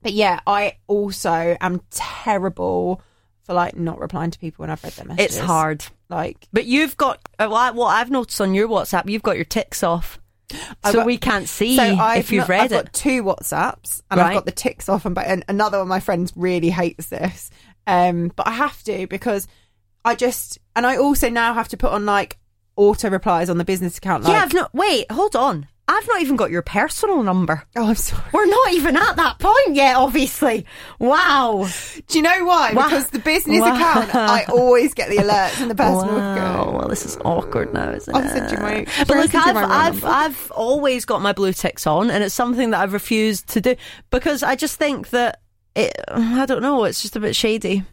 but 0.02 0.12
yeah, 0.12 0.40
I 0.44 0.76
also 0.88 1.56
am 1.60 1.80
terrible 1.90 3.00
for 3.44 3.54
like 3.54 3.76
not 3.76 4.00
replying 4.00 4.32
to 4.32 4.38
people 4.40 4.64
when 4.64 4.70
I've 4.70 4.82
read 4.82 4.92
their 4.94 5.06
messages. 5.06 5.36
It's 5.36 5.44
hard. 5.46 5.84
Like 6.08 6.48
But 6.52 6.64
you've 6.66 6.96
got 6.96 7.20
uh, 7.38 7.46
what 7.46 7.76
what 7.76 7.88
I've 7.94 8.10
noticed 8.10 8.40
on 8.40 8.54
your 8.54 8.66
WhatsApp. 8.68 9.08
You've 9.08 9.22
got 9.22 9.36
your 9.36 9.44
ticks 9.44 9.84
off, 9.84 10.18
I've 10.82 10.90
so 10.90 10.98
got- 10.98 11.06
we 11.06 11.16
can't 11.16 11.48
see 11.48 11.76
so 11.76 11.82
I've 11.84 12.18
if 12.18 12.32
you've 12.32 12.40
not- 12.40 12.48
read 12.48 12.60
I've 12.62 12.72
it. 12.72 12.84
got 12.86 12.92
two 12.92 13.22
WhatsApps 13.22 14.02
and 14.10 14.18
Right. 14.18 14.30
I've 14.30 14.34
got 14.34 14.46
the 14.46 14.50
ticks 14.52 14.88
off, 14.88 15.06
and, 15.06 15.14
but 15.14 15.26
and 15.28 15.44
another 15.48 15.78
one 15.78 15.82
of 15.82 15.88
my 15.88 16.00
friends 16.00 16.32
really 16.34 16.70
hates 16.70 17.06
this. 17.06 17.50
Um, 17.86 18.32
but 18.34 18.48
I 18.48 18.50
have 18.50 18.82
to 18.82 19.06
because 19.06 19.46
I 20.04 20.16
just 20.16 20.58
and 20.74 20.84
I 20.84 20.96
also 20.96 21.28
now 21.30 21.54
have 21.54 21.68
to 21.68 21.76
put 21.76 21.92
on 21.92 22.04
like 22.04 22.36
auto 22.78 23.10
replies 23.10 23.50
on 23.50 23.58
the 23.58 23.64
business 23.64 23.98
account. 23.98 24.24
Like, 24.24 24.32
yeah, 24.32 24.42
I've 24.42 24.54
not. 24.54 24.72
Wait, 24.74 25.10
hold 25.12 25.36
on. 25.36 25.66
I've 25.90 26.06
not 26.06 26.20
even 26.20 26.36
got 26.36 26.50
your 26.50 26.60
personal 26.60 27.22
number. 27.22 27.62
oh, 27.74 27.88
I'm 27.88 27.94
sorry. 27.94 28.22
We're 28.34 28.44
not 28.44 28.72
even 28.74 28.94
at 28.94 29.16
that 29.16 29.38
point 29.38 29.74
yet. 29.74 29.96
Obviously. 29.96 30.66
Wow. 30.98 31.66
Do 32.08 32.18
you 32.18 32.22
know 32.22 32.44
why? 32.44 32.72
Wow. 32.74 32.84
Because 32.84 33.08
the 33.08 33.18
business 33.18 33.60
Wow. 33.62 33.74
account, 33.74 34.14
I 34.14 34.44
always 34.50 34.92
get 34.92 35.08
the 35.08 35.16
alerts 35.16 35.60
and 35.62 35.70
the 35.70 35.74
personal 35.74 36.14
Wow. 36.16 36.34
account. 36.34 36.72
Well, 36.74 36.88
this 36.88 37.06
is 37.06 37.16
awkward 37.24 37.72
now, 37.72 37.90
isn't 37.92 38.14
I'll 38.14 38.22
it? 38.22 38.28
send 38.30 38.50
you 38.50 38.58
my- 38.58 38.86
But 39.06 39.16
look, 39.16 39.34
I've, 39.34 39.56
I've. 39.56 40.04
I've 40.04 40.50
always 40.50 41.06
got 41.06 41.22
my 41.22 41.32
blue 41.32 41.54
ticks 41.54 41.86
on, 41.86 42.10
and 42.10 42.22
it's 42.22 42.34
something 42.34 42.70
that 42.72 42.80
I've 42.80 42.92
refused 42.92 43.48
to 43.50 43.60
do 43.62 43.74
because 44.10 44.42
I 44.42 44.56
just 44.56 44.76
think 44.76 45.08
that 45.10 45.40
it. 45.74 45.94
I 46.08 46.44
don't 46.44 46.60
know. 46.60 46.84
It's 46.84 47.00
just 47.00 47.16
a 47.16 47.20
bit 47.20 47.34
shady. 47.34 47.84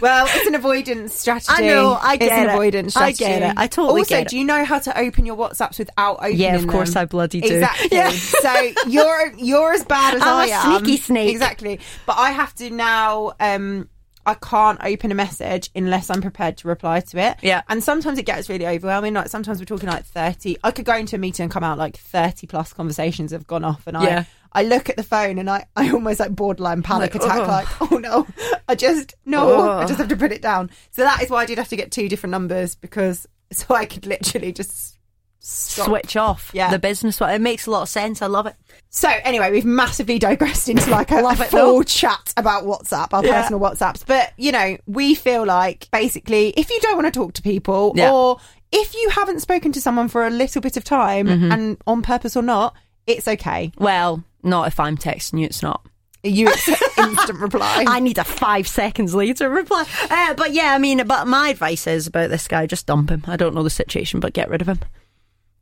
Well, 0.00 0.26
it's 0.28 0.46
an 0.46 0.54
avoidance 0.54 1.14
strategy. 1.14 1.48
I 1.50 1.60
know, 1.60 1.98
I 2.00 2.14
it's 2.14 2.24
get 2.24 2.32
an 2.32 2.48
it. 2.48 2.52
avoidance 2.52 2.96
I 2.96 3.12
get 3.12 3.42
it. 3.42 3.54
I 3.56 3.66
totally 3.66 4.00
also, 4.02 4.08
get 4.08 4.22
it. 4.22 4.28
do 4.28 4.38
you 4.38 4.44
know 4.44 4.64
how 4.64 4.78
to 4.78 4.98
open 4.98 5.26
your 5.26 5.36
WhatsApps 5.36 5.78
without 5.78 6.16
opening 6.18 6.38
them? 6.38 6.54
Yeah, 6.54 6.56
of 6.56 6.66
course 6.66 6.94
them? 6.94 7.02
I 7.02 7.04
bloody 7.06 7.40
do. 7.40 7.54
Exactly. 7.54 7.88
Yeah. 7.92 8.10
so 8.12 8.70
you're 8.86 9.32
you're 9.36 9.72
as 9.72 9.84
bad 9.84 10.14
as 10.14 10.22
I'm 10.22 10.28
I 10.28 10.46
a 10.46 10.52
am. 10.52 10.78
sneaky 10.84 10.96
snake. 10.98 11.30
Exactly. 11.30 11.80
But 12.06 12.18
I 12.18 12.30
have 12.30 12.54
to 12.56 12.70
now. 12.70 13.32
Um, 13.40 13.88
I 14.28 14.34
can't 14.34 14.78
open 14.84 15.10
a 15.10 15.14
message 15.14 15.70
unless 15.74 16.10
I'm 16.10 16.20
prepared 16.22 16.56
to 16.58 16.68
reply 16.68 17.00
to 17.00 17.18
it. 17.18 17.38
Yeah. 17.42 17.62
And 17.68 17.82
sometimes 17.82 18.18
it 18.18 18.26
gets 18.26 18.48
really 18.48 18.66
overwhelming. 18.66 19.14
Like 19.14 19.28
sometimes 19.28 19.58
we're 19.58 19.64
talking 19.64 19.88
like 19.88 20.04
30. 20.04 20.58
I 20.62 20.70
could 20.70 20.84
go 20.84 20.94
into 20.94 21.16
a 21.16 21.18
meeting 21.18 21.44
and 21.44 21.52
come 21.52 21.64
out 21.64 21.78
like 21.78 21.96
30 21.96 22.46
plus 22.46 22.72
conversations 22.72 23.32
have 23.32 23.46
gone 23.46 23.64
off 23.64 23.86
and 23.86 23.96
Yeah. 24.02 24.24
I 24.52 24.60
I 24.60 24.62
look 24.62 24.88
at 24.88 24.96
the 24.96 25.02
phone 25.02 25.38
and 25.38 25.48
I, 25.48 25.66
I 25.76 25.90
almost 25.92 26.20
like 26.20 26.34
borderline 26.34 26.82
panic 26.82 27.14
Like, 27.14 27.22
attack 27.22 27.40
ugh. 27.40 27.48
like, 27.48 27.92
oh 27.92 27.96
no, 27.98 28.26
I 28.66 28.74
just 28.74 29.14
no, 29.26 29.50
oh. 29.50 29.70
I 29.78 29.84
just 29.86 29.98
have 29.98 30.08
to 30.08 30.16
put 30.16 30.32
it 30.32 30.40
down. 30.42 30.70
So 30.90 31.02
that 31.02 31.22
is 31.22 31.28
why 31.30 31.42
I 31.42 31.46
did 31.46 31.58
have 31.58 31.68
to 31.68 31.76
get 31.76 31.90
two 31.92 32.08
different 32.08 32.30
numbers 32.32 32.74
because 32.74 33.26
so 33.52 33.74
I 33.74 33.86
could 33.86 34.04
literally 34.06 34.52
just 34.52 34.97
stop. 35.40 35.86
Switch 35.86 36.16
off 36.16 36.50
Yeah. 36.52 36.70
the 36.70 36.78
business. 36.78 37.20
It 37.20 37.40
makes 37.40 37.66
a 37.66 37.70
lot 37.70 37.82
of 37.82 37.88
sense. 37.88 38.22
I 38.22 38.26
love 38.26 38.46
it. 38.46 38.54
So 38.90 39.08
anyway, 39.24 39.50
we've 39.50 39.64
massively 39.64 40.18
digressed 40.28 40.68
into 40.68 40.90
like 40.90 41.10
a, 41.10 41.16
Love 41.22 41.40
a 41.40 41.44
full 41.44 41.78
though. 41.78 41.82
chat 41.82 42.32
about 42.36 42.64
WhatsApp, 42.64 43.08
our 43.12 43.24
Yeah. 43.24 43.42
personal 43.42 43.60
WhatsApps. 43.60 44.04
But 44.06 44.32
you 44.36 44.52
know, 44.52 44.76
we 44.86 45.14
feel 45.14 45.44
like 45.46 45.88
basically, 45.92 46.50
if 46.56 46.70
you 46.70 46.78
don't 46.80 46.96
want 46.96 47.06
to 47.12 47.18
talk 47.18 47.32
to 47.34 47.42
people, 47.42 47.92
Yeah. 47.96 48.12
or 48.12 48.38
if 48.72 48.94
you 48.94 49.08
haven't 49.10 49.40
spoken 49.40 49.72
to 49.72 49.80
someone 49.80 50.08
for 50.08 50.26
a 50.26 50.30
little 50.30 50.60
bit 50.60 50.76
of 50.76 50.84
time, 50.84 51.26
Mm-hmm. 51.26 51.52
and 51.52 51.76
on 51.86 52.02
purpose 52.02 52.36
or 52.36 52.42
not, 52.42 52.74
it's 53.06 53.26
okay. 53.26 53.72
Well, 53.78 54.22
not 54.42 54.68
if 54.68 54.78
I'm 54.78 54.96
texting 54.98 55.40
you. 55.40 55.46
It's 55.46 55.62
not. 55.62 55.82
You 56.24 56.48
instant 56.98 57.38
reply. 57.38 57.84
I 57.86 58.00
need 58.00 58.18
a 58.18 58.24
five 58.24 58.66
seconds 58.66 59.14
later 59.14 59.48
reply. 59.48 59.84
Uh, 60.10 60.34
but 60.34 60.52
yeah, 60.52 60.72
I 60.74 60.78
mean, 60.78 61.06
but 61.06 61.26
my 61.28 61.50
advice 61.50 61.86
is 61.86 62.06
about 62.08 62.28
this 62.30 62.48
guy: 62.48 62.66
just 62.66 62.86
dump 62.86 63.10
him. 63.10 63.22
I 63.28 63.36
don't 63.36 63.54
know 63.54 63.62
the 63.62 63.70
situation, 63.70 64.18
but 64.20 64.32
get 64.32 64.50
rid 64.50 64.60
of 64.60 64.68
him. 64.68 64.80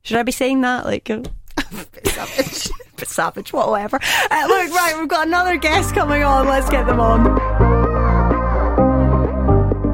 Should 0.06 0.18
I 0.18 0.22
be 0.22 0.30
saying 0.30 0.60
that? 0.60 0.86
Like, 0.86 1.10
uh, 1.10 1.22
Bit 1.72 2.06
savage. 2.06 2.68
bit 2.96 3.08
savage, 3.08 3.52
whatever. 3.52 3.96
Uh, 3.96 4.44
look, 4.46 4.70
right, 4.72 4.94
we've 5.00 5.08
got 5.08 5.26
another 5.26 5.56
guest 5.56 5.94
coming 5.96 6.22
on. 6.22 6.46
Let's 6.46 6.70
get 6.70 6.86
them 6.86 7.00
on. 7.00 7.26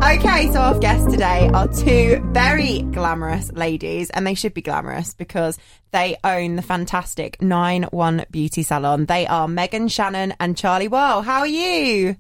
Okay, 0.05 0.53
so 0.53 0.61
our 0.61 0.79
guests 0.79 1.11
today 1.11 1.49
are 1.55 1.67
two 1.67 2.21
very 2.33 2.83
glamorous 2.83 3.51
ladies, 3.53 4.11
and 4.11 4.27
they 4.27 4.35
should 4.35 4.53
be 4.53 4.61
glamorous 4.61 5.15
because 5.15 5.57
they 5.93 6.19
own 6.23 6.57
the 6.57 6.63
fantastic 6.63 7.41
9 7.41 7.85
1 7.85 8.27
Beauty 8.31 8.63
Salon. 8.63 9.07
They 9.07 9.27
are 9.27 9.49
Megan 9.49 9.89
Shannon 9.89 10.35
and 10.39 10.59
Charlie 10.59 10.89
Wow. 10.89 11.23
How 11.23 11.39
are 11.41 11.47
you? 11.47 12.17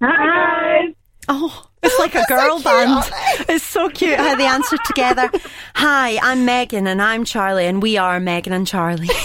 Hi. 0.00 0.94
Oh, 1.28 1.65
it's 1.82 1.98
like 1.98 2.14
a 2.14 2.22
So 2.28 2.36
girl 2.36 2.54
cute, 2.56 2.64
band. 2.64 2.90
Oh. 2.90 3.44
It's 3.48 3.64
so 3.64 3.88
cute 3.88 4.18
how 4.18 4.34
they 4.36 4.46
answer 4.46 4.76
together. 4.86 5.30
Hi, 5.76 6.18
I'm 6.22 6.44
Megan 6.44 6.86
and 6.86 7.00
I'm 7.02 7.24
Charlie, 7.24 7.66
and 7.66 7.82
we 7.82 7.96
are 7.96 8.18
Megan 8.20 8.52
and 8.52 8.66
Charlie. 8.66 9.08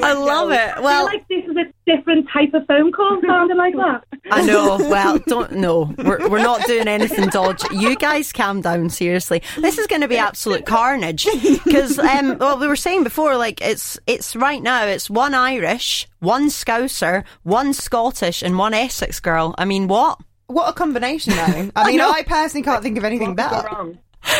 I 0.00 0.14
love 0.16 0.50
it. 0.50 0.82
Well, 0.82 0.82
I 0.82 0.82
feel 0.82 0.82
Well, 0.82 1.04
like 1.06 1.28
this 1.28 1.44
is 1.44 1.56
a 1.56 1.72
different 1.96 2.28
type 2.32 2.54
of 2.54 2.66
phone 2.66 2.92
call 2.92 3.20
sounding 3.26 3.56
like 3.56 3.74
that. 3.76 4.04
I 4.30 4.42
know. 4.42 4.78
Well, 4.88 5.18
don't 5.18 5.52
know. 5.52 5.94
We're 5.98 6.28
we're 6.28 6.42
not 6.42 6.64
doing 6.66 6.88
anything 6.88 7.28
dodgy. 7.28 7.76
You 7.76 7.94
guys 7.96 8.32
calm 8.32 8.62
down. 8.62 8.88
Seriously, 8.90 9.42
this 9.58 9.76
is 9.78 9.86
going 9.86 10.00
to 10.00 10.08
be 10.08 10.16
absolute 10.16 10.64
carnage. 10.66 11.26
Because 11.64 11.98
um, 11.98 12.38
well, 12.38 12.58
we 12.58 12.66
were 12.66 12.76
saying 12.76 13.04
before, 13.04 13.36
like 13.36 13.60
it's 13.60 13.98
it's 14.06 14.34
right 14.34 14.62
now. 14.62 14.86
It's 14.86 15.10
one 15.10 15.34
Irish, 15.34 16.08
one 16.20 16.48
Scouser, 16.48 17.24
one 17.42 17.72
Scottish, 17.74 18.42
and 18.42 18.56
one 18.56 18.72
Essex 18.72 19.20
girl. 19.20 19.54
I 19.58 19.64
mean, 19.64 19.88
what? 19.88 20.18
What 20.46 20.70
a 20.70 20.72
combination, 20.72 21.34
though. 21.34 21.70
I 21.76 21.86
mean, 21.90 22.00
I 22.00 22.22
personally 22.26 22.64
can't 22.64 22.82
think 22.82 22.96
of 22.96 23.04
anything 23.04 23.34
better. 23.34 23.68
Wrong. 23.68 23.98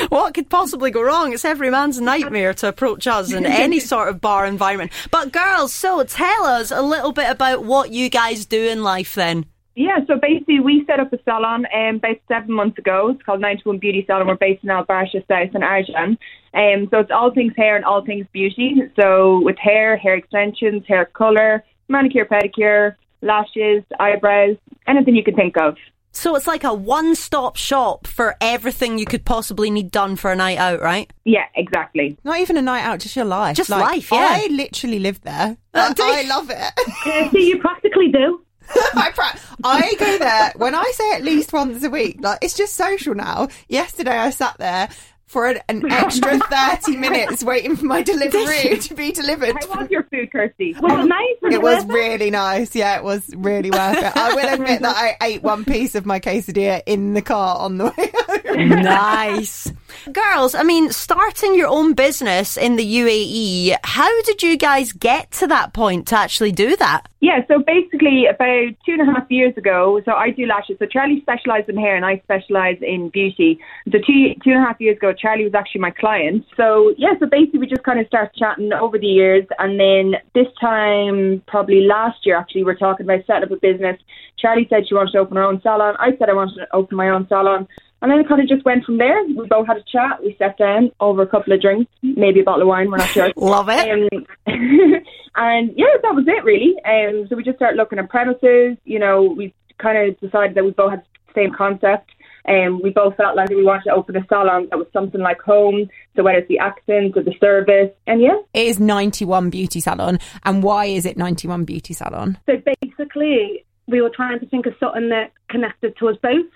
What 0.09 0.35
could 0.35 0.51
possibly 0.51 0.91
go 0.91 1.03
wrong? 1.03 1.33
It's 1.33 1.45
every 1.45 1.71
man's 1.71 2.01
nightmare 2.01 2.53
to 2.55 2.69
approach 2.69 3.07
us 3.07 3.33
in 3.33 3.47
any 3.47 3.81
sort 3.93 4.09
of 4.09 4.21
bar 4.21 4.45
environment. 4.47 4.93
But 5.11 5.33
girls, 5.33 5.73
so 5.73 6.03
tell 6.05 6.45
us 6.45 6.71
a 6.71 6.83
little 6.83 7.13
bit 7.13 7.31
about 7.31 7.65
what 7.65 7.91
you 7.91 8.11
guys 8.11 8.47
do 8.47 8.69
in 8.69 8.83
life 8.83 9.15
then. 9.15 9.47
Yeah, 9.79 10.01
so 10.09 10.19
basically 10.19 10.59
we 10.59 10.85
set 10.87 10.99
up 10.99 11.13
a 11.13 11.23
salon 11.23 11.65
um, 11.73 11.97
about 11.97 12.17
seven 12.27 12.53
months 12.53 12.79
ago. 12.79 13.11
It's 13.15 13.23
called 13.23 13.41
91 13.41 13.79
Beauty 13.79 14.03
Salon. 14.05 14.27
We're 14.27 14.35
based 14.35 14.65
in 14.65 14.71
Al 14.71 14.85
Barsha 14.85 15.25
South 15.29 15.55
in 15.55 15.63
Arjan. 15.63 16.19
Um, 16.53 16.89
so 16.91 16.99
it's 16.99 17.13
all 17.13 17.33
things 17.33 17.53
hair 17.57 17.77
and 17.77 17.85
all 17.85 18.05
things 18.05 18.27
beauty. 18.33 18.75
So 18.99 19.41
with 19.41 19.57
hair, 19.57 19.97
hair 19.97 20.17
extensions, 20.17 20.83
hair 20.89 21.05
colour, 21.05 21.63
manicure, 21.89 22.25
pedicure, 22.25 22.97
lashes, 23.23 23.85
eyebrows, 24.01 24.57
anything 24.89 25.15
you 25.15 25.23
can 25.23 25.37
think 25.37 25.57
of. 25.57 25.77
So 26.11 26.35
it's 26.35 26.49
like 26.49 26.65
a 26.65 26.75
one-stop 26.75 27.55
shop 27.55 28.09
for 28.09 28.35
everything 28.41 28.99
you 28.99 29.07
could 29.07 29.25
possibly 29.25 29.71
need 29.71 29.93
done 29.93 30.17
for 30.17 30.33
a 30.33 30.35
night 30.35 30.59
out, 30.59 30.81
right? 30.81 31.09
Yeah, 31.25 31.45
exactly. 31.55 32.19
Not 32.25 32.41
even 32.41 32.57
a 32.57 32.63
night 32.63 32.83
out, 32.83 32.99
just 32.99 33.15
your 33.15 33.27
life. 33.27 33.57
Just 33.57 33.71
Like, 33.71 33.83
life, 33.83 34.11
yeah. 34.11 34.41
I 34.43 34.49
literally 34.51 34.99
live 34.99 35.21
there. 35.21 35.57
I 35.73 36.25
love 36.29 36.51
it. 36.51 37.31
See, 37.31 37.49
you 37.49 37.61
practically 37.61 38.09
do. 38.09 38.41
I, 38.95 39.11
pra- 39.15 39.41
I 39.65 39.95
go 39.99 40.19
there 40.19 40.53
when 40.57 40.75
I 40.75 40.85
say 40.95 41.13
at 41.13 41.23
least 41.23 41.53
once 41.53 41.83
a 41.85 41.91
week. 41.91 42.19
Like 42.21 42.39
it's 42.43 42.57
just 42.57 42.75
social 42.75 43.15
now. 43.15 43.49
Yesterday 43.69 44.17
I 44.17 44.31
sat 44.31 44.57
there 44.59 44.89
for 45.27 45.47
an, 45.47 45.61
an 45.69 45.85
extra 45.93 46.39
thirty 46.39 46.97
minutes 46.97 47.43
waiting 47.45 47.77
for 47.77 47.85
my 47.85 48.03
delivery 48.03 48.79
to 48.79 48.95
be 48.95 49.13
delivered. 49.13 49.57
How 49.69 49.81
was 49.81 49.91
your 49.91 50.05
food, 50.05 50.33
Kirsty? 50.33 50.75
Was 50.81 51.05
it 51.05 51.09
nice? 51.09 51.53
It 51.55 51.63
was 51.63 51.85
worth 51.85 51.95
really 51.95 52.31
nice. 52.31 52.75
Yeah, 52.75 52.97
it 52.97 53.05
was 53.05 53.29
really 53.37 53.71
worth 53.71 53.99
it. 53.99 54.17
I 54.17 54.35
will 54.35 54.49
admit 54.55 54.81
that 54.81 54.97
I 54.97 55.17
ate 55.25 55.43
one 55.43 55.65
piece 55.65 55.95
of 55.95 56.07
my 56.07 56.21
quesadilla 56.21 56.83
in 56.87 57.15
the 57.15 57.23
car 57.23 57.57
on 57.59 57.79
the 57.79 57.85
way 57.87 58.13
home. 58.15 58.83
nice. 58.83 59.71
Girls, 60.13 60.55
I 60.55 60.63
mean, 60.63 60.91
starting 60.93 61.55
your 61.55 61.69
own 61.69 61.95
business 61.95 62.57
in 62.57 62.77
the 62.77 62.85
UAE, 62.85 63.77
how 63.85 64.23
did 64.23 64.43
you 64.43 64.57
guys 64.57 64.93
get 64.93 65.31
to 65.33 65.47
that 65.49 65.73
point 65.73 66.07
to 66.09 66.17
actually 66.17 66.53
do 66.53 66.77
that? 66.77 67.09
Yeah, 67.21 67.41
so 67.49 67.59
basically 67.59 68.27
about 68.27 68.75
two 68.87 68.93
and 68.93 69.03
a 69.03 69.05
half 69.05 69.29
years 69.29 69.57
ago, 69.57 70.01
so 70.05 70.13
I 70.13 70.31
do 70.31 70.47
lashes. 70.47 70.77
So 70.79 70.87
Charlie 70.87 71.21
specialised 71.21 71.69
in 71.69 71.77
hair 71.77 71.97
and 71.97 72.05
I 72.05 72.19
specialise 72.19 72.79
in 72.81 73.09
beauty. 73.09 73.59
So 73.91 73.99
two 73.99 74.35
two 74.45 74.51
and 74.51 74.63
a 74.63 74.67
half 74.67 74.81
years 74.81 74.97
ago, 74.99 75.13
Charlie 75.13 75.45
was 75.45 75.55
actually 75.55 75.81
my 75.81 75.91
client. 75.91 76.45
So 76.57 76.95
yeah, 76.97 77.15
so 77.19 77.27
basically 77.27 77.59
we 77.59 77.67
just 77.67 77.83
kind 77.83 77.99
of 77.99 78.07
started 78.07 78.35
chatting 78.37 78.73
over 78.73 78.99
the 78.99 79.07
years, 79.07 79.45
and 79.59 79.81
then 79.81 80.21
this 80.35 80.47
time, 80.61 81.43
probably 81.49 81.81
last 81.81 82.25
year, 82.25 82.37
actually, 82.37 82.63
we're 82.63 82.77
talking 82.77 83.05
about 83.05 83.27
setting 83.27 83.45
up 83.45 83.51
a 83.51 83.57
business. 83.57 83.99
Charlie 84.39 84.69
said 84.71 84.87
she 84.89 84.95
wanted 84.95 85.11
to 85.13 85.19
open 85.19 85.37
her 85.37 85.43
own 85.43 85.61
salon. 85.61 85.97
I 85.99 86.17
said 86.19 86.31
I 86.31 86.35
wanted 86.35 86.55
to 86.57 86.69
open 86.73 86.97
my 86.97 87.09
own 87.09 87.27
salon. 87.27 87.67
And 88.01 88.11
then 88.11 88.21
it 88.21 88.29
kind 88.29 88.41
of 88.41 88.49
just 88.49 88.65
went 88.65 88.85
from 88.85 88.99
there. 88.99 89.25
We 89.25 89.47
both 89.49 89.67
had 89.67 89.77
a 89.77 89.83
chat. 89.83 90.23
We 90.23 90.37
sat 90.39 90.57
down 90.57 90.93
over 91.01 91.23
a 91.23 91.27
couple 91.27 91.53
of 91.53 91.61
drinks, 91.61 91.91
maybe 92.03 92.41
a 92.41 92.45
bottle 92.45 92.63
of 92.63 92.69
wine. 92.69 92.91
We're 92.91 92.99
not 92.99 93.09
sure. 93.09 93.33
Love 93.37 93.69
it. 93.69 93.91
Um, 93.91 94.27
and 95.37 95.73
yeah, 95.77 95.97
that 96.03 96.15
was 96.15 96.25
it 96.27 96.45
really. 96.45 96.75
Um, 96.85 97.27
so 97.29 97.37
we 97.37 97.43
just 97.43 97.57
started 97.57 97.77
looking 97.77 97.99
at 97.99 98.09
premises. 98.09 98.77
You 98.85 99.01
know, 99.01 99.23
we 99.25 99.53
kind 99.79 99.99
of 99.99 100.21
decided 100.21 100.55
that 100.55 100.65
we 100.65 100.71
both 100.71 100.91
had 100.91 101.03
the 101.27 101.33
same 101.35 101.53
concept. 101.53 102.11
And 102.45 102.81
we 102.81 102.91
both 102.91 103.17
felt 103.17 103.37
like 103.37 103.51
we 103.51 103.63
wanted 103.63 103.85
to 103.85 103.91
open 103.91 104.17
a 104.17 104.25
salon 104.27 104.69
that 104.71 104.79
was 104.79 104.87
something 104.93 105.21
like 105.21 105.41
home. 105.41 105.91
So 106.17 106.23
whether 106.23 106.39
it's 106.39 106.49
the 106.49 106.59
accents 106.59 107.15
or 107.15 107.23
the 107.23 107.35
service, 107.39 107.91
and 108.07 108.23
yeah, 108.23 108.39
It 108.55 108.69
is 108.69 108.81
ninety 108.81 109.27
one 109.27 109.51
beauty 109.51 109.81
salon, 109.81 110.19
and 110.45 110.63
why 110.63 110.87
is 110.87 111.05
it 111.05 111.19
ninety 111.19 111.47
one 111.47 111.65
beauty 111.65 111.93
salon? 111.93 112.39
So 112.47 112.55
basically, 112.81 113.67
we 113.87 114.01
were 114.01 114.09
trying 114.09 114.41
to 114.41 114.47
think 114.47 114.65
of 114.65 114.73
something 114.81 115.11
that 115.11 115.33
connected 115.51 115.95
to 115.99 116.09
us 116.09 116.17
both. 116.23 116.47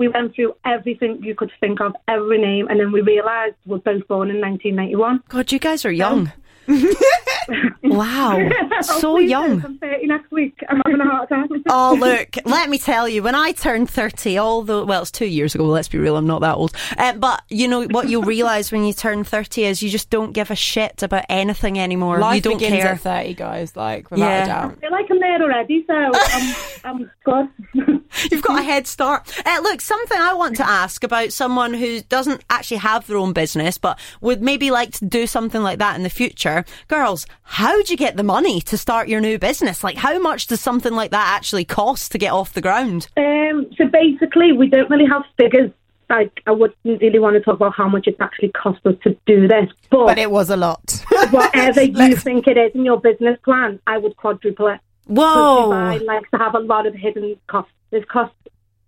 We 0.00 0.08
went 0.08 0.34
through 0.34 0.54
everything 0.64 1.22
you 1.22 1.34
could 1.34 1.52
think 1.60 1.78
of, 1.82 1.94
every 2.08 2.38
name, 2.40 2.68
and 2.68 2.80
then 2.80 2.90
we 2.90 3.02
realised 3.02 3.54
we're 3.66 3.84
both 3.90 4.08
born 4.08 4.30
in 4.30 4.40
1991. 4.40 5.24
God, 5.28 5.52
you 5.52 5.58
guys 5.58 5.84
are 5.84 5.92
young. 5.92 6.32
wow. 7.82 8.38
So 8.82 9.16
Oh, 9.16 9.18
young. 9.18 9.62
I'm 9.64 9.76
30 9.78 10.06
next 10.06 10.30
week. 10.30 10.56
I'm 10.68 10.80
having 10.86 11.00
a 11.00 11.04
heart 11.04 11.30
attack. 11.30 11.50
Oh, 11.72 11.96
look, 11.98 12.36
let 12.46 12.68
me 12.70 12.78
tell 12.78 13.08
you, 13.08 13.22
when 13.22 13.34
I 13.34 13.52
turned 13.52 13.90
30, 13.90 14.38
although, 14.38 14.84
well, 14.84 15.02
it's 15.02 15.10
two 15.10 15.26
years 15.26 15.54
ago, 15.54 15.66
let's 15.66 15.88
be 15.88 15.98
real, 15.98 16.16
I'm 16.16 16.26
not 16.26 16.40
that 16.40 16.56
old. 16.56 16.72
Um, 16.96 17.20
but, 17.20 17.42
you 17.48 17.68
know, 17.68 17.86
what 17.88 18.08
you'll 18.08 18.22
realise 18.22 18.72
when 18.72 18.84
you 18.84 18.92
turn 18.92 19.22
30 19.24 19.64
is 19.64 19.82
you 19.82 19.90
just 19.90 20.08
don't 20.10 20.32
give 20.32 20.50
a 20.50 20.56
shit 20.56 21.02
about 21.02 21.24
anything 21.28 21.78
anymore. 21.78 22.18
Life 22.18 22.36
you 22.36 22.40
don't 22.40 22.58
begins 22.58 22.82
care. 22.82 22.92
at 22.92 23.00
thirty, 23.00 23.34
guys. 23.34 23.76
Like 23.76 24.10
without 24.10 24.24
Yeah. 24.26 24.42
a 24.42 24.46
doubt. 24.46 24.72
I 24.78 24.80
feel 24.80 24.90
like 24.90 25.10
I'm 25.10 25.20
there 25.20 25.42
already, 25.42 25.84
so 25.86 25.94
I'm, 25.94 26.54
I'm 26.84 27.10
good. 27.24 28.00
You've 28.32 28.42
got 28.42 28.60
a 28.60 28.62
head 28.62 28.86
start. 28.86 29.30
Uh, 29.46 29.60
look, 29.62 29.80
something 29.80 30.18
I 30.18 30.32
want 30.34 30.56
to 30.56 30.66
ask 30.68 31.04
about 31.04 31.32
someone 31.32 31.74
who 31.74 32.00
doesn't 32.02 32.42
actually 32.50 32.78
have 32.78 33.06
their 33.06 33.16
own 33.18 33.32
business, 33.32 33.78
but 33.78 33.98
would 34.20 34.42
maybe 34.42 34.70
like 34.70 34.92
to 34.94 35.04
do 35.04 35.26
something 35.26 35.62
like 35.62 35.78
that 35.78 35.96
in 35.96 36.02
the 36.02 36.10
future. 36.10 36.59
Girls, 36.88 37.26
how 37.42 37.82
do 37.82 37.92
you 37.92 37.96
get 37.96 38.16
the 38.16 38.22
money 38.22 38.60
to 38.62 38.76
start 38.76 39.08
your 39.08 39.20
new 39.20 39.38
business? 39.38 39.82
Like, 39.84 39.96
how 39.96 40.18
much 40.18 40.46
does 40.46 40.60
something 40.60 40.92
like 40.92 41.10
that 41.10 41.34
actually 41.36 41.64
cost 41.64 42.12
to 42.12 42.18
get 42.18 42.32
off 42.32 42.52
the 42.52 42.60
ground? 42.60 43.08
Um, 43.16 43.70
so 43.76 43.86
basically, 43.86 44.52
we 44.52 44.68
don't 44.68 44.90
really 44.90 45.06
have 45.06 45.22
figures. 45.38 45.70
Like, 46.08 46.42
I 46.46 46.50
wouldn't 46.50 46.76
really 46.84 47.18
want 47.18 47.34
to 47.34 47.40
talk 47.40 47.54
about 47.54 47.74
how 47.74 47.88
much 47.88 48.06
it 48.06 48.16
actually 48.20 48.50
cost 48.50 48.84
us 48.84 48.94
to 49.04 49.16
do 49.26 49.46
this, 49.46 49.68
but, 49.90 50.06
But 50.06 50.18
it 50.18 50.30
was 50.30 50.50
a 50.50 50.56
lot. 50.56 51.04
whatever 51.30 51.82
you 51.82 52.16
think 52.16 52.46
it 52.48 52.56
is 52.56 52.72
in 52.74 52.84
your 52.84 53.00
business 53.00 53.38
plan, 53.44 53.78
I 53.86 53.98
would 53.98 54.16
quadruple 54.16 54.66
it. 54.68 54.80
Whoa. 55.06 55.70
Dubai 55.70 56.04
likes 56.04 56.30
to 56.30 56.38
have 56.38 56.54
a 56.54 56.60
lot 56.60 56.86
of 56.86 56.94
hidden 56.94 57.36
costs. 57.46 57.72
There's 57.90 58.04
costs 58.04 58.36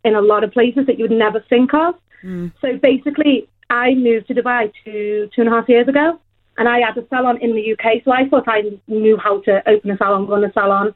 in 0.04 0.14
a 0.14 0.20
lot 0.20 0.44
of 0.44 0.52
places 0.52 0.86
that 0.86 0.98
you 0.98 1.04
would 1.04 1.18
never 1.18 1.40
think 1.48 1.74
of. 1.74 1.94
So 2.60 2.78
basically, 2.80 3.48
I 3.68 3.94
moved 3.94 4.28
to 4.28 4.34
Dubai 4.34 4.72
two 4.84 5.28
two 5.34 5.42
and 5.42 5.48
a 5.48 5.50
half 5.50 5.68
years 5.68 5.88
ago, 5.88 6.20
and 6.58 6.68
I 6.68 6.80
had 6.80 6.96
a 6.96 7.06
salon 7.08 7.38
in 7.40 7.54
the 7.54 7.72
UK. 7.72 8.02
So 8.04 8.12
I 8.12 8.28
thought 8.28 8.44
I 8.46 8.62
knew 8.86 9.16
how 9.16 9.40
to 9.42 9.68
open 9.68 9.90
a 9.90 9.96
salon, 9.96 10.26
run 10.26 10.44
a 10.44 10.52
salon, 10.52 10.94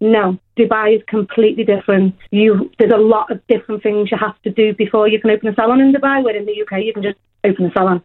No, 0.00 0.38
Dubai 0.58 0.96
is 0.96 1.02
completely 1.06 1.64
different. 1.64 2.14
You 2.30 2.70
there's 2.78 2.92
a 2.92 2.96
lot 2.96 3.30
of 3.30 3.46
different 3.46 3.82
things 3.82 4.10
you 4.10 4.18
have 4.18 4.40
to 4.42 4.50
do 4.50 4.74
before 4.74 5.08
you 5.08 5.20
can 5.20 5.30
open 5.30 5.48
a 5.48 5.54
salon 5.54 5.80
in 5.80 5.92
Dubai. 5.92 6.22
Where 6.22 6.36
in 6.36 6.46
the 6.46 6.62
UK 6.62 6.84
you 6.84 6.92
can 6.92 7.02
just 7.02 7.18
open 7.44 7.66
a 7.66 7.72
salon. 7.72 8.02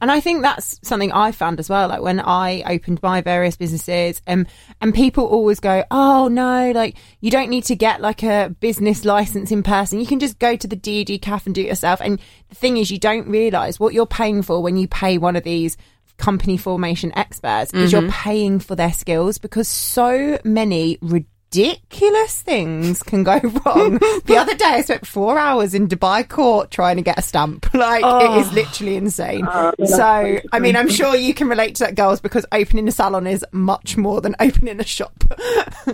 And 0.00 0.10
I 0.10 0.20
think 0.20 0.40
that's 0.40 0.80
something 0.82 1.12
I 1.12 1.32
found 1.32 1.60
as 1.60 1.68
well. 1.68 1.88
Like 1.88 2.00
when 2.00 2.18
I 2.18 2.62
opened 2.62 3.00
my 3.02 3.20
various 3.20 3.56
businesses, 3.56 4.22
um, 4.26 4.46
and 4.80 4.94
people 4.94 5.26
always 5.26 5.60
go, 5.60 5.84
"Oh 5.90 6.28
no, 6.28 6.72
like 6.72 6.96
you 7.20 7.30
don't 7.30 7.50
need 7.50 7.64
to 7.64 7.76
get 7.76 8.00
like 8.00 8.22
a 8.22 8.54
business 8.60 9.04
license 9.04 9.52
in 9.52 9.62
person. 9.62 10.00
You 10.00 10.06
can 10.06 10.18
just 10.18 10.38
go 10.38 10.56
to 10.56 10.66
the 10.66 10.76
CAF 10.76 11.44
and 11.44 11.54
do 11.54 11.60
it 11.60 11.66
yourself." 11.66 12.00
And 12.00 12.18
the 12.48 12.54
thing 12.54 12.78
is, 12.78 12.90
you 12.90 12.98
don't 12.98 13.28
realise 13.28 13.78
what 13.78 13.92
you're 13.92 14.06
paying 14.06 14.42
for 14.42 14.62
when 14.62 14.76
you 14.76 14.88
pay 14.88 15.18
one 15.18 15.36
of 15.36 15.44
these 15.44 15.76
company 16.20 16.56
formation 16.56 17.12
experts 17.16 17.72
is 17.72 17.92
you're 17.92 18.02
mm-hmm. 18.02 18.10
paying 18.10 18.60
for 18.60 18.76
their 18.76 18.92
skills 18.92 19.38
because 19.38 19.66
so 19.66 20.38
many 20.44 20.98
ridiculous 21.00 21.26
things 21.52 23.02
can 23.02 23.24
go 23.24 23.38
wrong. 23.64 23.98
the 24.24 24.36
other 24.38 24.54
day 24.54 24.64
I 24.66 24.82
spent 24.82 25.06
four 25.06 25.38
hours 25.38 25.74
in 25.74 25.88
Dubai 25.88 26.28
court 26.28 26.70
trying 26.70 26.96
to 26.96 27.02
get 27.02 27.18
a 27.18 27.22
stamp. 27.22 27.66
Like 27.80 28.04
it 28.04 28.40
is 28.46 28.52
literally 28.52 28.96
insane. 28.96 29.46
so 29.86 30.38
I 30.52 30.58
mean 30.58 30.76
I'm 30.76 30.88
sure 30.88 31.16
you 31.16 31.32
can 31.32 31.48
relate 31.48 31.76
to 31.76 31.84
that 31.84 31.94
girls 31.94 32.20
because 32.20 32.44
opening 32.52 32.86
a 32.88 32.92
salon 32.92 33.26
is 33.26 33.44
much 33.52 33.96
more 33.96 34.20
than 34.20 34.34
opening 34.40 34.80
a 34.80 34.84
shop. 34.84 35.24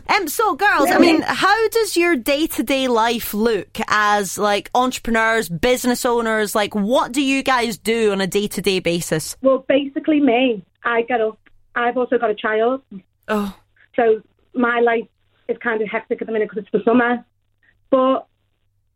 Um, 0.09 0.27
so, 0.29 0.57
girls, 0.57 0.91
I 0.91 0.99
mean, 0.99 1.23
how 1.23 1.69
does 1.69 1.97
your 1.97 2.17
day 2.17 2.47
to 2.49 2.63
day 2.63 2.89
life 2.89 3.33
look 3.35 3.79
as 3.89 4.37
like 4.37 4.71
entrepreneurs, 4.75 5.49
business 5.49 6.05
owners? 6.05 6.55
Like, 6.55 6.75
what 6.75 7.13
do 7.13 7.23
you 7.23 7.43
guys 7.43 7.79
do 7.79 8.11
on 8.13 8.21
a 8.21 8.27
day 8.27 8.49
to 8.49 8.61
day 8.63 8.81
basis? 8.81 9.37
Well, 9.43 9.65
basically 9.69 10.21
me. 10.21 10.65
I 10.85 11.03
get 11.03 11.21
up. 11.21 11.39
I've 11.75 11.97
also 11.97 12.19
got 12.19 12.31
a 12.31 12.35
child, 12.35 12.83
Oh, 13.29 13.55
so 13.95 14.23
my 14.55 14.81
life 14.81 15.07
is 15.49 15.57
kind 15.59 15.81
of 15.83 15.89
hectic 15.89 16.21
at 16.21 16.27
the 16.27 16.33
minute 16.33 16.49
because 16.51 16.65
it's 16.65 16.73
the 16.73 16.83
summer. 16.85 17.25
But 17.91 18.27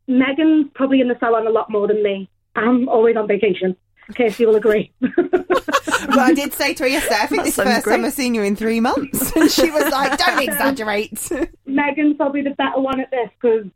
Megan's 0.06 0.66
probably 0.74 1.00
in 1.00 1.08
the 1.08 1.16
salon 1.18 1.46
a 1.46 1.50
lot 1.50 1.70
more 1.70 1.86
than 1.86 2.02
me. 2.02 2.28
I'm 2.56 2.88
always 2.88 3.16
on 3.16 3.28
vacation. 3.28 3.76
In 4.08 4.14
case 4.14 4.40
you 4.40 4.48
will 4.48 4.56
agree. 4.56 4.92
but 5.00 6.18
I 6.18 6.34
did 6.34 6.52
say 6.52 6.74
to 6.74 6.82
her 6.82 6.88
yesterday, 6.88 7.18
I 7.20 7.26
think 7.26 7.44
this 7.44 7.50
is 7.50 7.56
the 7.56 7.64
first 7.64 7.84
great. 7.84 7.96
time 7.96 8.04
I've 8.04 8.12
seen 8.12 8.34
you 8.34 8.42
in 8.42 8.56
three 8.56 8.80
months. 8.80 9.30
And 9.36 9.48
she 9.48 9.70
was 9.70 9.88
like, 9.92 10.18
Don't 10.18 10.42
exaggerate. 10.48 11.30
Megan's 11.66 12.16
probably 12.16 12.42
the 12.42 12.50
better 12.50 12.80
one 12.80 12.98
at 12.98 13.10
this 13.12 13.30
because 13.40 13.66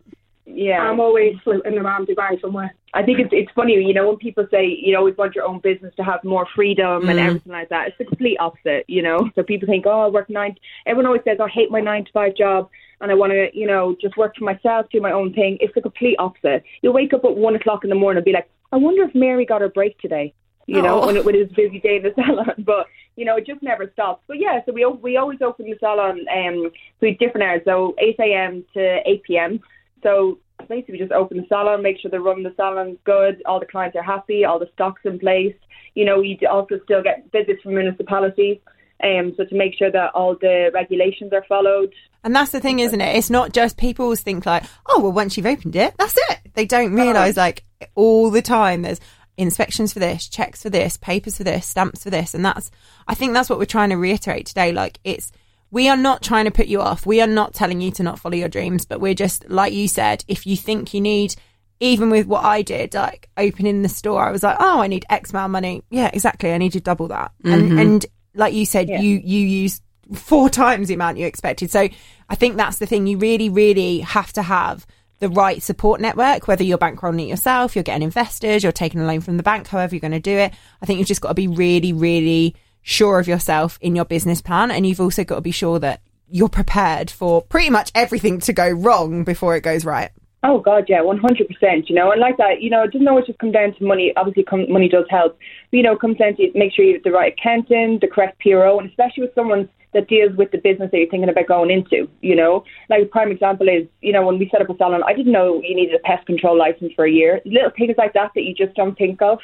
Yeah. 0.54 0.80
I'm 0.80 1.00
always 1.00 1.34
floating 1.42 1.76
around 1.78 2.06
Dubai 2.08 2.40
somewhere. 2.40 2.74
I 2.94 3.02
think 3.02 3.18
it's 3.18 3.30
it's 3.32 3.50
funny, 3.52 3.74
you 3.74 3.92
know, 3.92 4.06
when 4.08 4.16
people 4.18 4.46
say 4.50 4.64
you 4.66 4.96
always 4.96 5.16
want 5.16 5.34
your 5.34 5.44
own 5.44 5.58
business 5.60 5.92
to 5.96 6.04
have 6.04 6.22
more 6.22 6.46
freedom 6.54 7.08
and 7.08 7.18
everything 7.18 7.52
like 7.52 7.68
that. 7.70 7.88
It's 7.88 7.98
the 7.98 8.04
complete 8.04 8.36
opposite, 8.38 8.84
you 8.86 9.02
know. 9.02 9.28
So 9.34 9.42
people 9.42 9.66
think, 9.66 9.84
oh, 9.86 10.02
I 10.02 10.08
work 10.08 10.30
nine. 10.30 10.56
Everyone 10.86 11.06
always 11.06 11.22
says, 11.24 11.38
I 11.40 11.48
hate 11.48 11.70
my 11.72 11.80
nine 11.80 12.04
to 12.04 12.12
five 12.12 12.36
job 12.36 12.70
and 13.00 13.10
I 13.10 13.14
want 13.14 13.32
to, 13.32 13.48
you 13.52 13.66
know, 13.66 13.96
just 14.00 14.16
work 14.16 14.36
for 14.36 14.44
myself, 14.44 14.86
do 14.92 15.00
my 15.00 15.10
own 15.10 15.32
thing. 15.34 15.58
It's 15.60 15.74
the 15.74 15.82
complete 15.82 16.16
opposite. 16.20 16.62
You'll 16.82 16.92
wake 16.94 17.12
up 17.12 17.24
at 17.24 17.36
one 17.36 17.56
o'clock 17.56 17.82
in 17.82 17.90
the 17.90 17.96
morning 17.96 18.18
and 18.18 18.24
be 18.24 18.32
like, 18.32 18.48
I 18.72 18.76
wonder 18.76 19.02
if 19.02 19.14
Mary 19.14 19.44
got 19.44 19.60
her 19.60 19.68
break 19.68 19.98
today. 19.98 20.32
You 20.66 20.80
know, 20.80 21.02
Oh. 21.02 21.06
when 21.06 21.16
it 21.18 21.24
when 21.26 21.34
it's 21.34 21.52
a 21.52 21.54
busy 21.54 21.78
day 21.80 21.96
in 21.96 22.04
the 22.04 22.14
salon, 22.24 22.54
but 22.64 22.86
you 23.16 23.24
know 23.26 23.36
it 23.36 23.46
just 23.46 23.62
never 23.62 23.90
stops. 23.92 24.22
But 24.26 24.38
yeah, 24.38 24.60
so 24.64 24.72
we 24.72 24.86
we 24.86 25.16
always 25.18 25.42
open 25.42 25.66
the 25.66 25.76
salon 25.78 26.24
um 26.34 26.70
with 27.02 27.18
different 27.18 27.44
hours, 27.46 27.60
so 27.66 27.94
eight 27.98 28.16
a.m. 28.18 28.64
to 28.72 29.00
eight 29.04 29.24
p.m. 29.24 29.60
So 30.02 30.38
basically, 30.68 30.94
we 30.94 30.98
just 30.98 31.12
open 31.12 31.38
the 31.38 31.46
salon, 31.48 31.82
make 31.82 32.00
sure 32.00 32.10
the 32.10 32.20
run 32.20 32.42
the 32.42 32.54
salon's 32.56 32.98
good, 33.04 33.42
all 33.46 33.60
the 33.60 33.66
clients 33.66 33.96
are 33.96 34.02
happy, 34.02 34.44
all 34.44 34.58
the 34.58 34.70
stock's 34.74 35.02
in 35.04 35.18
place. 35.18 35.54
You 35.94 36.04
know, 36.04 36.20
we 36.20 36.38
also 36.50 36.80
still 36.84 37.02
get 37.02 37.30
visits 37.32 37.62
from 37.62 37.74
municipalities, 37.74 38.58
um, 39.02 39.32
so 39.36 39.44
to 39.44 39.54
make 39.54 39.76
sure 39.78 39.90
that 39.90 40.12
all 40.14 40.36
the 40.40 40.70
regulations 40.74 41.32
are 41.32 41.44
followed. 41.48 41.92
And 42.24 42.34
that's 42.34 42.52
the 42.52 42.60
thing, 42.60 42.78
isn't 42.78 43.00
it? 43.00 43.16
It's 43.16 43.30
not 43.30 43.52
just 43.52 43.76
people 43.76 44.14
think 44.16 44.46
like, 44.46 44.64
oh, 44.86 45.00
well, 45.00 45.12
once 45.12 45.36
you've 45.36 45.46
opened 45.46 45.76
it, 45.76 45.94
that's 45.98 46.16
it. 46.30 46.40
They 46.54 46.66
don't 46.66 46.94
realise 46.94 47.36
like 47.36 47.64
all 47.94 48.30
the 48.30 48.42
time 48.42 48.82
there's 48.82 49.00
inspections 49.36 49.92
for 49.92 49.98
this, 49.98 50.28
checks 50.28 50.62
for 50.62 50.70
this, 50.70 50.96
papers 50.96 51.36
for 51.36 51.44
this, 51.44 51.66
stamps 51.66 52.02
for 52.02 52.10
this. 52.10 52.34
And 52.34 52.44
that's, 52.44 52.70
I 53.06 53.14
think 53.14 53.34
that's 53.34 53.50
what 53.50 53.58
we're 53.58 53.66
trying 53.66 53.90
to 53.90 53.96
reiterate 53.96 54.46
today. 54.46 54.72
Like 54.72 54.98
it's, 55.04 55.32
we 55.74 55.88
are 55.88 55.96
not 55.96 56.22
trying 56.22 56.44
to 56.44 56.52
put 56.52 56.68
you 56.68 56.80
off. 56.80 57.04
We 57.04 57.20
are 57.20 57.26
not 57.26 57.52
telling 57.52 57.80
you 57.80 57.90
to 57.92 58.04
not 58.04 58.20
follow 58.20 58.36
your 58.36 58.48
dreams, 58.48 58.84
but 58.84 59.00
we're 59.00 59.12
just, 59.12 59.50
like 59.50 59.72
you 59.72 59.88
said, 59.88 60.24
if 60.28 60.46
you 60.46 60.56
think 60.56 60.94
you 60.94 61.00
need, 61.00 61.34
even 61.80 62.10
with 62.10 62.28
what 62.28 62.44
I 62.44 62.62
did, 62.62 62.94
like 62.94 63.28
opening 63.36 63.82
the 63.82 63.88
store, 63.88 64.22
I 64.22 64.30
was 64.30 64.44
like, 64.44 64.56
oh, 64.60 64.80
I 64.80 64.86
need 64.86 65.04
X 65.10 65.30
amount 65.30 65.46
of 65.46 65.50
money. 65.50 65.82
Yeah, 65.90 66.10
exactly. 66.12 66.52
I 66.52 66.58
need 66.58 66.74
to 66.74 66.80
double 66.80 67.08
that. 67.08 67.32
And, 67.42 67.62
mm-hmm. 67.62 67.78
and 67.80 68.06
like 68.36 68.54
you 68.54 68.64
said, 68.66 68.88
you, 68.88 69.20
you 69.24 69.40
use 69.40 69.82
four 70.12 70.48
times 70.48 70.86
the 70.86 70.94
amount 70.94 71.18
you 71.18 71.26
expected. 71.26 71.72
So 71.72 71.88
I 72.28 72.34
think 72.36 72.56
that's 72.56 72.78
the 72.78 72.86
thing. 72.86 73.08
You 73.08 73.18
really, 73.18 73.48
really 73.48 73.98
have 73.98 74.32
to 74.34 74.42
have 74.42 74.86
the 75.18 75.28
right 75.28 75.60
support 75.60 76.00
network, 76.00 76.46
whether 76.46 76.62
you're 76.62 76.78
bankrolling 76.78 77.22
it 77.22 77.28
yourself, 77.28 77.74
you're 77.74 77.82
getting 77.82 78.04
investors, 78.04 78.62
you're 78.62 78.70
taking 78.70 79.00
a 79.00 79.06
loan 79.06 79.22
from 79.22 79.38
the 79.38 79.42
bank, 79.42 79.66
however 79.66 79.96
you're 79.96 80.00
going 80.00 80.12
to 80.12 80.20
do 80.20 80.36
it. 80.36 80.52
I 80.80 80.86
think 80.86 81.00
you've 81.00 81.08
just 81.08 81.20
got 81.20 81.30
to 81.30 81.34
be 81.34 81.48
really, 81.48 81.92
really 81.92 82.54
sure 82.84 83.18
of 83.18 83.26
yourself 83.26 83.76
in 83.80 83.96
your 83.96 84.04
business 84.04 84.40
plan. 84.40 84.70
And 84.70 84.86
you've 84.86 85.00
also 85.00 85.24
got 85.24 85.36
to 85.36 85.40
be 85.40 85.50
sure 85.50 85.80
that 85.80 86.00
you're 86.28 86.48
prepared 86.48 87.10
for 87.10 87.42
pretty 87.42 87.70
much 87.70 87.90
everything 87.94 88.38
to 88.40 88.52
go 88.52 88.70
wrong 88.70 89.24
before 89.24 89.56
it 89.56 89.62
goes 89.62 89.84
right. 89.84 90.10
Oh 90.46 90.60
God, 90.60 90.84
yeah, 90.88 91.00
one 91.00 91.16
hundred 91.16 91.48
percent. 91.48 91.88
You 91.88 91.96
know, 91.96 92.12
and 92.12 92.20
like 92.20 92.36
that, 92.36 92.60
you 92.60 92.68
know, 92.68 92.82
it 92.82 92.92
doesn't 92.92 93.08
always 93.08 93.24
just 93.24 93.38
come 93.38 93.50
down 93.50 93.74
to 93.74 93.84
money. 93.84 94.12
Obviously, 94.14 94.44
come, 94.44 94.70
money 94.70 94.90
does 94.90 95.06
help. 95.08 95.38
But, 95.70 95.76
you 95.78 95.82
know, 95.82 95.92
it 95.92 96.00
comes 96.00 96.18
down 96.18 96.36
to 96.36 96.50
make 96.54 96.74
sure 96.74 96.84
you 96.84 96.94
have 96.94 97.02
the 97.02 97.12
right 97.12 97.32
accountant, 97.32 98.02
the 98.02 98.08
correct 98.08 98.40
PRO, 98.40 98.78
and 98.78 98.88
especially 98.90 99.22
with 99.22 99.34
someone 99.34 99.70
that 99.94 100.08
deals 100.08 100.36
with 100.36 100.50
the 100.50 100.58
business 100.58 100.90
that 100.90 100.98
you're 100.98 101.08
thinking 101.08 101.30
about 101.30 101.46
going 101.46 101.70
into. 101.70 102.10
You 102.20 102.36
know, 102.36 102.64
like 102.90 103.04
a 103.04 103.06
prime 103.06 103.30
example 103.30 103.68
is, 103.68 103.88
you 104.02 104.12
know, 104.12 104.26
when 104.26 104.38
we 104.38 104.50
set 104.50 104.60
up 104.60 104.68
a 104.68 104.76
salon, 104.76 105.02
I 105.06 105.14
didn't 105.14 105.32
know 105.32 105.62
you 105.62 105.74
needed 105.74 105.94
a 105.94 106.00
pest 106.00 106.26
control 106.26 106.58
license 106.58 106.92
for 106.94 107.06
a 107.06 107.10
year. 107.10 107.40
Little 107.46 107.70
things 107.78 107.94
like 107.96 108.12
that 108.12 108.32
that 108.34 108.42
you 108.42 108.54
just 108.54 108.74
don't 108.74 108.98
think 108.98 109.22
of. 109.22 109.38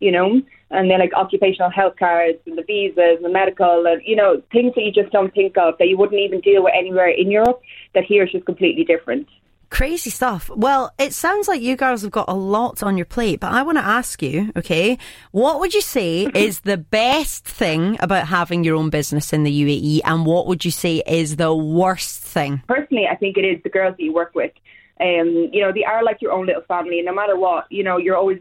You 0.00 0.12
know, 0.12 0.40
and 0.70 0.90
then 0.90 0.98
like 0.98 1.14
occupational 1.14 1.70
health 1.70 1.94
cards 1.98 2.38
and 2.46 2.58
the 2.58 2.62
visas 2.62 3.16
and 3.16 3.24
the 3.24 3.30
medical 3.30 3.86
and 3.86 4.02
you 4.04 4.16
know 4.16 4.42
things 4.52 4.74
that 4.74 4.82
you 4.82 4.92
just 4.92 5.12
don't 5.12 5.32
think 5.34 5.56
of 5.56 5.74
that 5.78 5.88
you 5.88 5.96
wouldn't 5.96 6.20
even 6.20 6.40
deal 6.40 6.64
with 6.64 6.72
anywhere 6.76 7.08
in 7.08 7.30
Europe. 7.30 7.60
That 7.94 8.04
here 8.04 8.24
is 8.24 8.32
just 8.32 8.46
completely 8.46 8.84
different. 8.84 9.28
Crazy 9.68 10.10
stuff. 10.10 10.48
Well, 10.54 10.92
it 10.96 11.12
sounds 11.12 11.48
like 11.48 11.60
you 11.60 11.74
girls 11.76 12.02
have 12.02 12.12
got 12.12 12.28
a 12.28 12.34
lot 12.34 12.84
on 12.84 12.96
your 12.96 13.04
plate, 13.04 13.40
but 13.40 13.52
I 13.52 13.62
want 13.62 13.78
to 13.78 13.84
ask 13.84 14.22
you, 14.22 14.52
okay, 14.54 14.96
what 15.32 15.58
would 15.58 15.74
you 15.74 15.80
say 15.80 16.28
is 16.34 16.60
the 16.60 16.76
best 16.76 17.44
thing 17.44 17.96
about 18.00 18.28
having 18.28 18.62
your 18.62 18.76
own 18.76 18.90
business 18.90 19.32
in 19.32 19.42
the 19.42 19.50
UAE, 19.50 20.02
and 20.04 20.24
what 20.24 20.46
would 20.46 20.64
you 20.64 20.70
say 20.70 21.02
is 21.06 21.36
the 21.36 21.54
worst 21.54 22.20
thing? 22.22 22.62
personally, 22.68 23.06
I 23.10 23.16
think 23.16 23.36
it 23.36 23.44
is 23.44 23.60
the 23.64 23.68
girls 23.68 23.96
that 23.96 24.02
you 24.02 24.12
work 24.12 24.34
with. 24.34 24.52
Um, 25.00 25.50
you 25.52 25.60
know, 25.60 25.72
they 25.72 25.84
are 25.84 26.02
like 26.02 26.22
your 26.22 26.32
own 26.32 26.46
little 26.46 26.62
family, 26.62 26.98
and 27.00 27.06
no 27.06 27.14
matter 27.14 27.36
what, 27.36 27.66
you 27.70 27.82
know, 27.82 27.96
you're 27.96 28.16
always 28.16 28.38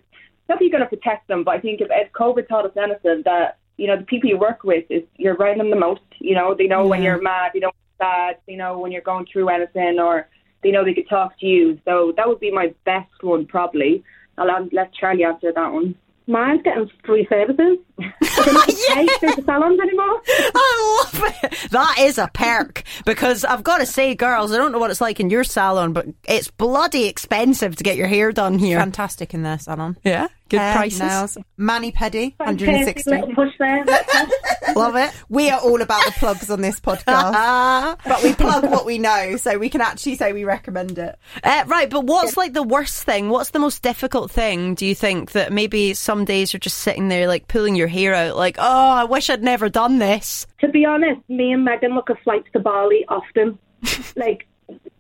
not 0.48 0.60
that 0.60 0.64
you're 0.64 0.72
going 0.72 0.84
to 0.84 0.96
protect 0.96 1.28
them, 1.28 1.44
but 1.44 1.56
I 1.56 1.60
think 1.60 1.82
if, 1.82 1.88
if 1.92 2.12
COVID 2.14 2.48
taught 2.48 2.66
us 2.66 2.78
anything, 2.78 3.24
that 3.26 3.58
you 3.78 3.88
know 3.88 3.98
the 3.98 4.06
people 4.06 4.30
you 4.30 4.38
work 4.38 4.64
with 4.64 4.86
is 4.90 5.04
you're 5.18 5.36
around 5.36 5.60
them 5.60 5.70
the 5.70 5.76
most. 5.76 6.02
You 6.20 6.36
know, 6.36 6.54
they 6.54 6.68
know 6.68 6.88
when 6.88 7.02
you're 7.02 7.22
mad, 7.22 7.52
they 7.54 7.60
know 7.60 7.68
when 7.68 7.76
you're 8.00 8.08
sad, 8.08 8.38
they 8.48 8.56
know 8.56 8.80
when 8.80 8.92
you're 8.92 9.02
going 9.02 9.26
through 9.32 9.50
anything, 9.50 10.00
or 10.00 10.28
they 10.64 10.72
know 10.72 10.84
they 10.84 10.94
could 10.94 11.10
talk 11.10 11.40
to 11.40 11.46
you. 11.46 11.80
So 11.86 12.14
that 12.18 12.28
would 12.28 12.40
be 12.40 12.52
my 12.52 12.74
best 12.86 13.22
one, 13.22 13.46
probably. 13.46 14.04
I'll 14.38 14.68
let 14.72 14.94
Charlie 14.94 15.24
answer 15.24 15.52
that 15.54 15.72
one. 15.72 15.96
Mine's 16.28 16.62
getting 16.64 16.90
free 17.06 17.28
services. 17.30 17.78
I 18.00 18.12
don't 18.46 18.56
have 18.56 18.66
to 18.68 18.94
pay 18.94 19.06
to 19.06 19.18
go 19.22 19.36
to 19.36 19.44
salons 19.44 19.80
anymore. 19.80 20.22
I 20.28 21.02
love 21.14 21.24
it. 21.44 21.72
That 21.72 21.96
is 22.00 22.18
a 22.18 22.30
perk 22.34 22.84
because 23.06 23.46
I've 23.46 23.64
got 23.64 23.78
to 23.78 23.86
say, 23.86 24.16
girls, 24.16 24.52
I 24.52 24.58
don't 24.58 24.72
know 24.72 24.80
what 24.80 24.92
it's 24.92 25.02
like 25.02 25.20
in 25.20 25.30
your 25.30 25.44
salon, 25.44 25.94
but 25.94 26.06
it's 26.28 26.50
bloody 26.52 27.06
expensive 27.06 27.76
to 27.78 27.84
get 27.84 27.96
your 27.98 28.08
hair 28.08 28.32
done 28.32 28.60
here. 28.60 28.80
Fantastic 28.80 29.34
in 29.34 29.44
their 29.44 29.60
salon. 29.60 29.98
Yeah, 30.04 30.28
good 30.50 30.60
Hair, 30.60 30.76
prices. 30.76 31.00
nails, 31.00 31.38
mani 31.58 31.92
pedi, 31.92 32.34
160. 32.38 33.34
Push 33.34 33.54
there. 33.60 33.86
Love 34.76 34.96
it. 34.96 35.12
We 35.30 35.50
are 35.52 35.60
all 35.60 35.82
about 35.82 36.04
the 36.06 36.12
plugs 36.14 36.50
on 36.50 36.60
this 36.62 36.80
podcast, 36.80 37.98
but 38.06 38.24
we 38.24 38.34
plug 38.34 38.70
what 38.70 38.86
we 38.86 38.98
know, 38.98 39.38
so 39.38 39.58
we 39.58 39.70
can 39.70 39.80
actually 39.82 40.16
say 40.16 40.34
we 40.34 40.44
recommend 40.44 40.98
it. 40.98 41.18
Uh, 41.44 41.64
right, 41.68 41.90
but 41.90 42.04
what's 42.06 42.36
like 42.36 42.54
the 42.54 42.64
worst 42.64 43.04
thing? 43.04 43.30
What's 43.30 43.52
the 43.52 43.60
most 43.60 43.82
difficult 43.84 44.32
thing? 44.32 44.76
Do 44.76 44.86
you 44.86 44.96
think 44.96 45.32
that 45.34 45.54
maybe 45.54 45.94
some 45.94 46.26
days 46.26 46.52
you're 46.52 46.60
just 46.60 46.80
sitting 46.80 47.08
there 47.10 47.28
like 47.28 47.48
pulling 47.48 47.76
your 47.76 47.85
hair 47.88 48.14
out, 48.14 48.36
like, 48.36 48.58
oh, 48.60 48.92
I 48.92 49.04
wish 49.04 49.30
I'd 49.30 49.44
never 49.44 49.70
done 49.70 50.00
this. 50.00 50.48
to 50.60 50.68
be 50.68 50.86
honest, 50.86 51.22
me 51.30 51.52
and 51.52 51.64
Megan 51.64 51.96
look 51.96 52.10
at 52.10 52.22
flights 52.24 52.48
to 52.54 52.60
Bali 52.60 53.06
often. 53.08 53.58
like 54.16 54.48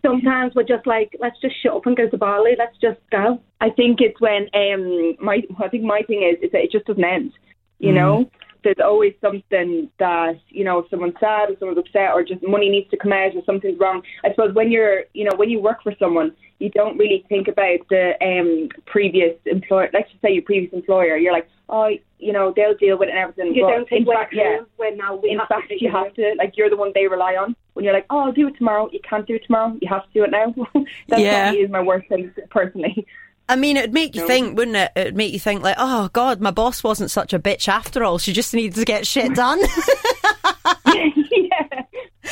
sometimes 0.05 0.53
we're 0.55 0.63
just 0.63 0.85
like, 0.85 1.15
let's 1.19 1.39
just 1.41 1.55
shut 1.61 1.73
up 1.73 1.85
and 1.85 1.97
go 1.97 2.09
to 2.09 2.17
Bali. 2.17 2.55
Let's 2.57 2.77
just 2.77 2.99
go. 3.11 3.41
I 3.61 3.69
think 3.69 3.99
it's 4.01 4.19
when 4.21 4.47
um 4.53 5.15
my 5.19 5.41
I 5.63 5.67
think 5.69 5.83
my 5.83 6.01
thing 6.07 6.23
is 6.23 6.43
is 6.43 6.51
that 6.51 6.61
it 6.61 6.71
just 6.71 6.85
doesn't 6.85 7.03
end. 7.03 7.31
You 7.79 7.91
know, 7.91 8.29
there's 8.65 8.83
always 8.83 9.13
something 9.21 9.89
that 9.99 10.37
you 10.49 10.65
know, 10.65 10.79
if 10.79 10.89
someone's 10.89 11.15
sad 11.21 11.49
or 11.49 11.55
someone's 11.59 11.79
upset 11.79 12.11
or 12.11 12.23
just 12.23 12.43
money 12.45 12.67
needs 12.69 12.89
to 12.91 12.97
come 12.97 13.13
out 13.13 13.33
or 13.35 13.41
something's 13.45 13.79
wrong. 13.79 14.01
I 14.25 14.29
suppose 14.31 14.53
when 14.53 14.69
you're, 14.71 15.03
you 15.13 15.23
know, 15.23 15.35
when 15.37 15.49
you 15.49 15.59
work 15.61 15.81
for 15.83 15.93
someone, 15.97 16.33
you 16.59 16.69
don't 16.71 16.97
really 16.97 17.25
think 17.29 17.47
about 17.47 17.79
the 17.89 18.13
um, 18.21 18.69
previous 18.85 19.35
employer. 19.45 19.89
Let's 19.93 20.09
just 20.09 20.21
say 20.21 20.31
your 20.33 20.43
previous 20.43 20.73
employer. 20.73 21.15
You're 21.17 21.33
like, 21.33 21.47
oh, 21.69 21.89
you 22.19 22.31
know, 22.33 22.53
they'll 22.55 22.75
deal 22.75 22.97
with 22.97 23.09
it 23.09 23.11
and 23.11 23.19
everything. 23.19 23.53
You 23.55 23.63
But 23.63 23.71
don't 23.71 23.87
take 23.87 23.99
in 24.01 24.05
work 24.05 24.17
fact, 24.17 24.33
yeah. 24.33 24.59
when 24.77 24.97
now 24.97 25.15
we 25.15 25.31
In 25.31 25.39
have 25.39 25.47
fact, 25.47 25.69
to 25.69 25.81
you 25.83 25.91
have 25.91 26.13
to 26.15 26.33
like 26.37 26.53
you're 26.57 26.69
the 26.69 26.77
one 26.77 26.91
they 26.95 27.07
rely 27.07 27.35
on. 27.35 27.55
When 27.73 27.83
you're 27.85 27.93
like, 27.93 28.05
oh, 28.09 28.19
I'll 28.19 28.31
do 28.31 28.47
it 28.47 28.57
tomorrow. 28.57 28.89
You 28.91 28.99
can't 29.07 29.27
do 29.27 29.35
it 29.35 29.43
tomorrow. 29.45 29.77
You 29.81 29.87
have 29.89 30.03
to 30.03 30.09
do 30.13 30.23
it 30.23 30.31
now. 30.31 30.53
that 31.09 31.19
Yeah. 31.19 31.43
probably 31.43 31.61
is 31.61 31.69
my 31.69 31.81
worst 31.81 32.07
thing 32.09 32.33
personally. 32.49 33.05
I 33.47 33.55
mean, 33.55 33.77
it'd 33.77 33.93
make 33.93 34.15
you 34.15 34.21
No. 34.21 34.27
think, 34.27 34.57
wouldn't 34.57 34.77
it? 34.77 34.91
It'd 34.95 35.15
make 35.15 35.31
you 35.31 35.39
think, 35.39 35.61
like, 35.63 35.75
oh 35.77 36.09
God, 36.13 36.41
my 36.41 36.51
boss 36.51 36.83
wasn't 36.83 37.11
such 37.11 37.31
a 37.33 37.39
bitch 37.39 37.67
after 37.67 38.03
all. 38.03 38.17
She 38.17 38.33
just 38.33 38.53
needed 38.53 38.75
to 38.75 38.85
get 38.85 39.05
shit 39.05 39.35
done. 39.35 39.59
yeah. 40.87 41.83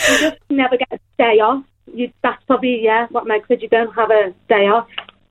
You 0.09 0.17
just 0.19 0.37
never 0.49 0.75
get 0.77 0.91
a 0.91 0.99
day 1.17 1.39
off. 1.39 1.63
You, 1.93 2.11
that's 2.23 2.43
probably 2.45 2.83
yeah 2.83 3.07
what 3.11 3.27
makes 3.27 3.45
it. 3.51 3.61
You 3.61 3.69
don't 3.69 3.93
have 3.93 4.09
a 4.09 4.33
day 4.49 4.67
off. 4.67 4.87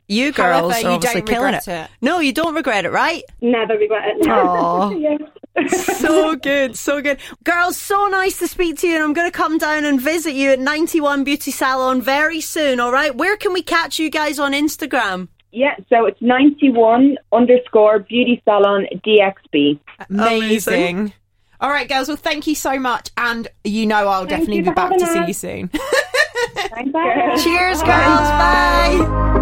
you 0.07 0.30
girls 0.30 0.72
However, 0.72 0.74
are 0.74 0.80
you 0.91 0.95
obviously 0.97 1.22
killing 1.22 1.55
regret 1.55 1.68
it. 1.68 1.91
No, 2.01 2.20
you 2.20 2.33
don't 2.33 2.55
regret 2.55 2.85
it, 2.85 2.91
right? 2.93 3.24
Never 3.41 3.74
regret 3.76 4.05
it. 4.07 4.28
Aw. 4.28 4.91
yeah. 4.91 5.66
so 5.66 6.37
good, 6.37 6.76
so 6.76 7.03
good. 7.03 7.18
Girls, 7.43 7.76
so 7.76 8.07
nice 8.07 8.39
to 8.39 8.47
speak 8.47 8.78
to 8.78 8.87
you, 8.87 8.95
and 8.95 9.03
I'm 9.03 9.12
going 9.12 9.30
to 9.30 9.37
come 9.37 9.59
down 9.59 9.85
and 9.85 10.01
visit 10.01 10.35
you 10.35 10.51
at 10.51 10.61
91 10.61 11.24
Beauty 11.24 11.51
Salon 11.51 12.01
very 12.01 12.41
soon, 12.41 12.78
all 12.78 12.93
right? 12.93 13.14
Where 13.14 13.37
can 13.37 13.53
we 13.53 13.62
catch 13.62 13.99
you 13.99 14.09
guys 14.11 14.39
on 14.39 14.53
Instagram? 14.53 15.28
Yeah, 15.53 15.76
so 15.90 16.07
it's 16.07 16.20
91 16.22 17.18
underscore 17.30 17.98
beauty 18.00 18.40
salon 18.44 18.86
DXB. 19.05 19.78
Amazing. 20.09 20.42
Amazing. 20.42 21.12
All 21.61 21.70
right, 21.70 21.88
girls. 21.88 22.09
Well, 22.09 22.16
thank 22.16 22.46
you 22.46 22.55
so 22.57 22.78
much, 22.78 23.11
and 23.16 23.46
you 23.62 23.86
know 23.86 24.09
I'll 24.09 24.26
definitely 24.26 24.62
be 24.62 24.70
back 24.70 24.96
to 24.98 25.05
having 25.05 25.22
see 25.22 25.28
you 25.28 25.34
soon. 25.34 25.68
Thanks, 25.68 26.92
girls. 26.92 27.44
Cheers, 27.44 27.82
girls. 27.82 27.86
Bye. 27.86 29.38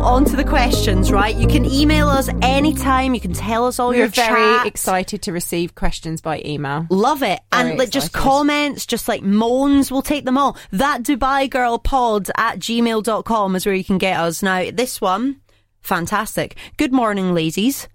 On 0.00 0.24
to 0.24 0.34
the 0.34 0.44
questions, 0.44 1.12
right? 1.12 1.36
You 1.36 1.46
can 1.46 1.64
email 1.66 2.08
us 2.08 2.28
anytime. 2.42 3.14
You 3.14 3.20
can 3.20 3.34
tell 3.34 3.66
us 3.66 3.78
all 3.78 3.90
We're 3.90 3.96
your 3.98 4.08
very 4.08 4.56
chats. 4.56 4.66
excited 4.68 5.22
to 5.22 5.32
receive 5.32 5.74
questions 5.74 6.20
by 6.22 6.40
email. 6.44 6.86
Love 6.88 7.22
it. 7.22 7.40
Very 7.52 7.70
and 7.70 7.78
like 7.78 7.90
just 7.90 8.08
excited. 8.08 8.24
comments, 8.24 8.86
just 8.86 9.08
like 9.08 9.22
moans, 9.22 9.92
we'll 9.92 10.00
take 10.02 10.24
them 10.24 10.38
all. 10.38 10.56
That 10.72 11.02
Dubai 11.02 11.48
Girl 11.50 11.78
Pod 11.78 12.30
at 12.36 12.58
gmail.com 12.58 13.54
is 13.56 13.66
where 13.66 13.74
you 13.74 13.84
can 13.84 13.98
get 13.98 14.18
us. 14.18 14.42
Now, 14.42 14.70
this 14.72 15.00
one, 15.02 15.40
fantastic. 15.82 16.56
Good 16.78 16.92
morning, 16.94 17.34
ladies. 17.34 17.86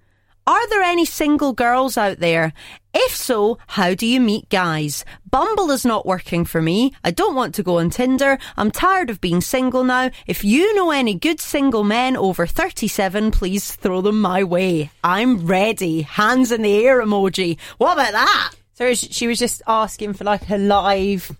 Are 0.47 0.69
there 0.69 0.83
any 0.83 1.05
single 1.05 1.53
girls 1.53 1.97
out 1.97 2.19
there? 2.19 2.53
If 2.93 3.15
so, 3.15 3.57
how 3.67 3.95
do 3.95 4.05
you 4.05 4.19
meet 4.21 4.47
guys? 4.49 5.03
Bumble 5.29 5.71
is 5.71 5.83
not 5.85 6.05
working 6.05 6.45
for 6.45 6.61
me. 6.61 6.93
I 7.03 7.09
don't 7.11 7.33
want 7.35 7.55
to 7.55 7.63
go 7.63 7.79
on 7.79 7.89
Tinder. 7.89 8.37
I'm 8.55 8.69
tired 8.69 9.09
of 9.09 9.19
being 9.19 9.41
single 9.41 9.83
now. 9.83 10.11
If 10.27 10.43
you 10.43 10.75
know 10.75 10.91
any 10.91 11.15
good 11.15 11.41
single 11.41 11.83
men 11.83 12.15
over 12.15 12.45
37, 12.45 13.31
please 13.31 13.75
throw 13.75 14.01
them 14.01 14.21
my 14.21 14.43
way. 14.43 14.91
I'm 15.03 15.47
ready. 15.47 16.03
Hands 16.03 16.51
in 16.51 16.61
the 16.61 16.85
air 16.85 17.01
emoji. 17.03 17.57
What 17.79 17.93
about 17.93 18.11
that? 18.11 18.51
So 18.75 18.93
she 18.93 19.25
was 19.25 19.39
just 19.39 19.63
asking 19.65 20.13
for 20.13 20.25
like 20.25 20.47
a 20.49 20.57
live. 20.57 21.35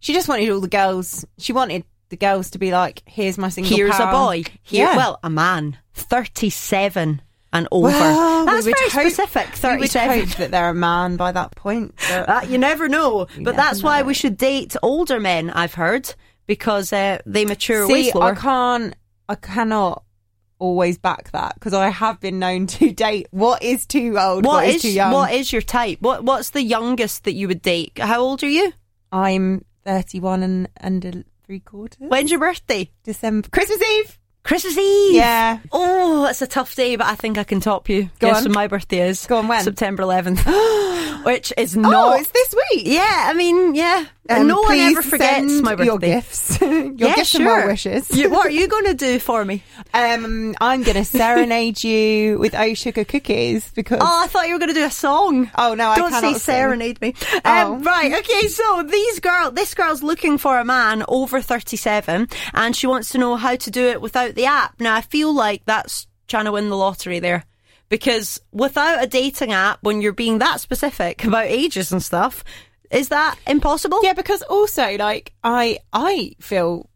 She 0.00 0.14
just 0.14 0.28
wanted 0.28 0.48
all 0.50 0.60
the 0.60 0.68
girls. 0.68 1.24
She 1.36 1.52
wanted 1.52 1.84
the 2.08 2.16
girls 2.16 2.50
to 2.52 2.58
be 2.58 2.70
like, 2.72 3.02
"Here's 3.04 3.36
my 3.36 3.50
single. 3.50 3.76
Here's 3.76 3.96
pal." 3.96 4.08
a 4.08 4.12
boy. 4.12 4.44
Here, 4.62 4.86
Yeah. 4.86 4.96
well, 4.96 5.18
a 5.22 5.28
man, 5.28 5.76
thirty-seven 5.92 7.20
and 7.52 7.66
over. 7.72 7.88
Well, 7.88 8.40
we 8.40 8.52
That's 8.52 8.66
would 8.66 8.76
very 8.76 8.90
hope- 8.90 9.12
specific. 9.12 9.44
We 9.46 9.50
would 9.50 9.58
Thirty-seven. 9.90 10.18
hope 10.20 10.28
that 10.36 10.50
they're 10.50 10.70
a 10.70 10.74
man 10.74 11.16
by 11.16 11.32
that 11.32 11.54
point. 11.56 11.94
but- 12.08 12.28
Uh, 12.28 12.40
you 12.48 12.58
never 12.58 12.88
know, 12.88 13.26
but 13.36 13.38
never 13.38 13.52
that's 13.56 13.82
why 13.82 14.02
we 14.02 14.14
should 14.14 14.36
date 14.36 14.76
older 14.82 15.18
men. 15.20 15.50
I've 15.50 15.74
heard 15.74 16.14
because 16.46 16.92
uh, 16.92 17.18
they 17.26 17.44
mature 17.44 17.88
way 17.88 18.04
See, 18.04 18.12
I 18.18 18.34
can't. 18.34 18.94
I 19.28 19.34
cannot 19.34 20.02
always 20.60 20.98
back 20.98 21.30
that 21.30 21.54
because 21.54 21.72
I 21.72 21.88
have 21.88 22.18
been 22.20 22.38
known 22.38 22.66
to 22.66 22.90
date. 22.92 23.28
What 23.30 23.62
is 23.62 23.86
too 23.86 24.18
old? 24.18 24.44
what 24.44 24.66
is, 24.66 24.76
is 24.76 24.82
too 24.82 24.92
young? 24.92 25.12
what 25.12 25.32
is 25.32 25.52
your 25.52 25.62
type? 25.62 25.98
What 26.00 26.24
What's 26.24 26.50
the 26.50 26.62
youngest 26.62 27.24
that 27.24 27.32
you 27.34 27.48
would 27.48 27.62
date? 27.62 27.98
How 27.98 28.20
old 28.20 28.42
are 28.42 28.48
you? 28.48 28.72
I'm 29.12 29.64
31 29.84 30.42
and 30.42 30.68
and 30.76 31.04
a 31.04 31.24
three 31.46 31.60
quarters. 31.60 31.98
When's 32.00 32.30
your 32.30 32.40
birthday? 32.40 32.90
December, 33.04 33.48
Christmas 33.48 33.80
Eve. 33.82 34.17
Christmas 34.44 34.78
Eve. 34.78 35.14
Yeah. 35.14 35.58
Oh, 35.72 36.26
it's 36.26 36.40
a 36.40 36.46
tough 36.46 36.74
day, 36.74 36.96
but 36.96 37.06
I 37.06 37.14
think 37.16 37.36
I 37.36 37.44
can 37.44 37.60
top 37.60 37.88
you. 37.88 38.04
Go 38.18 38.28
Guess 38.28 38.38
on. 38.38 38.42
when 38.44 38.52
my 38.52 38.66
birthday 38.66 39.06
is? 39.08 39.26
Go 39.26 39.36
on, 39.38 39.48
when? 39.48 39.62
September 39.62 40.02
11th. 40.04 41.24
Which 41.24 41.52
is 41.58 41.76
not. 41.76 41.92
Oh, 41.94 42.18
it's 42.18 42.30
this 42.30 42.54
week. 42.72 42.86
yeah, 42.86 43.24
I 43.28 43.34
mean, 43.34 43.74
yeah. 43.74 44.06
Um, 44.30 44.46
no 44.46 44.60
one 44.60 44.76
ever 44.78 45.00
forgets 45.02 45.62
my 45.62 45.74
birthday. 45.74 45.84
Your 45.86 45.98
gifts, 45.98 46.60
your 46.60 46.92
yeah, 46.92 47.14
gifts 47.16 47.30
sure. 47.30 47.40
and 47.40 47.46
well 47.46 47.66
wishes. 47.66 48.10
You- 48.10 48.28
what 48.30 48.46
are 48.46 48.50
you 48.50 48.68
going 48.68 48.84
to 48.84 48.94
do 48.94 49.18
for 49.18 49.42
me? 49.44 49.62
Um, 49.94 50.54
I'm 50.60 50.82
going 50.82 50.96
to 50.96 51.04
serenade 51.04 51.82
you 51.82 52.38
with 52.38 52.54
O 52.54 52.74
Sugar 52.74 53.04
cookies 53.04 53.70
because. 53.72 53.98
Oh, 54.02 54.22
I 54.24 54.26
thought 54.28 54.46
you 54.46 54.52
were 54.54 54.58
going 54.58 54.68
to 54.72 54.74
do 54.74 54.84
a 54.84 54.90
song. 54.90 55.50
Oh, 55.56 55.74
no, 55.74 55.88
I 55.88 55.96
Don't 55.96 56.12
say 56.12 56.20
cannot 56.20 56.40
sing. 56.40 56.54
serenade 56.54 57.00
me. 57.00 57.14
Oh. 57.44 57.74
Um, 57.74 57.82
right, 57.82 58.12
okay, 58.18 58.48
so 58.48 58.82
these 58.82 59.18
girl, 59.20 59.50
this 59.50 59.72
girl's 59.74 60.02
looking 60.02 60.36
for 60.38 60.58
a 60.58 60.64
man 60.64 61.04
over 61.08 61.40
37 61.40 62.28
and 62.54 62.76
she 62.76 62.86
wants 62.86 63.10
to 63.10 63.18
know 63.18 63.36
how 63.36 63.56
to 63.56 63.70
do 63.70 63.86
it 63.86 64.00
without 64.02 64.27
the 64.34 64.46
app. 64.46 64.80
Now, 64.80 64.94
I 64.94 65.00
feel 65.00 65.34
like 65.34 65.62
that's 65.64 66.06
trying 66.28 66.44
to 66.44 66.52
win 66.52 66.68
the 66.68 66.76
lottery 66.76 67.18
there. 67.18 67.44
Because 67.88 68.40
without 68.52 69.02
a 69.02 69.06
dating 69.06 69.52
app, 69.52 69.78
when 69.82 70.02
you're 70.02 70.12
being 70.12 70.38
that 70.38 70.60
specific 70.60 71.24
about 71.24 71.46
ages 71.46 71.90
and 71.90 72.02
stuff, 72.02 72.44
is 72.90 73.08
that 73.08 73.36
impossible? 73.46 74.00
Yeah, 74.02 74.12
because 74.12 74.42
also 74.42 74.96
like 74.96 75.32
I 75.42 75.78
I 75.92 76.34
feel 76.40 76.88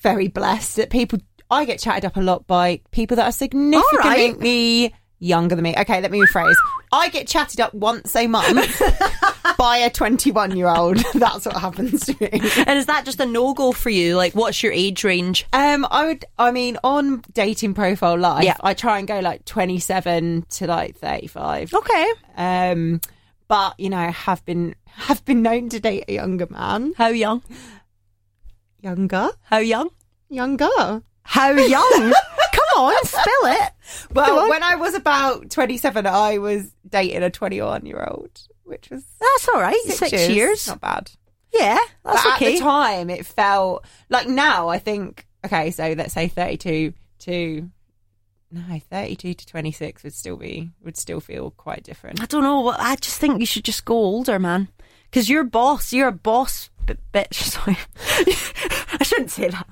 very 0.00 0.28
blessed 0.28 0.76
that 0.76 0.90
people 0.90 1.18
I 1.50 1.64
get 1.64 1.78
chatted 1.78 2.04
up 2.04 2.16
a 2.16 2.20
lot 2.20 2.46
by 2.46 2.80
people 2.90 3.16
that 3.16 3.26
are 3.26 3.32
significantly 3.32 4.94
younger 5.24 5.54
than 5.54 5.62
me. 5.62 5.74
Okay, 5.76 6.00
let 6.00 6.10
me 6.10 6.20
rephrase. 6.20 6.54
I 6.92 7.08
get 7.08 7.26
chatted 7.26 7.60
up 7.60 7.72
once 7.74 8.14
a 8.14 8.26
month 8.26 8.80
by 9.58 9.78
a 9.78 9.90
21 9.90 10.56
year 10.56 10.68
old. 10.68 10.98
That's 11.14 11.46
what 11.46 11.56
happens 11.56 12.06
to 12.06 12.12
me. 12.20 12.28
And 12.66 12.78
is 12.78 12.86
that 12.86 13.04
just 13.04 13.18
a 13.20 13.26
no 13.26 13.54
go 13.54 13.72
for 13.72 13.90
you? 13.90 14.16
Like, 14.16 14.34
what's 14.34 14.62
your 14.62 14.72
age 14.72 15.02
range? 15.04 15.46
Um, 15.52 15.86
I 15.90 16.06
would. 16.06 16.24
I 16.38 16.50
mean, 16.50 16.78
on 16.84 17.22
dating 17.32 17.74
profile 17.74 18.18
life, 18.18 18.44
Yeah. 18.44 18.56
I 18.62 18.74
try 18.74 18.98
and 18.98 19.08
go 19.08 19.20
like 19.20 19.44
27 19.44 20.46
to 20.50 20.66
like 20.66 20.96
35. 20.96 21.72
Okay. 21.74 22.12
Um, 22.36 23.00
but 23.48 23.78
you 23.78 23.90
know, 23.90 24.10
have 24.10 24.44
been 24.44 24.74
have 24.86 25.24
been 25.24 25.42
known 25.42 25.68
to 25.70 25.80
date 25.80 26.04
a 26.08 26.12
younger 26.14 26.46
man. 26.50 26.92
How 26.96 27.08
young? 27.08 27.42
Younger, 28.80 29.30
How 29.44 29.58
young? 29.58 29.88
younger. 30.28 31.02
How 31.22 31.50
young? 31.52 32.12
Come 32.52 32.68
on, 32.76 33.04
spill 33.04 33.22
it. 33.44 33.72
Well, 34.12 34.48
when 34.48 34.62
I 34.62 34.76
was 34.76 34.94
about 34.94 35.50
27, 35.50 36.06
I 36.06 36.38
was 36.38 36.70
dating 36.88 37.22
a 37.22 37.30
21 37.30 37.86
year 37.86 38.06
old, 38.08 38.40
which 38.64 38.90
was 38.90 39.04
That's 39.20 39.48
all 39.48 39.60
right. 39.60 39.76
Six, 39.86 40.28
years. 40.28 40.66
Not 40.68 40.80
bad. 40.80 41.10
Yeah, 41.52 41.78
that's 42.04 42.24
but 42.24 42.34
okay. 42.34 42.54
at 42.54 42.58
the 42.58 42.64
time, 42.64 43.10
it 43.10 43.26
felt 43.26 43.84
like 44.08 44.28
now 44.28 44.68
I 44.68 44.78
think, 44.78 45.26
okay, 45.44 45.70
so 45.70 45.94
let's 45.96 46.14
say 46.14 46.28
32 46.28 46.92
to. 47.20 47.70
No, 48.50 48.78
32 48.78 49.34
to 49.34 49.46
26 49.46 50.04
would 50.04 50.14
still 50.14 50.36
be, 50.36 50.70
would 50.82 50.96
still 50.96 51.18
feel 51.20 51.50
quite 51.52 51.82
different. 51.82 52.22
I 52.22 52.26
don't 52.26 52.44
know. 52.44 52.68
I 52.68 52.94
just 52.96 53.18
think 53.18 53.40
you 53.40 53.46
should 53.46 53.64
just 53.64 53.84
go 53.84 53.96
older, 53.96 54.38
man. 54.38 54.68
Because 55.10 55.28
you're 55.28 55.42
boss. 55.44 55.92
You're 55.92 56.08
a 56.08 56.12
boss 56.12 56.70
b- 56.86 56.94
bitch. 57.12 57.34
Sorry. 57.34 57.76
I 59.00 59.02
shouldn't 59.04 59.30
say 59.30 59.48
that. 59.48 59.66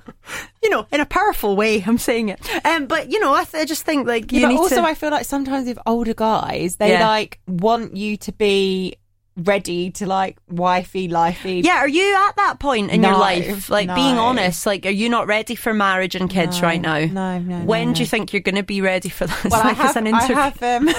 You 0.61 0.69
know, 0.69 0.87
in 0.91 0.99
a 1.01 1.05
powerful 1.05 1.55
way, 1.55 1.83
I'm 1.85 1.97
saying 1.97 2.29
it. 2.29 2.39
Um, 2.65 2.85
but, 2.87 3.11
you 3.11 3.19
know, 3.19 3.33
I, 3.33 3.43
th- 3.43 3.61
I 3.61 3.65
just 3.65 3.83
think, 3.83 4.07
like, 4.07 4.31
you 4.31 4.39
Yeah, 4.41 4.47
but 4.47 4.51
need 4.53 4.59
also, 4.59 4.75
to... 4.77 4.83
I 4.83 4.93
feel 4.93 5.11
like 5.11 5.25
sometimes 5.25 5.67
with 5.67 5.79
older 5.85 6.13
guys, 6.13 6.77
they 6.77 6.91
Yeah. 6.91 7.07
like 7.07 7.39
want 7.47 7.95
you 7.95 8.17
to 8.17 8.31
be 8.31 8.95
ready 9.35 9.89
to 9.91 10.05
like 10.05 10.37
wifey, 10.49 11.07
lifey. 11.09 11.63
Yeah, 11.63 11.77
are 11.77 11.87
you 11.87 12.15
at 12.27 12.35
that 12.35 12.59
point 12.59 12.91
in 12.91 13.01
your 13.01 13.17
life? 13.17 13.69
Like, 13.69 13.93
being 13.95 14.17
honest, 14.17 14.65
like, 14.65 14.85
are 14.85 14.89
you 14.91 15.09
not 15.09 15.25
ready 15.27 15.55
for 15.55 15.73
marriage 15.73 16.15
and 16.15 16.29
kids 16.29 16.61
No, 16.61 16.67
right 16.67 16.79
now? 16.81 16.99
no, 16.99 17.39
no, 17.39 17.65
When 17.65 17.89
no. 17.89 17.93
do 17.95 18.01
you 18.01 18.05
think 18.05 18.31
you're 18.31 18.41
going 18.41 18.55
to 18.55 18.63
be 18.63 18.81
ready 18.81 19.09
for 19.09 19.25
this? 19.25 19.43
Well, 19.51 19.61
I 19.61 19.69
Like, 19.69 19.79
as 19.79 19.93
have, 19.93 19.95
an 19.97 20.13
I 20.13 20.23
have, 20.25 20.63
um, 20.63 20.89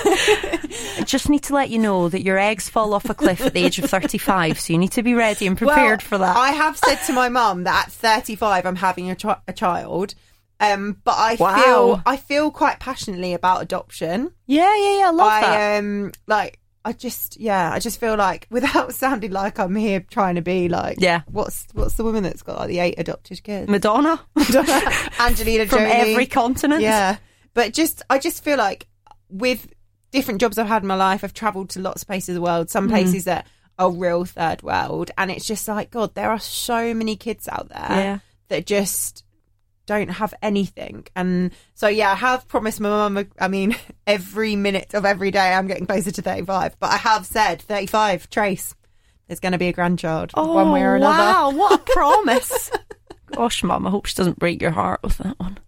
I 0.98 1.02
just 1.04 1.28
need 1.28 1.42
to 1.44 1.54
let 1.54 1.70
you 1.70 1.78
know 1.78 2.08
that 2.08 2.22
your 2.22 2.38
eggs 2.38 2.68
fall 2.68 2.94
off 2.94 3.08
a 3.08 3.14
cliff 3.14 3.40
at 3.40 3.54
the 3.54 3.64
age 3.64 3.78
of 3.78 3.88
35, 3.88 4.58
so 4.60 4.72
you 4.72 4.78
need 4.78 4.92
to 4.92 5.02
be 5.02 5.14
ready 5.14 5.46
and 5.46 5.56
prepared 5.56 6.00
Well, 6.02 6.08
for 6.08 6.18
that. 6.18 6.36
I 6.36 6.50
have 6.50 6.76
said 6.76 6.96
to 7.06 7.12
my 7.12 7.28
mum 7.28 7.64
that 7.64 7.86
at 7.86 7.92
35 7.92 8.66
I'm 8.66 8.76
having 8.76 9.10
a, 9.10 9.16
a 9.46 9.52
child. 9.52 10.14
Um, 10.60 10.98
but 11.04 11.14
I 11.18 11.34
Wow. 11.38 11.56
feel 11.64 12.02
I 12.06 12.16
feel 12.16 12.50
quite 12.50 12.78
passionately 12.78 13.34
about 13.34 13.60
adoption. 13.62 14.32
yeah, 14.46 14.74
yeah, 14.76 14.98
yeah. 15.00 15.08
I 15.08 15.10
love 15.10 15.32
I 15.32 15.40
that. 15.40 15.78
um 15.78 16.12
like 16.28 16.58
I 16.84 16.92
just 16.92 17.38
yeah 17.40 17.72
I 17.72 17.78
just 17.78 17.98
feel 18.00 18.16
like 18.16 18.46
without 18.50 18.92
sounding 18.94 19.30
like 19.32 19.58
I'm 19.58 19.74
here 19.74 20.00
trying 20.00 20.34
to 20.34 20.42
be 20.42 20.68
like 20.68 20.98
Yeah. 21.00 21.22
what's 21.30 21.66
what's 21.72 21.94
the 21.94 22.04
woman 22.04 22.22
that's 22.22 22.42
got 22.42 22.58
like 22.58 22.68
the 22.68 22.78
eight 22.80 22.94
adopted 22.98 23.42
kids 23.42 23.68
Madonna 23.70 24.20
Madonna, 24.34 24.92
Angelina 25.20 25.66
from 25.66 25.78
Jolie 25.78 25.90
every 25.90 26.26
continent. 26.26 26.82
yeah 26.82 27.16
but 27.54 27.72
just 27.72 28.02
I 28.10 28.18
just 28.18 28.44
feel 28.44 28.58
like 28.58 28.86
with 29.28 29.72
different 30.12 30.40
jobs 30.40 30.58
I've 30.58 30.68
had 30.68 30.82
in 30.82 30.86
my 30.88 30.94
life. 30.94 31.24
I've 31.24 31.34
travelled 31.34 31.70
to 31.70 31.80
lots 31.80 32.02
of 32.02 32.06
places 32.08 32.28
of 32.30 32.34
the 32.36 32.40
world, 32.40 32.68
Mm. 32.68 32.70
some 32.70 32.88
places 32.88 33.24
that 33.24 33.48
are 33.80 33.90
real 33.90 34.24
third 34.24 34.62
world. 34.62 35.10
And 35.18 35.28
it's 35.28 35.44
just 35.44 35.66
like, 35.66 35.90
God, 35.90 36.14
there 36.14 36.30
are 36.30 36.38
so 36.38 36.94
many 36.94 37.16
kids 37.16 37.48
out 37.48 37.68
there 37.70 37.86
Yeah. 37.90 38.18
that 38.46 38.64
just 38.64 39.23
don't 39.86 40.08
have 40.08 40.34
anything. 40.42 41.06
And 41.14 41.52
so, 41.74 41.88
yeah, 41.88 42.12
I 42.12 42.14
have 42.14 42.48
promised 42.48 42.80
my 42.80 42.88
mum, 42.88 43.26
I 43.38 43.48
mean, 43.48 43.76
every 44.06 44.56
minute 44.56 44.94
of 44.94 45.04
every 45.04 45.30
day 45.30 45.52
I'm 45.52 45.66
getting 45.66 45.86
closer 45.86 46.10
to 46.10 46.22
35. 46.22 46.78
But 46.78 46.92
I 46.92 46.96
have 46.96 47.26
said, 47.26 47.62
35, 47.62 48.30
Trace, 48.30 48.74
there's 49.26 49.40
going 49.40 49.52
to 49.52 49.58
be 49.58 49.68
a 49.68 49.72
grandchild 49.72 50.32
one 50.34 50.70
way 50.70 50.82
or 50.82 50.92
oh, 50.92 50.96
another. 50.96 51.22
Oh, 51.22 51.50
Wow, 51.50 51.50
what 51.50 51.80
a 51.80 51.92
promise. 51.92 52.70
Gosh, 53.32 53.62
Mum, 53.62 53.86
I 53.86 53.90
hope 53.90 54.06
she 54.06 54.14
doesn't 54.14 54.38
break 54.38 54.62
your 54.62 54.70
heart 54.70 55.00
with 55.02 55.18
that 55.18 55.38
one. 55.38 55.58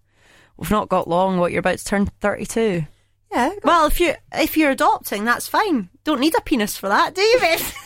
We've 0.56 0.70
not 0.70 0.88
got 0.88 1.08
long. 1.08 1.38
What 1.38 1.52
you're 1.52 1.60
about 1.60 1.78
to 1.78 1.84
turn 1.84 2.06
thirty-two. 2.06 2.86
Yeah. 3.32 3.50
Well, 3.64 3.86
if 3.86 4.00
you 4.00 4.14
if 4.32 4.56
you're 4.56 4.70
adopting, 4.70 5.24
that's 5.24 5.48
fine. 5.48 5.90
Don't 6.04 6.20
need 6.20 6.34
a 6.36 6.40
penis 6.40 6.76
for 6.76 6.88
that, 6.88 7.14
do 7.14 7.20
you, 7.20 7.40
babe? 7.40 7.60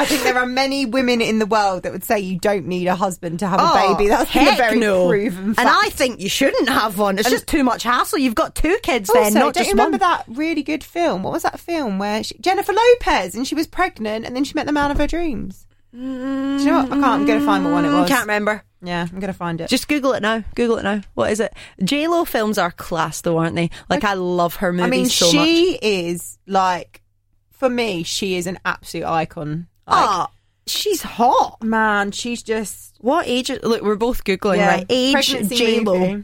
I 0.00 0.04
think 0.06 0.22
there 0.22 0.38
are 0.38 0.46
many 0.46 0.86
women 0.86 1.20
in 1.20 1.38
the 1.38 1.46
world 1.46 1.82
that 1.82 1.92
would 1.92 2.04
say 2.04 2.18
you 2.20 2.38
don't 2.38 2.66
need 2.66 2.86
a 2.86 2.94
husband 2.94 3.38
to 3.40 3.46
have 3.48 3.60
a 3.60 3.62
Oh, 3.64 3.94
baby. 3.96 4.08
That's 4.08 4.32
been 4.32 4.48
a 4.48 4.56
very 4.56 4.78
no. 4.78 5.08
proven 5.08 5.54
And. 5.56 5.68
I 5.68 5.90
think 5.90 6.20
you 6.20 6.28
shouldn't 6.28 6.68
have 6.68 6.98
one. 6.98 7.18
It's 7.18 7.28
just 7.30 7.46
too 7.46 7.62
much 7.64 7.82
hassle. 7.82 8.18
You've 8.18 8.34
got 8.34 8.54
two 8.54 8.76
kids 8.82 9.10
Also, 9.10 9.22
then, 9.22 9.34
not 9.34 9.40
don't 9.40 9.54
just 9.56 9.66
you 9.68 9.72
remember 9.74 9.98
one. 9.98 10.10
that 10.10 10.24
really 10.28 10.62
good 10.62 10.82
film? 10.82 11.22
What 11.22 11.32
was 11.32 11.42
that 11.42 11.60
film 11.60 11.98
where 11.98 12.22
she, 12.24 12.36
Jennifer 12.38 12.72
Lopez 12.72 13.34
and 13.34 13.46
she 13.46 13.54
was 13.54 13.66
pregnant 13.66 14.24
and 14.26 14.34
then 14.34 14.44
she 14.44 14.54
met 14.54 14.66
the 14.66 14.72
man 14.72 14.90
of 14.90 14.98
her 14.98 15.06
dreams? 15.06 15.66
Do 15.92 15.98
you 15.98 16.06
know 16.06 16.76
what? 16.82 16.86
I 16.86 16.88
can't. 16.88 17.04
I'm 17.04 17.26
going 17.26 17.40
to 17.40 17.44
find 17.46 17.64
what 17.64 17.72
one 17.72 17.84
it 17.84 17.88
was. 17.88 18.04
Mm, 18.06 18.08
Can't 18.08 18.20
remember. 18.22 18.64
Yeah, 18.82 19.02
I'm 19.02 19.18
going 19.20 19.32
to 19.32 19.36
find 19.36 19.60
it. 19.60 19.68
Just 19.68 19.88
Google 19.88 20.12
it 20.12 20.22
now. 20.22 20.44
Google 20.54 20.78
it 20.78 20.84
now. 20.84 21.00
What 21.14 21.32
is 21.32 21.40
it? 21.40 21.52
J 21.82 22.06
Lo 22.08 22.24
films 22.24 22.58
are 22.58 22.70
class, 22.70 23.20
though, 23.22 23.38
aren't 23.38 23.56
they? 23.56 23.70
Like 23.90 24.04
I 24.04 24.14
love 24.14 24.54
her 24.56 24.72
movies 24.72 24.86
I 24.86 24.90
mean, 24.90 25.06
so 25.06 25.26
much. 25.26 25.32
she 25.46 25.78
is 25.82 26.38
like, 26.46 27.02
for 27.50 27.68
me, 27.68 28.04
she 28.04 28.36
is 28.36 28.46
an 28.46 28.58
absolute 28.64 29.04
icon. 29.04 29.66
Like, 29.90 30.08
Oh, 30.08 30.26
she's 30.66 31.02
hot. 31.02 31.62
man, 31.62 32.12
she's 32.12 32.42
just 32.42 32.96
What 33.00 33.26
age? 33.26 33.50
is- 33.50 33.60
Look, 33.62 33.82
we're 33.82 33.96
both 33.96 34.24
googling 34.24 34.56
yeah, 34.58 34.68
right. 34.68 34.86
Age 34.88 35.48
J 35.48 35.80
Lo. 35.80 36.22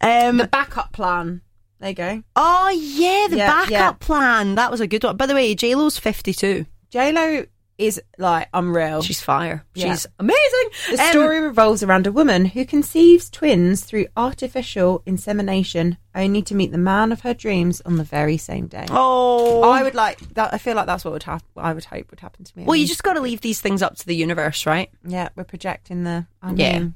Um. 0.00 0.36
The 0.38 0.46
backup 0.46 0.92
plan. 0.92 1.40
There 1.80 1.88
you 1.90 1.94
go. 1.96 2.22
oh 2.36 2.68
yeah, 2.70 3.26
the 3.28 3.38
Yeah, 3.38 3.46
backup 3.48 3.70
yeah. 3.70 3.92
plan. 3.92 4.54
That 4.54 4.70
was 4.70 4.80
a 4.80 4.86
good 4.86 5.02
one. 5.02 5.16
By 5.16 5.26
the 5.26 5.34
way, 5.34 5.54
J 5.54 5.74
Lo's 5.74 5.98
fifty-two. 5.98 6.64
J 6.90 7.12
Lo 7.12 7.44
is 7.86 8.00
like 8.18 8.48
unreal. 8.54 9.02
She's 9.02 9.20
fire. 9.20 9.64
Yeah. 9.74 9.90
She's 9.92 10.06
amazing. 10.18 10.68
The 10.90 11.02
Um, 11.02 11.10
story 11.10 11.40
revolves 11.40 11.82
around 11.82 12.06
a 12.06 12.12
woman 12.12 12.44
who 12.46 12.64
conceives 12.64 13.28
twins 13.30 13.82
through 13.84 14.06
artificial 14.16 15.02
insemination, 15.06 15.96
only 16.14 16.42
to 16.42 16.54
meet 16.54 16.72
the 16.72 16.78
man 16.78 17.12
of 17.12 17.20
her 17.22 17.34
dreams 17.34 17.80
on 17.82 17.96
the 17.96 18.04
very 18.04 18.36
same 18.36 18.66
day. 18.66 18.86
Oh, 18.90 19.62
I 19.62 19.82
would 19.82 19.94
like 19.94 20.18
that. 20.34 20.52
I 20.54 20.58
feel 20.58 20.74
like 20.76 20.86
that's 20.86 21.04
what 21.04 21.12
would 21.12 21.22
happen. 21.24 21.46
I 21.56 21.72
would 21.72 21.84
hope 21.84 22.10
would 22.10 22.20
happen 22.20 22.44
to 22.44 22.58
me. 22.58 22.64
well, 22.64 22.76
you 22.76 22.86
just 22.86 23.02
got 23.02 23.14
to 23.14 23.20
leave 23.20 23.40
these 23.40 23.60
things 23.60 23.82
up 23.82 23.96
to 23.96 24.06
the 24.06 24.14
universe, 24.16 24.66
right? 24.66 24.90
yeah, 25.06 25.28
we're 25.36 25.44
projecting 25.44 26.04
the. 26.04 26.26
Yeah. 26.54 26.86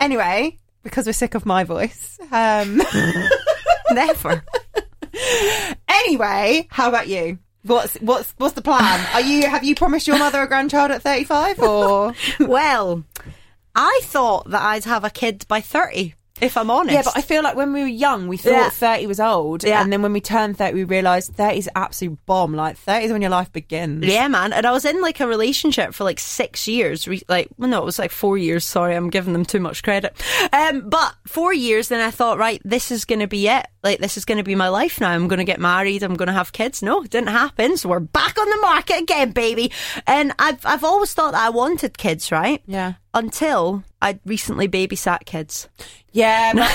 Anyway, 0.00 0.58
because 0.82 1.06
we're 1.06 1.12
sick 1.12 1.34
of 1.34 1.46
my 1.46 1.64
voice. 1.64 2.18
Um, 2.30 2.82
Never. 3.92 4.44
anyway, 5.88 6.66
how 6.70 6.88
about 6.88 7.08
you? 7.08 7.38
What's 7.66 7.96
what's 7.96 8.32
what's 8.38 8.54
the 8.54 8.62
plan? 8.62 9.06
Are 9.14 9.20
you 9.20 9.48
have 9.48 9.64
you 9.64 9.74
promised 9.74 10.06
your 10.06 10.18
mother 10.18 10.42
a 10.42 10.46
grandchild 10.48 10.90
at 10.90 11.02
thirty 11.02 11.24
five 11.24 11.58
or? 11.60 12.14
well, 12.40 13.04
I 13.74 14.00
thought 14.04 14.50
that 14.50 14.62
I'd 14.62 14.84
have 14.84 15.04
a 15.04 15.10
kid 15.10 15.44
by 15.48 15.60
thirty. 15.60 16.14
If 16.38 16.58
I'm 16.58 16.70
honest. 16.70 16.92
Yeah, 16.92 17.02
but 17.02 17.16
I 17.16 17.22
feel 17.22 17.42
like 17.42 17.56
when 17.56 17.72
we 17.72 17.80
were 17.80 17.86
young, 17.86 18.28
we 18.28 18.36
thought 18.36 18.50
Yeah. 18.50 18.68
30 18.68 19.06
was 19.06 19.20
old. 19.20 19.64
Yeah. 19.64 19.80
And 19.80 19.90
then 19.90 20.02
when 20.02 20.12
we 20.12 20.20
turned 20.20 20.58
30, 20.58 20.74
we 20.74 20.84
realised 20.84 21.32
30 21.32 21.56
is 21.60 21.70
absolute 21.74 22.18
bomb. 22.26 22.52
Like, 22.52 22.76
30 22.76 23.06
is 23.06 23.12
when 23.12 23.22
your 23.22 23.30
life 23.30 23.50
begins. 23.52 24.04
Yeah, 24.04 24.28
man. 24.28 24.52
And 24.52 24.66
I 24.66 24.70
was 24.72 24.84
in 24.84 25.00
like 25.00 25.18
a 25.20 25.26
relationship 25.26 25.94
for 25.94 26.04
like 26.04 26.18
six 26.20 26.68
years. 26.68 27.08
Re- 27.08 27.22
like, 27.30 27.48
well, 27.56 27.70
no, 27.70 27.80
it 27.80 27.86
was 27.86 27.98
like 27.98 28.10
four 28.10 28.36
years. 28.36 28.66
Sorry, 28.66 28.94
I'm 28.94 29.08
giving 29.08 29.32
them 29.32 29.46
too 29.46 29.60
much 29.60 29.82
credit. 29.82 30.14
Um, 30.52 30.90
but 30.90 31.14
four 31.26 31.54
years, 31.54 31.88
then 31.88 32.02
I 32.06 32.10
thought, 32.10 32.36
right, 32.36 32.60
this 32.66 32.90
is 32.90 33.06
going 33.06 33.20
to 33.20 33.26
be 33.26 33.48
it. 33.48 33.66
Like, 33.86 34.00
this 34.00 34.16
is 34.16 34.24
going 34.24 34.38
to 34.38 34.44
be 34.44 34.56
my 34.56 34.68
life 34.68 35.00
now. 35.00 35.10
I'm 35.10 35.28
going 35.28 35.38
to 35.38 35.44
get 35.44 35.60
married. 35.60 36.02
I'm 36.02 36.14
going 36.14 36.26
to 36.26 36.32
have 36.32 36.52
kids. 36.52 36.82
No, 36.82 37.02
it 37.02 37.10
didn't 37.10 37.28
happen. 37.28 37.76
So 37.76 37.88
we're 37.88 38.00
back 38.00 38.36
on 38.36 38.50
the 38.50 38.58
market 38.60 39.00
again, 39.00 39.30
baby. 39.30 39.70
And 40.08 40.32
I've, 40.40 40.64
I've 40.66 40.82
always 40.82 41.14
thought 41.14 41.32
that 41.32 41.46
I 41.46 41.50
wanted 41.50 41.96
kids, 41.96 42.32
right? 42.32 42.60
Yeah. 42.66 42.94
Until 43.14 43.84
I 44.02 44.18
recently 44.26 44.68
babysat 44.68 45.24
kids. 45.24 45.68
Yeah. 46.12 46.68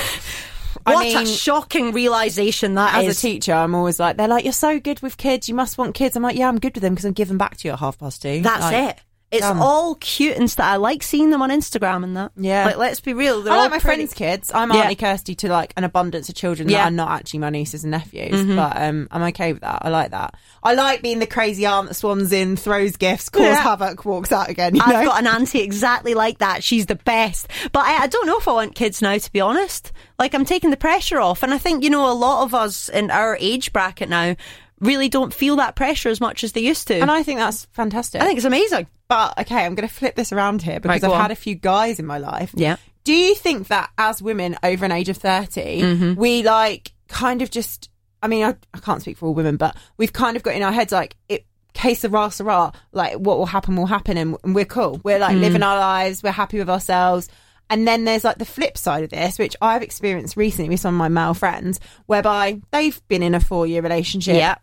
But, 0.84 0.90
I 0.90 0.94
what 0.94 1.04
mean, 1.04 1.16
a 1.18 1.26
shocking 1.26 1.92
realization 1.92 2.74
that 2.74 2.94
as 2.96 3.06
is. 3.06 3.18
a 3.18 3.20
teacher, 3.20 3.52
I'm 3.52 3.74
always 3.74 4.00
like, 4.00 4.16
they're 4.16 4.26
like, 4.26 4.42
you're 4.42 4.52
so 4.52 4.80
good 4.80 5.00
with 5.00 5.16
kids. 5.16 5.48
You 5.48 5.54
must 5.54 5.78
want 5.78 5.94
kids. 5.94 6.16
I'm 6.16 6.24
like, 6.24 6.34
yeah, 6.34 6.48
I'm 6.48 6.58
good 6.58 6.74
with 6.74 6.82
them 6.82 6.94
because 6.94 7.04
I'm 7.04 7.12
giving 7.12 7.38
back 7.38 7.56
to 7.58 7.68
you 7.68 7.72
at 7.74 7.78
half 7.78 7.98
past 8.00 8.22
two. 8.22 8.40
That's 8.42 8.62
Like, 8.62 8.96
it. 8.96 9.02
It's 9.32 9.40
done. 9.40 9.58
all 9.58 9.94
cute 9.96 10.36
and 10.36 10.50
stuff. 10.50 10.66
I 10.66 10.76
like 10.76 11.02
seeing 11.02 11.30
them 11.30 11.40
on 11.42 11.50
Instagram 11.50 12.04
and 12.04 12.16
that. 12.16 12.32
Yeah. 12.36 12.66
Like, 12.66 12.76
let's 12.76 13.00
be 13.00 13.14
real. 13.14 13.42
They're 13.42 13.52
I 13.52 13.56
all 13.56 13.62
like 13.62 13.70
my 13.70 13.78
pretty- 13.78 14.02
friends' 14.06 14.14
kids. 14.14 14.52
I'm 14.54 14.70
Yeah. 14.70 14.82
Auntie 14.82 14.94
Kirsty 14.94 15.34
to 15.36 15.48
like 15.48 15.72
an 15.76 15.84
abundance 15.84 16.28
of 16.28 16.34
children 16.34 16.68
Yeah. 16.68 16.86
Mm-hmm. 16.86 16.96
that 16.96 17.02
are 17.02 17.06
not 17.08 17.18
actually 17.20 17.40
my 17.40 17.50
nieces 17.50 17.82
and 17.82 17.90
nephews, 17.92 18.44
but 18.54 18.76
um, 18.76 19.08
I'm 19.10 19.22
okay 19.24 19.54
with 19.54 19.62
that. 19.62 19.78
I 19.86 19.88
like 19.88 20.10
that. 20.10 20.34
I 20.62 20.74
like 20.74 21.02
being 21.02 21.18
the 21.18 21.26
crazy 21.26 21.64
aunt 21.66 21.88
that 21.88 21.94
swans 21.94 22.30
in, 22.32 22.56
throws 22.56 22.96
gifts, 22.96 23.30
causes 23.30 23.48
Yeah. 23.48 23.62
havoc, 23.62 24.04
walks 24.04 24.30
out 24.32 24.48
again. 24.50 24.78
I've 24.80 24.88
know? 24.92 25.04
got 25.06 25.18
an 25.20 25.26
auntie 25.26 25.60
exactly 25.60 26.14
like 26.14 26.38
that. 26.38 26.62
She's 26.62 26.86
the 26.86 26.94
best. 26.96 27.48
But 27.72 27.86
I, 27.86 28.02
I 28.02 28.06
don't 28.08 28.26
know 28.26 28.38
if 28.38 28.46
I 28.46 28.52
want 28.52 28.74
kids 28.74 29.00
now, 29.00 29.16
to 29.16 29.32
be 29.32 29.40
honest. 29.40 29.92
Like, 30.18 30.34
I'm 30.34 30.44
taking 30.44 30.70
the 30.70 30.76
pressure 30.76 31.20
off. 31.20 31.42
And 31.42 31.52
I 31.54 31.58
think, 31.58 31.82
you 31.82 31.90
know, 31.90 32.08
a 32.10 32.12
lot 32.12 32.44
of 32.44 32.54
us 32.54 32.88
in 32.88 33.10
our 33.10 33.36
age 33.40 33.72
bracket 33.72 34.08
now 34.08 34.36
really 34.82 35.08
don't 35.08 35.32
feel 35.32 35.56
that 35.56 35.74
pressure 35.76 36.10
as 36.10 36.20
much 36.20 36.44
as 36.44 36.52
they 36.52 36.60
used 36.60 36.88
to. 36.88 37.00
and 37.00 37.10
I 37.10 37.22
think 37.22 37.38
that's 37.38 37.64
fantastic. 37.72 38.20
I 38.20 38.26
think 38.26 38.36
it's 38.36 38.44
amazing. 38.44 38.86
But 39.08 39.38
okay, 39.40 39.64
I'm 39.64 39.74
going 39.74 39.88
to 39.88 39.94
flip 39.94 40.14
this 40.16 40.32
around 40.32 40.60
here 40.62 40.80
because 40.80 41.02
Right, 41.02 41.04
I've 41.04 41.12
on. 41.14 41.20
had 41.20 41.30
a 41.30 41.36
few 41.36 41.54
guys 41.54 41.98
in 41.98 42.04
my 42.06 42.18
life. 42.18 42.50
Yeah. 42.54 42.76
Do 43.04 43.14
you 43.14 43.34
think 43.34 43.68
that 43.68 43.90
as 43.98 44.20
women 44.22 44.56
over 44.62 44.84
an 44.84 44.92
age 44.92 45.08
of 45.08 45.16
30, 45.16 45.80
Mm-hmm. 45.82 46.20
we 46.20 46.42
like 46.42 46.92
kind 47.08 47.42
of 47.42 47.50
just, 47.50 47.88
I 48.22 48.28
mean, 48.28 48.44
I, 48.44 48.54
I 48.74 48.78
can't 48.78 49.00
speak 49.00 49.16
for 49.18 49.26
all 49.26 49.34
women, 49.34 49.56
but 49.56 49.76
we've 49.96 50.12
kind 50.12 50.36
of 50.36 50.42
got 50.42 50.54
in 50.54 50.62
our 50.62 50.72
heads 50.72 50.92
like, 50.92 51.16
it, 51.28 51.44
case 51.74 52.04
of 52.04 52.12
rah 52.12 52.30
rah, 52.40 52.70
like 52.92 53.14
what 53.14 53.38
will 53.38 53.46
happen 53.46 53.76
will 53.76 53.86
happen 53.86 54.16
and, 54.18 54.36
and 54.44 54.54
we're 54.54 54.64
cool. 54.66 55.00
We're 55.04 55.18
like 55.18 55.36
Mm. 55.36 55.40
living 55.40 55.62
our 55.62 55.78
lives, 55.78 56.22
we're 56.22 56.30
happy 56.30 56.58
with 56.58 56.68
ourselves. 56.70 57.28
And 57.70 57.88
then 57.88 58.04
there's 58.04 58.24
like 58.24 58.36
the 58.38 58.44
flip 58.44 58.76
side 58.76 59.04
of 59.04 59.10
this, 59.10 59.38
which 59.38 59.56
I've 59.62 59.82
experienced 59.82 60.36
recently 60.36 60.68
with 60.68 60.80
some 60.80 60.94
of 60.94 60.98
my 60.98 61.08
male 61.08 61.32
friends, 61.34 61.80
whereby 62.06 62.60
they've 62.72 63.00
been 63.08 63.22
in 63.22 63.34
a 63.34 63.40
four 63.40 63.66
year 63.66 63.80
relationship 63.82 64.36
Yeah. 64.36 64.56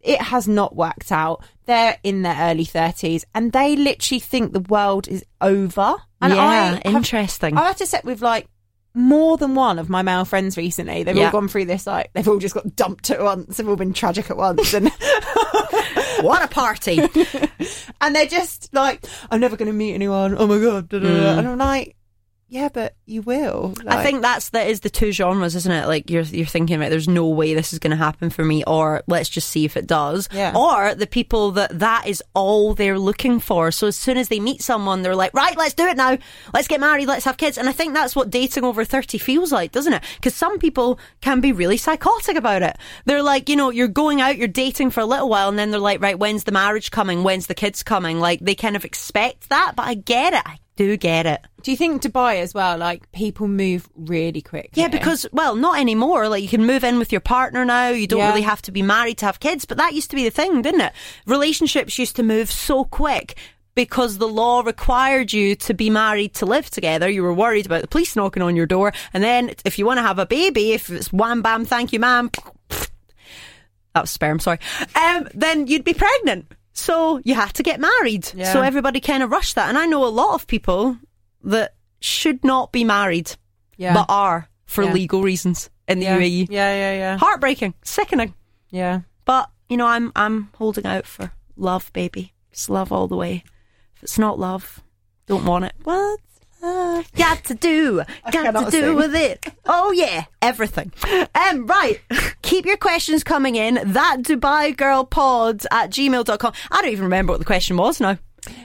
It 0.00 0.20
has 0.20 0.48
not 0.48 0.74
worked 0.74 1.12
out. 1.12 1.44
They're 1.66 1.98
in 2.02 2.22
their 2.22 2.36
early 2.38 2.64
30s 2.64 3.24
and 3.34 3.52
they 3.52 3.76
literally 3.76 4.20
think 4.20 4.52
the 4.52 4.60
world 4.60 5.06
is 5.08 5.24
over. 5.40 5.94
And 6.20 6.34
yeah, 6.34 6.42
I 6.44 6.54
have, 6.56 6.82
interesting. 6.84 7.56
I've 7.56 7.66
had 7.66 7.76
to 7.78 7.86
sit 7.86 8.04
with 8.04 8.20
like 8.22 8.46
more 8.92 9.36
than 9.36 9.54
one 9.54 9.78
of 9.78 9.88
my 9.88 10.02
male 10.02 10.24
friends 10.24 10.56
recently. 10.56 11.02
They've 11.04 11.16
Yeah. 11.16 11.26
all 11.26 11.32
gone 11.32 11.48
through 11.48 11.66
this, 11.66 11.86
like, 11.86 12.10
they've 12.12 12.26
all 12.26 12.38
just 12.38 12.54
got 12.54 12.74
dumped 12.74 13.10
at 13.10 13.22
once. 13.22 13.56
They've 13.56 13.68
all 13.68 13.76
been 13.76 13.92
tragic 13.92 14.30
at 14.30 14.36
once. 14.36 14.74
And, 14.74 14.88
what 16.22 16.42
a 16.42 16.48
party. 16.48 16.98
and 18.00 18.14
they're 18.16 18.26
just 18.26 18.72
like, 18.74 19.04
I'm 19.30 19.40
never 19.40 19.56
going 19.56 19.70
to 19.70 19.72
meet 19.72 19.94
anyone. 19.94 20.34
Oh 20.36 20.46
my 20.46 20.58
God. 20.58 20.88
da. 20.88 20.98
Mm. 20.98 21.38
And 21.38 21.48
I'm 21.48 21.58
like, 21.58 21.94
yeah, 22.50 22.68
but 22.68 22.96
you 23.06 23.22
will. 23.22 23.74
I 23.86 24.02
think 24.02 24.22
that's 24.22 24.50
that 24.50 24.66
is 24.66 24.80
the 24.80 24.90
two 24.90 25.12
genres, 25.12 25.54
isn't 25.54 25.70
it? 25.70 25.86
Like 25.86 26.10
you're 26.10 26.24
you're 26.24 26.46
thinking 26.46 26.74
about 26.74 26.90
there's 26.90 27.06
no 27.06 27.28
way 27.28 27.54
this 27.54 27.72
is 27.72 27.78
going 27.78 27.92
to 27.92 27.96
happen 27.96 28.28
for 28.28 28.44
me, 28.44 28.64
or 28.66 29.04
let's 29.06 29.28
just 29.28 29.50
see 29.50 29.64
if 29.64 29.76
it 29.76 29.86
does. 29.86 30.28
Yeah. 30.32 30.52
Or 30.56 30.96
the 30.96 31.06
people 31.06 31.52
that 31.52 31.78
that 31.78 32.08
is 32.08 32.24
all 32.34 32.74
they're 32.74 32.98
looking 32.98 33.38
for. 33.38 33.70
So 33.70 33.86
as 33.86 33.96
soon 33.96 34.16
as 34.16 34.28
they 34.28 34.40
meet 34.40 34.62
someone, 34.62 35.02
they're 35.02 35.14
like, 35.14 35.32
right, 35.32 35.56
let's 35.56 35.74
do 35.74 35.86
it 35.86 35.96
now. 35.96 36.18
Let's 36.52 36.66
get 36.66 36.80
married. 36.80 37.06
Let's 37.06 37.24
have 37.24 37.36
kids. 37.36 37.56
And 37.56 37.68
I 37.68 37.72
think 37.72 37.94
that's 37.94 38.16
what 38.16 38.30
dating 38.30 38.64
over 38.64 38.84
thirty 38.84 39.18
feels 39.18 39.52
like, 39.52 39.70
doesn't 39.70 39.92
it? 39.92 40.02
Because 40.16 40.34
some 40.34 40.58
people 40.58 40.98
can 41.20 41.40
be 41.40 41.52
really 41.52 41.76
psychotic 41.76 42.34
about 42.36 42.62
it. 42.62 42.76
They're 43.04 43.22
like, 43.22 43.48
you 43.48 43.54
know, 43.54 43.70
you're 43.70 43.86
going 43.86 44.20
out, 44.20 44.38
you're 44.38 44.48
dating 44.48 44.90
for 44.90 44.98
a 44.98 45.06
little 45.06 45.28
while, 45.28 45.48
and 45.48 45.58
then 45.58 45.70
they're 45.70 45.78
like, 45.78 46.02
right, 46.02 46.18
when's 46.18 46.42
the 46.42 46.52
marriage 46.52 46.90
coming? 46.90 47.22
When's 47.22 47.46
the 47.46 47.54
kids 47.54 47.84
coming? 47.84 48.18
Like 48.18 48.40
they 48.40 48.56
kind 48.56 48.74
of 48.74 48.84
expect 48.84 49.50
that, 49.50 49.74
but 49.76 49.86
I 49.86 49.94
get 49.94 50.32
it. 50.32 50.42
I 50.44 50.58
do 50.80 50.96
get 50.96 51.26
it. 51.26 51.42
Do 51.62 51.70
you 51.70 51.76
think 51.76 52.00
Dubai 52.00 52.40
as 52.40 52.54
well, 52.54 52.78
like, 52.78 53.12
people 53.12 53.46
move 53.46 53.86
really 53.94 54.40
quick? 54.40 54.70
Yeah, 54.72 54.88
because 54.88 55.26
well, 55.30 55.54
not 55.54 55.78
anymore. 55.78 56.26
Like 56.26 56.42
you 56.42 56.48
can 56.48 56.64
move 56.64 56.84
in 56.84 56.98
with 56.98 57.12
your 57.12 57.20
partner 57.20 57.66
now. 57.66 57.88
You 57.90 58.06
don't 58.06 58.20
Yeah. 58.20 58.28
really 58.30 58.40
have 58.40 58.62
to 58.62 58.72
be 58.72 58.80
married 58.80 59.18
to 59.18 59.26
have 59.26 59.40
kids, 59.40 59.66
but 59.66 59.76
that 59.76 59.92
used 59.92 60.08
to 60.08 60.16
be 60.16 60.24
the 60.24 60.30
thing, 60.30 60.62
didn't 60.62 60.80
it? 60.80 60.94
Relationships 61.26 61.98
used 61.98 62.16
to 62.16 62.22
move 62.22 62.50
so 62.50 62.84
quick 62.84 63.34
because 63.74 64.16
the 64.16 64.26
law 64.26 64.62
required 64.62 65.34
you 65.34 65.54
to 65.56 65.74
be 65.74 65.90
married 65.90 66.32
to 66.36 66.46
live 66.46 66.70
together. 66.70 67.10
You 67.10 67.24
were 67.24 67.34
worried 67.34 67.66
about 67.66 67.82
the 67.82 67.88
police 67.88 68.16
knocking 68.16 68.42
on 68.42 68.56
your 68.56 68.66
door, 68.66 68.94
and 69.12 69.22
then 69.22 69.50
if 69.66 69.78
you 69.78 69.84
want 69.84 69.98
to 69.98 70.02
have 70.02 70.18
a 70.18 70.24
baby, 70.24 70.72
if 70.72 70.88
it's 70.88 71.12
wham 71.12 71.42
bam, 71.42 71.66
thank 71.66 71.92
you, 71.92 72.00
ma'am. 72.00 72.30
That 73.94 74.02
was 74.04 74.10
sperm, 74.10 74.38
sorry. 74.38 74.60
Um, 74.94 75.28
then 75.34 75.66
you'd 75.66 75.84
be 75.84 75.92
pregnant. 75.94 76.46
So 76.72 77.20
you 77.24 77.34
had 77.34 77.52
to 77.54 77.62
get 77.62 77.80
married. 77.80 78.30
Yeah. 78.34 78.52
So 78.52 78.62
everybody 78.62 79.00
kind 79.00 79.22
of 79.22 79.30
rushed 79.30 79.54
that. 79.56 79.68
And 79.68 79.76
I 79.78 79.86
know 79.86 80.04
a 80.04 80.08
lot 80.08 80.34
of 80.34 80.46
people 80.46 80.96
that 81.44 81.74
should 82.00 82.44
not 82.44 82.72
be 82.72 82.84
married 82.84 83.36
Yeah. 83.76 83.94
but 83.94 84.06
are 84.08 84.48
for 84.66 84.84
Yeah. 84.84 84.92
legal 84.92 85.22
reasons. 85.22 85.70
in 85.88 85.98
the. 85.98 86.06
UAE. 86.06 86.46
Yeah, 86.50 86.72
yeah, 86.72 86.92
yeah. 86.92 87.18
Heartbreaking, 87.18 87.74
sickening. 87.82 88.32
Yeah. 88.70 89.00
But 89.24 89.50
you 89.68 89.76
know, 89.76 89.86
I'm 89.88 90.12
I'm 90.14 90.50
holding 90.54 90.86
out 90.86 91.04
for 91.04 91.32
love, 91.56 91.92
baby. 91.92 92.32
It's 92.52 92.68
love 92.68 92.92
all 92.92 93.08
the 93.08 93.16
way. 93.16 93.42
If 93.96 94.04
it's 94.04 94.18
not 94.18 94.38
love, 94.38 94.80
don't 95.26 95.44
want 95.44 95.64
it. 95.64 95.72
What's 95.82 96.29
love? 96.62 97.12
Got 97.14 97.44
to 97.44 97.54
do, 97.54 98.02
got 98.32 98.52
to 98.52 98.70
do 98.70 98.70
sing. 98.70 98.94
with 98.96 99.14
it. 99.14 99.44
Oh 99.66 99.92
yeah, 99.92 100.24
everything. 100.42 100.92
Um, 101.34 101.66
right. 101.66 102.00
Keep 102.42 102.66
your 102.66 102.76
questions 102.76 103.24
coming 103.24 103.56
in. 103.56 103.80
That 103.92 104.18
Dubai 104.22 104.76
Girl 104.76 105.04
Pod 105.04 105.66
at 105.70 105.90
gmail.com. 105.90 106.52
I 106.70 106.82
don't 106.82 106.90
even 106.92 107.04
remember 107.04 107.32
what 107.32 107.38
the 107.38 107.44
question 107.44 107.76
was 107.76 108.00
now. 108.00 108.18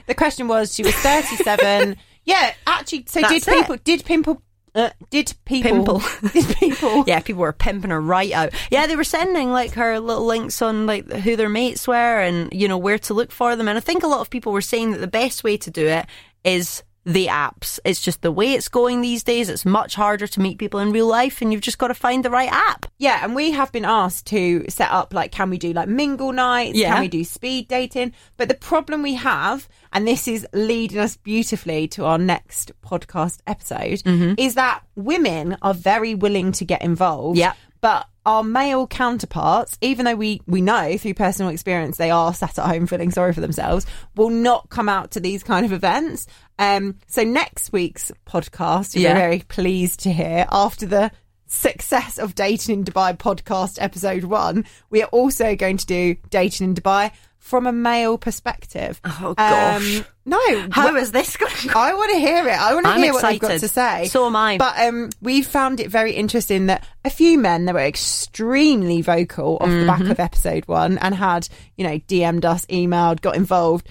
The 0.06 0.14
question 0.14 0.48
was 0.48 0.74
she 0.74 0.82
was 0.82 0.94
37. 0.94 1.96
yeah, 2.24 2.54
actually, 2.66 3.04
so 3.08 3.20
That's 3.20 3.44
did 3.44 3.54
people, 3.54 3.76
did 3.84 4.04
pimple, 4.04 4.42
uh, 4.74 4.90
did 5.10 5.32
people, 5.44 5.70
Pimple. 5.70 6.02
did 6.32 6.56
people, 6.56 7.04
Yeah, 7.06 7.20
people 7.20 7.42
were 7.42 7.52
pimping 7.52 7.90
her 7.90 8.00
right 8.00 8.32
out. 8.32 8.52
Yeah, 8.70 8.86
they 8.86 8.96
were 8.96 9.04
sending 9.04 9.50
like 9.52 9.72
her 9.74 10.00
little 10.00 10.24
links 10.24 10.60
on 10.62 10.86
like 10.86 11.10
who 11.10 11.36
their 11.36 11.48
mates 11.48 11.86
were 11.86 11.94
and 12.20 12.52
you 12.52 12.68
know 12.68 12.78
where 12.78 12.98
to 13.00 13.14
look 13.14 13.30
for 13.32 13.54
them. 13.56 13.68
And 13.68 13.76
I 13.76 13.80
think 13.80 14.02
a 14.02 14.06
lot 14.08 14.20
of 14.20 14.30
people 14.30 14.52
were 14.52 14.60
saying 14.60 14.92
that 14.92 14.98
the 14.98 15.06
best 15.06 15.44
way 15.44 15.56
to 15.58 15.70
do 15.70 15.86
it 15.86 16.06
is 16.44 16.82
the 17.06 17.28
apps. 17.28 17.78
It's 17.84 18.00
just 18.02 18.20
the 18.22 18.32
way 18.32 18.52
it's 18.54 18.68
going 18.68 19.00
these 19.00 19.22
days. 19.22 19.48
It's 19.48 19.64
much 19.64 19.94
harder 19.94 20.26
to 20.26 20.40
meet 20.40 20.58
people 20.58 20.80
in 20.80 20.90
real 20.90 21.06
life, 21.06 21.40
and 21.40 21.52
you've 21.52 21.62
just 21.62 21.78
got 21.78 21.88
to 21.88 21.94
find 21.94 22.24
the 22.24 22.30
right 22.30 22.50
app. 22.50 22.84
Yeah, 22.98 23.20
and 23.22 23.34
we 23.34 23.52
have 23.52 23.70
been 23.70 23.84
asked 23.84 24.26
to 24.26 24.64
set 24.68 24.90
up 24.90 25.14
like, 25.14 25.30
can 25.30 25.48
we 25.48 25.56
do 25.56 25.72
like 25.72 25.88
mingle 25.88 26.32
nights? 26.32 26.76
Yeah. 26.76 26.92
Can 26.94 27.02
we 27.02 27.08
do 27.08 27.22
speed 27.22 27.68
dating? 27.68 28.12
But 28.36 28.48
the 28.48 28.54
problem 28.56 29.02
we 29.02 29.14
have, 29.14 29.68
and 29.92 30.06
this 30.06 30.26
is 30.26 30.46
leading 30.52 30.98
us 30.98 31.16
beautifully 31.16 31.86
to 31.88 32.04
our 32.04 32.18
next 32.18 32.72
podcast 32.82 33.38
episode, 33.46 34.02
Mm-hmm. 34.02 34.34
is 34.38 34.54
that 34.56 34.82
women 34.96 35.56
are 35.62 35.74
very 35.74 36.14
willing 36.16 36.50
to 36.52 36.64
get 36.64 36.82
involved. 36.82 37.38
Yeah. 37.38 37.52
But 37.80 38.08
our 38.26 38.42
male 38.42 38.86
counterparts, 38.86 39.78
even 39.80 40.04
though 40.04 40.16
we, 40.16 40.42
we 40.46 40.60
know 40.60 40.98
through 40.98 41.14
personal 41.14 41.50
experience 41.50 41.96
they 41.96 42.10
are 42.10 42.34
sat 42.34 42.58
at 42.58 42.66
home 42.66 42.86
feeling 42.86 43.10
sorry 43.10 43.32
for 43.32 43.40
themselves, 43.40 43.86
will 44.16 44.30
not 44.30 44.68
come 44.68 44.88
out 44.88 45.12
to 45.12 45.20
these 45.20 45.42
kind 45.42 45.64
of 45.64 45.72
events. 45.72 46.26
Um, 46.58 46.96
so 47.06 47.22
next 47.22 47.72
week's 47.72 48.10
podcast, 48.26 48.94
Yeah. 48.94 49.10
we're 49.14 49.18
very 49.20 49.38
pleased 49.40 50.00
to 50.00 50.12
hear 50.12 50.46
after 50.50 50.84
the 50.86 51.10
success 51.46 52.18
of 52.18 52.34
Dating 52.34 52.80
in 52.80 52.84
Dubai 52.84 53.16
podcast 53.16 53.78
episode 53.80 54.24
one, 54.24 54.64
we 54.90 55.02
are 55.02 55.08
also 55.08 55.54
going 55.54 55.76
to 55.76 55.86
do 55.86 56.16
Dating 56.28 56.70
in 56.70 56.74
Dubai 56.74 57.12
from 57.46 57.64
a 57.66 57.72
male 57.72 58.18
perspective. 58.18 59.00
Oh, 59.04 59.34
gosh. 59.38 59.98
Um, 59.98 60.04
no. 60.24 60.68
How 60.72 60.92
wh- 60.92 61.00
is 61.00 61.12
this 61.12 61.36
going? 61.36 61.52
to 61.56 61.68
go? 61.68 61.78
I 61.78 61.94
want 61.94 62.10
to 62.12 62.18
hear 62.18 62.46
it. 62.48 62.58
I 62.58 62.74
want 62.74 62.86
to 62.86 62.90
I'm 62.90 63.00
hear 63.00 63.12
what 63.12 63.22
they've 63.22 63.40
got 63.40 63.60
to 63.60 63.68
say. 63.68 64.08
So 64.08 64.26
am 64.26 64.34
I. 64.34 64.58
But 64.58 64.76
um, 64.80 65.10
we 65.22 65.42
found 65.42 65.78
it 65.78 65.88
very 65.88 66.12
interesting 66.12 66.66
that 66.66 66.84
a 67.04 67.10
few 67.10 67.38
men 67.38 67.66
that 67.66 67.74
were 67.74 67.80
extremely 67.80 69.00
vocal 69.00 69.58
off 69.60 69.68
the 69.68 69.74
Mm-hmm. 69.76 69.86
back 69.86 70.00
of 70.10 70.18
episode 70.18 70.66
one 70.66 70.98
and 70.98 71.14
had, 71.14 71.48
you 71.76 71.86
know, 71.86 71.98
DM'd 72.00 72.44
us, 72.44 72.66
emailed, 72.66 73.20
got 73.20 73.36
involved. 73.36 73.88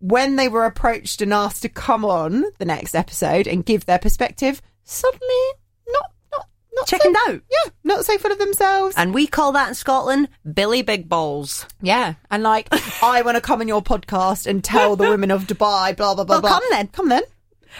When 0.00 0.36
they 0.36 0.48
were 0.48 0.66
approached 0.66 1.22
and 1.22 1.32
asked 1.32 1.62
to 1.62 1.68
come 1.70 2.04
on 2.04 2.44
the 2.58 2.64
next 2.66 2.94
episode 2.94 3.46
and 3.48 3.64
give 3.64 3.86
their 3.86 3.98
perspective, 3.98 4.60
suddenly 4.84 5.46
not 5.88 6.04
not 6.78 6.82
not 6.82 6.86
Chickened 6.88 7.16
so, 7.26 7.32
out. 7.32 7.40
Yeah, 7.50 7.70
not 7.84 8.04
so 8.04 8.18
full 8.18 8.32
of 8.32 8.38
themselves. 8.38 8.94
And 8.96 9.14
we 9.14 9.26
call 9.26 9.52
that 9.52 9.68
in 9.68 9.74
Scotland 9.74 10.28
Billy 10.52 10.82
Big 10.82 11.08
Balls. 11.08 11.66
Yeah, 11.82 12.14
and 12.30 12.42
like 12.42 12.68
I 13.02 13.22
want 13.22 13.36
to 13.36 13.40
come 13.40 13.60
on 13.60 13.68
your 13.68 13.82
podcast 13.82 14.46
and 14.46 14.62
tell 14.62 14.96
the 14.96 15.08
women 15.08 15.30
of 15.30 15.44
Dubai, 15.44 15.96
blah 15.96 16.14
blah 16.14 16.24
blah. 16.24 16.36
Well, 16.36 16.40
blah. 16.40 16.50
come 16.50 16.62
then. 16.70 16.88
come 16.88 17.08
then. 17.08 17.22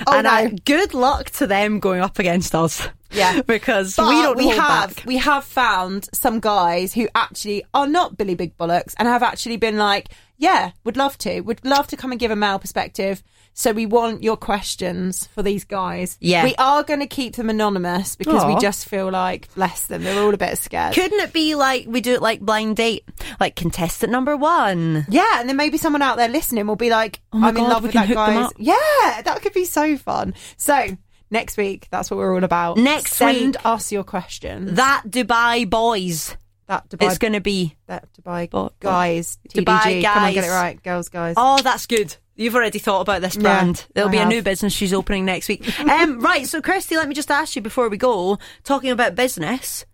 Oh 0.07 0.17
and 0.17 0.27
uh, 0.27 0.31
no, 0.31 0.37
I, 0.37 0.57
good 0.65 0.95
luck 0.95 1.31
to 1.31 1.47
them 1.47 1.81
going 1.81 2.01
up 2.01 2.19
against 2.19 2.55
us. 2.55 2.87
Yeah. 3.11 3.41
because 3.47 3.97
But 3.97 4.09
we 4.09 4.23
don't 4.23 4.37
we 4.37 4.45
hold 4.45 4.61
have 4.61 4.97
back. 4.97 5.05
we 5.07 5.17
have 5.17 5.45
found 5.45 6.09
some 6.13 6.41
guys 6.41 6.95
who 6.95 7.09
actually 7.15 7.65
are 7.75 7.87
not 7.87 8.17
Billy 8.17 8.35
Big 8.35 8.57
Bollocks 8.57 8.95
and 8.99 9.09
have 9.09 9.23
actually 9.23 9.57
been 9.57 9.79
like, 9.79 10.09
yeah, 10.37 10.73
would 10.85 10.97
love 10.97 11.19
to, 11.19 11.41
would 11.41 11.65
love 11.65 11.87
to 11.89 11.97
come 11.97 12.13
and 12.13 12.21
give 12.21 12.31
a 12.31 12.37
male 12.37 12.59
perspective. 12.59 13.23
So 13.59 13.73
we 13.73 13.87
want 13.87 14.23
your 14.23 14.37
questions 14.37 15.27
for 15.35 15.43
these 15.43 15.65
guys. 15.65 16.17
Yeah. 16.21 16.45
we 16.45 16.55
are 16.59 16.85
going 16.85 17.01
to 17.01 17.09
keep 17.09 17.35
them 17.35 17.51
anonymous 17.51 18.15
because 18.15 18.47
we 18.47 18.55
just 18.61 18.87
feel 18.87 19.11
like 19.11 19.53
bless 19.57 19.89
them, 19.89 20.05
they're 20.05 20.23
all 20.23 20.33
a 20.33 20.37
bit 20.37 20.57
scared. 20.59 20.95
Couldn't 20.95 21.19
it 21.19 21.33
be 21.33 21.57
like 21.57 21.85
we 21.89 22.01
do 22.01 22.13
it 22.13 22.23
like 22.23 22.39
blind 22.39 22.77
date, 22.77 23.05
like 23.41 23.57
contestant 23.57 24.13
number 24.13 24.37
one? 24.37 25.07
yeah, 25.09 25.41
and 25.41 25.49
then 25.49 25.57
maybe 25.57 25.77
someone 25.77 26.03
out 26.03 26.17
there 26.17 26.29
listening 26.29 26.69
will 26.69 26.77
be 26.77 26.89
like, 26.89 27.21
Oh 27.33 27.43
I'm 27.43 27.57
in 27.57 27.65
love 27.65 27.83
with 27.83 27.95
that 27.95 28.09
guy. 28.15 28.49
Yeah, 28.59 29.23
that 29.23 29.41
could 29.43 29.55
be 29.55 29.65
so 29.65 29.97
fun. 29.97 30.35
So 30.57 30.97
next 31.29 31.57
week, 31.57 31.89
that's 31.91 32.13
what 32.13 32.19
we're 32.19 32.33
all 32.37 32.45
about. 32.45 32.77
Next 32.77 33.15
Send 33.15 33.57
week. 33.57 33.67
us 33.67 33.91
your 33.91 34.05
questions. 34.05 34.75
That 34.75 35.03
Dubai 35.09 35.69
boys. 35.69 36.37
that 36.69 36.89
Dubai 36.91 37.09
It's 37.09 37.19
going 37.19 37.33
to 37.33 37.41
be. 37.41 37.75
that 37.89 38.07
Dubai 38.13 38.49
guys, 38.79 39.37
Dubai 39.49 39.81
TDG. 39.81 40.03
Come 40.05 40.23
on, 40.23 40.33
get 40.33 40.45
it 40.45 40.51
right, 40.51 40.81
girls, 40.81 41.09
guys. 41.09 41.35
Oh, 41.37 41.61
that's 41.61 41.87
good. 41.87 42.15
You've 42.39 42.55
already 42.55 42.79
thought 42.79 43.01
about 43.01 43.21
this 43.21 43.37
brand. 43.37 43.85
There'll 43.95 44.09
I 44.09 44.13
be 44.13 44.19
a 44.19 44.25
new 44.27 44.43
business 44.43 44.73
she's 44.73 44.95
opening 44.95 45.25
next 45.25 45.49
week. 45.49 45.79
um, 45.91 46.21
right. 46.21 46.47
So, 46.47 46.63
Kirsty, 46.63 46.97
let 46.97 47.09
me 47.09 47.15
just 47.15 47.31
ask 47.31 47.57
you 47.57 47.63
before 47.63 47.89
we 47.89 47.97
go, 47.97 48.39
talking 48.63 48.91
about 48.91 49.17
business, 49.17 49.85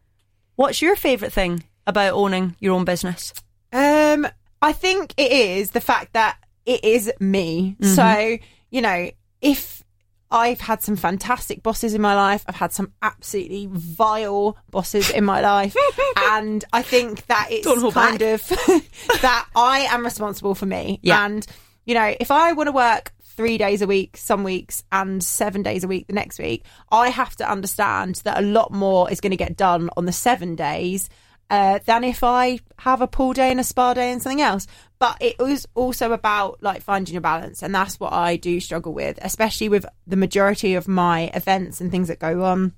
what's 0.56 0.82
your 0.82 0.94
favourite 0.94 1.32
thing 1.32 1.64
about 1.86 2.12
owning 2.12 2.54
your 2.60 2.74
own 2.74 2.84
business? 2.84 3.32
Um, 3.72 4.28
I 4.60 4.72
think 4.72 5.14
it 5.16 5.32
is 5.32 5.70
the 5.70 5.80
fact 5.80 6.12
that 6.12 6.36
it 6.66 6.84
is 6.84 7.10
me. 7.18 7.76
So 7.80 8.38
you 8.70 8.82
know, 8.82 9.08
if 9.40 9.84
I've 10.30 10.60
had 10.60 10.82
some 10.82 10.96
fantastic 10.96 11.62
bosses 11.62 11.94
in 11.94 12.00
my 12.02 12.16
life, 12.16 12.44
I've 12.48 12.56
had 12.56 12.72
some 12.72 12.92
absolutely 13.02 13.68
vile 13.70 14.58
bosses 14.70 15.10
in 15.10 15.24
my 15.24 15.40
life, 15.40 15.76
and 16.16 16.64
I 16.72 16.82
think 16.82 17.24
that 17.26 17.48
it's 17.50 17.66
kind 17.66 18.18
back. 18.18 18.20
of 18.20 18.48
that 19.22 19.48
I 19.54 19.86
am 19.90 20.04
responsible 20.04 20.54
for 20.56 20.66
me. 20.66 20.98
Yeah. 21.02 21.24
And 21.24 21.46
you 21.84 21.94
know, 21.94 22.14
if 22.18 22.30
I 22.30 22.52
want 22.52 22.68
to 22.68 22.72
work 22.72 23.12
three 23.22 23.58
days 23.58 23.82
a 23.82 23.86
week 23.86 24.16
some 24.16 24.44
weeks 24.44 24.84
and 24.92 25.22
seven 25.22 25.62
days 25.62 25.84
a 25.84 25.88
week 25.88 26.06
the 26.06 26.12
next 26.12 26.38
week, 26.38 26.64
I 26.90 27.08
have 27.10 27.36
to 27.36 27.50
understand 27.50 28.16
that 28.24 28.38
a 28.38 28.46
lot 28.46 28.72
more 28.72 29.10
is 29.10 29.20
going 29.20 29.32
to 29.32 29.36
get 29.36 29.56
done 29.56 29.90
on 29.96 30.04
the 30.04 30.12
seven 30.12 30.54
days 30.54 31.08
uh, 31.50 31.78
than 31.84 32.04
if 32.04 32.24
I 32.24 32.60
have 32.78 33.00
a 33.00 33.06
pool 33.06 33.32
day 33.32 33.50
and 33.50 33.60
a 33.60 33.64
spa 33.64 33.94
day 33.94 34.12
and 34.12 34.22
something 34.22 34.40
else. 34.40 34.66
But 34.98 35.18
it 35.20 35.38
was 35.38 35.66
also 35.74 36.12
about 36.12 36.62
like 36.62 36.82
finding 36.82 37.12
your 37.12 37.20
balance, 37.20 37.62
and 37.62 37.74
that's 37.74 38.00
what 38.00 38.12
I 38.12 38.36
do 38.36 38.60
struggle 38.60 38.94
with, 38.94 39.18
especially 39.20 39.68
with 39.68 39.84
the 40.06 40.16
majority 40.16 40.74
of 40.74 40.88
my 40.88 41.30
events 41.34 41.80
and 41.80 41.90
things 41.90 42.08
that 42.08 42.18
go 42.18 42.44
on 42.44 42.72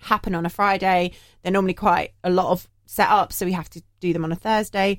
happen 0.00 0.34
on 0.34 0.46
a 0.46 0.50
Friday. 0.50 1.12
They're 1.42 1.52
normally 1.52 1.74
quite 1.74 2.12
a 2.24 2.30
lot 2.30 2.50
of 2.50 2.68
setups, 2.88 3.34
so 3.34 3.46
we 3.46 3.52
have 3.52 3.70
to 3.70 3.82
do 4.00 4.12
them 4.12 4.24
on 4.24 4.32
a 4.32 4.36
Thursday. 4.36 4.98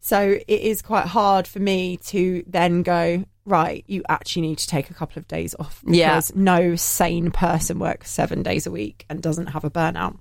So 0.00 0.38
it 0.46 0.60
is 0.60 0.82
quite 0.82 1.06
hard 1.06 1.46
for 1.46 1.58
me 1.58 1.98
to 2.06 2.42
then 2.46 2.82
go, 2.82 3.24
right, 3.44 3.84
you 3.86 4.02
actually 4.08 4.42
need 4.42 4.58
to 4.58 4.66
take 4.66 4.90
a 4.90 4.94
couple 4.94 5.20
of 5.20 5.28
days 5.28 5.54
off. 5.58 5.82
Yeah. 5.86 6.14
Because 6.14 6.34
no 6.34 6.74
sane 6.74 7.30
person 7.30 7.78
works 7.78 8.10
seven 8.10 8.42
days 8.42 8.66
a 8.66 8.70
week 8.70 9.04
and 9.10 9.22
doesn't 9.22 9.48
have 9.48 9.64
a 9.64 9.70
burnout. 9.70 10.18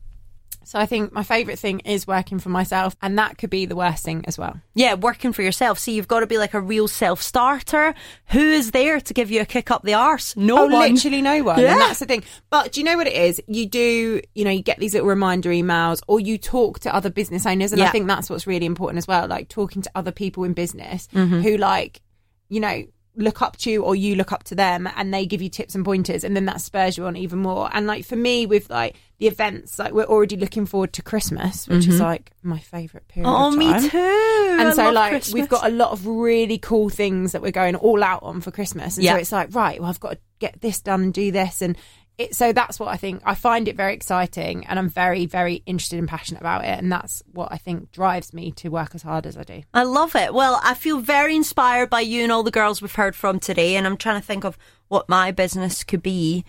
So 0.69 0.77
I 0.77 0.85
think 0.85 1.11
my 1.11 1.23
favourite 1.23 1.57
thing 1.57 1.79
is 1.79 2.05
working 2.05 2.37
for 2.37 2.49
myself, 2.49 2.95
and 3.01 3.17
that 3.17 3.39
could 3.39 3.49
be 3.49 3.65
the 3.65 3.75
worst 3.75 4.05
thing 4.05 4.23
as 4.27 4.37
well. 4.37 4.61
Yeah, 4.75 4.93
working 4.93 5.33
for 5.33 5.41
yourself. 5.41 5.79
See, 5.79 5.93
you've 5.95 6.07
got 6.07 6.19
to 6.19 6.27
be 6.27 6.37
like 6.37 6.53
a 6.53 6.61
real 6.61 6.87
self 6.87 7.23
starter. 7.23 7.95
Who 8.27 8.39
is 8.39 8.69
there 8.69 9.01
to 9.01 9.13
give 9.15 9.31
you 9.31 9.41
a 9.41 9.45
kick 9.45 9.71
up 9.71 9.81
the 9.81 9.95
arse? 9.95 10.37
No 10.37 10.59
Oh, 10.59 10.67
one. 10.67 10.93
literally 10.93 11.23
no 11.23 11.41
one. 11.41 11.59
Yeah. 11.59 11.71
And 11.71 11.81
that's 11.81 11.97
the 11.97 12.05
thing. 12.05 12.23
But 12.51 12.73
do 12.73 12.81
you 12.81 12.83
know 12.85 12.97
what 12.97 13.07
it 13.07 13.13
is? 13.13 13.41
You 13.47 13.65
do, 13.65 14.21
you 14.35 14.45
know, 14.45 14.51
you 14.51 14.61
get 14.61 14.77
these 14.77 14.93
little 14.93 15.09
reminder 15.09 15.49
emails 15.49 16.03
or 16.07 16.19
you 16.19 16.37
talk 16.37 16.81
to 16.81 16.93
other 16.93 17.09
business 17.09 17.47
owners. 17.47 17.71
And 17.71 17.79
Yeah. 17.79 17.87
I 17.87 17.89
think 17.89 18.05
that's 18.07 18.29
what's 18.29 18.45
really 18.45 18.67
important 18.67 18.99
as 18.99 19.07
well. 19.07 19.27
Like 19.27 19.49
talking 19.49 19.81
to 19.81 19.91
other 19.95 20.11
people 20.11 20.43
in 20.43 20.53
business 20.53 21.07
Mm-hmm. 21.15 21.39
who 21.41 21.57
like, 21.57 21.99
you 22.47 22.59
know, 22.59 22.83
look 23.19 23.41
up 23.41 23.57
to 23.57 23.69
you 23.69 23.83
or 23.83 23.95
you 23.95 24.15
look 24.15 24.31
up 24.31 24.43
to 24.45 24.55
them 24.55 24.89
and 24.95 25.13
they 25.13 25.25
give 25.25 25.41
you 25.41 25.49
tips 25.49 25.75
and 25.75 25.83
pointers 25.85 26.23
and 26.23 26.35
then 26.35 26.45
that 26.45 26.61
spurs 26.61 26.97
you 26.97 27.05
on 27.05 27.15
even 27.15 27.39
more. 27.39 27.69
And 27.73 27.85
like 27.85 28.05
for 28.05 28.15
me 28.15 28.45
with 28.45 28.69
like 28.69 28.95
the 29.19 29.27
events, 29.27 29.77
like 29.77 29.91
we're 29.93 30.05
already 30.05 30.37
looking 30.37 30.65
forward 30.65 30.93
to 30.93 31.01
Christmas, 31.01 31.67
which 31.67 31.87
is 31.87 31.99
like 31.99 32.31
my 32.41 32.59
favourite 32.59 33.07
period. 33.09 33.27
Mm-hmm. 33.29 33.53
Oh, 33.53 33.55
me 33.81 33.89
too. 33.89 34.57
And 34.59 34.69
I 34.69 34.73
so, 34.73 34.89
like, 34.91 35.11
Christmas. 35.11 35.33
we've 35.33 35.49
got 35.49 35.67
a 35.67 35.69
lot 35.73 35.91
of 35.91 36.07
really 36.07 36.57
cool 36.57 36.89
things 36.89 37.33
that 37.33 37.41
we're 37.41 37.51
going 37.51 37.75
all 37.75 38.01
out 38.03 38.23
on 38.23 38.39
for 38.41 38.51
Christmas. 38.51 38.95
And 38.95 39.03
Yeah. 39.03 39.13
so 39.15 39.19
it's 39.19 39.31
like, 39.31 39.53
right, 39.53 39.79
well, 39.79 39.89
I've 39.89 39.99
got 39.99 40.11
to 40.13 40.17
get 40.39 40.61
this 40.61 40.81
done 40.81 41.01
and 41.03 41.13
do 41.13 41.31
this. 41.31 41.61
And 41.61 41.77
it, 42.19 42.35
so 42.35 42.53
that's 42.53 42.79
what 42.79 42.89
I 42.89 42.97
think. 42.97 43.21
I 43.25 43.33
find 43.33 43.67
it 43.67 43.75
very 43.75 43.93
exciting 43.93 44.65
and 44.67 44.77
I'm 44.77 44.89
very, 44.89 45.25
very 45.25 45.63
interested 45.65 45.97
and 45.97 46.07
passionate 46.07 46.41
about 46.41 46.63
it. 46.65 46.77
And 46.77 46.91
that's 46.91 47.23
what 47.31 47.51
I 47.51 47.57
think 47.57 47.91
drives 47.91 48.33
me 48.33 48.51
to 48.53 48.69
work 48.69 48.93
as 48.93 49.01
hard 49.01 49.25
as 49.25 49.37
I 49.37 49.43
do. 49.43 49.63
I 49.73 49.83
love 49.83 50.15
it. 50.15 50.33
Well, 50.33 50.59
I 50.63 50.73
feel 50.73 50.99
very 50.99 51.35
inspired 51.35 51.89
by 51.89 52.01
you 52.01 52.21
and 52.23 52.31
all 52.31 52.43
the 52.43 52.51
girls 52.51 52.81
we've 52.81 52.93
heard 52.93 53.15
from 53.15 53.39
today, 53.39 53.75
and 53.75 53.87
I'm 53.87 53.97
trying 53.97 54.19
to 54.19 54.25
think 54.27 54.43
of 54.43 54.57
what 54.89 55.07
my 55.09 55.31
business 55.31 55.83
could 55.83 56.03
be. 56.03 56.45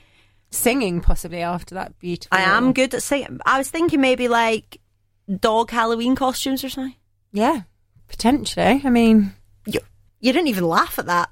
Singing, 0.53 1.01
possibly 1.01 1.43
after 1.43 1.77
that 1.77 1.97
beautiful. 2.01 2.37
I 2.37 2.43
am 2.43 2.73
good 2.73 2.93
at 2.93 3.05
singing. 3.05 3.39
I 3.47 3.57
was 3.57 3.71
thinking 3.71 4.01
maybe 4.01 4.27
like 4.27 4.81
dog 5.39 5.71
Halloween 5.71 6.17
costumes 6.17 6.65
or 6.65 6.69
something. 6.69 6.97
Yeah, 7.33 7.61
potentially. 8.09 8.81
I 8.83 8.91
mean, 8.91 9.33
You, 9.65 9.79
you 10.19 10.33
didn't 10.33 10.49
even 10.49 10.65
laugh 10.65 10.99
at 10.99 11.07
that. 11.07 11.31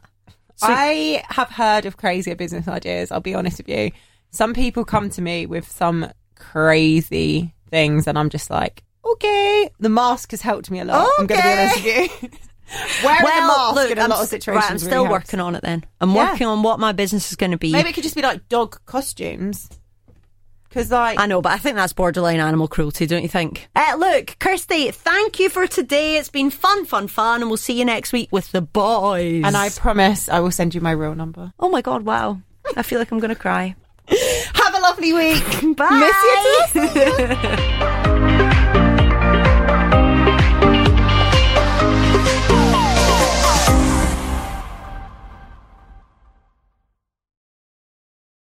So- 0.54 0.68
I 0.70 1.24
have 1.30 1.50
heard 1.50 1.84
of 1.84 1.96
crazier 1.96 2.36
business 2.36 2.68
ideas. 2.68 3.10
I'll 3.10 3.18
be 3.18 3.34
honest 3.34 3.58
with 3.58 3.68
you. 3.68 3.90
Some 4.30 4.54
people 4.54 4.84
come 4.84 5.10
to 5.10 5.22
me 5.22 5.46
with 5.46 5.70
some 5.70 6.10
crazy 6.36 7.54
things, 7.70 8.06
and 8.06 8.18
I'm 8.18 8.28
just 8.30 8.50
like, 8.50 8.82
okay. 9.04 9.70
The 9.80 9.88
mask 9.88 10.30
has 10.32 10.42
helped 10.42 10.70
me 10.70 10.80
a 10.80 10.84
lot. 10.84 11.08
I'm 11.18 11.26
going 11.26 11.40
to 11.40 11.46
be 11.46 11.52
honest 11.52 11.76
with 11.76 12.22
you. 12.22 12.28
Wearing 13.04 13.20
in 13.22 13.98
a 13.98 14.02
I'm, 14.02 14.10
lot 14.10 14.20
of 14.22 14.28
situations. 14.28 14.48
right, 14.48 14.64
I'm 14.70 14.76
really 14.76 14.78
still 14.86 15.04
helps. 15.06 15.10
working 15.28 15.40
on 15.40 15.54
it 15.54 15.62
then. 15.62 15.84
I'm 16.00 16.12
Yeah. 16.14 16.30
working 16.32 16.46
on 16.46 16.62
what 16.62 16.78
my 16.78 16.92
business 16.92 17.30
is 17.30 17.36
going 17.36 17.52
to 17.52 17.56
be. 17.56 17.72
Maybe 17.72 17.88
it 17.88 17.94
could 17.94 18.02
just 18.04 18.14
be 18.14 18.20
like 18.22 18.46
dog 18.50 18.78
costumes. 18.84 19.68
Because 20.68 20.90
like 20.90 21.18
I 21.18 21.24
know, 21.24 21.40
but 21.40 21.52
I 21.52 21.56
think 21.58 21.76
that's 21.76 21.94
borderline 21.94 22.40
animal 22.40 22.68
cruelty, 22.68 23.06
don't 23.06 23.22
you 23.22 23.28
think? 23.28 23.68
Uh, 23.74 23.96
look, 23.98 24.36
Kirsty, 24.38 24.90
thank 24.90 25.38
you 25.40 25.48
for 25.48 25.66
today. 25.66 26.18
It's 26.18 26.28
been 26.28 26.50
fun, 26.50 26.84
fun, 26.84 27.08
fun, 27.08 27.40
and 27.40 27.48
we'll 27.48 27.56
see 27.56 27.78
you 27.78 27.86
next 27.86 28.12
week 28.12 28.28
with 28.32 28.52
the 28.52 28.60
boys. 28.60 29.44
And 29.46 29.56
I 29.56 29.70
promise 29.70 30.28
I 30.28 30.40
will 30.40 30.50
send 30.50 30.74
you 30.74 30.82
my 30.82 30.90
real 30.90 31.14
number. 31.14 31.54
oh 31.58 31.70
my 31.70 31.80
god, 31.80 32.02
wow! 32.02 32.42
I 32.76 32.82
feel 32.82 32.98
like 32.98 33.10
I'm 33.10 33.18
going 33.18 33.30
to 33.30 33.34
cry. 33.34 33.76
Have 34.54 34.74
a 34.74 34.80
lovely 34.80 35.12
week. 35.12 35.76
Bye. 35.76 36.12
Miss 36.74 36.94
you. 36.94 38.04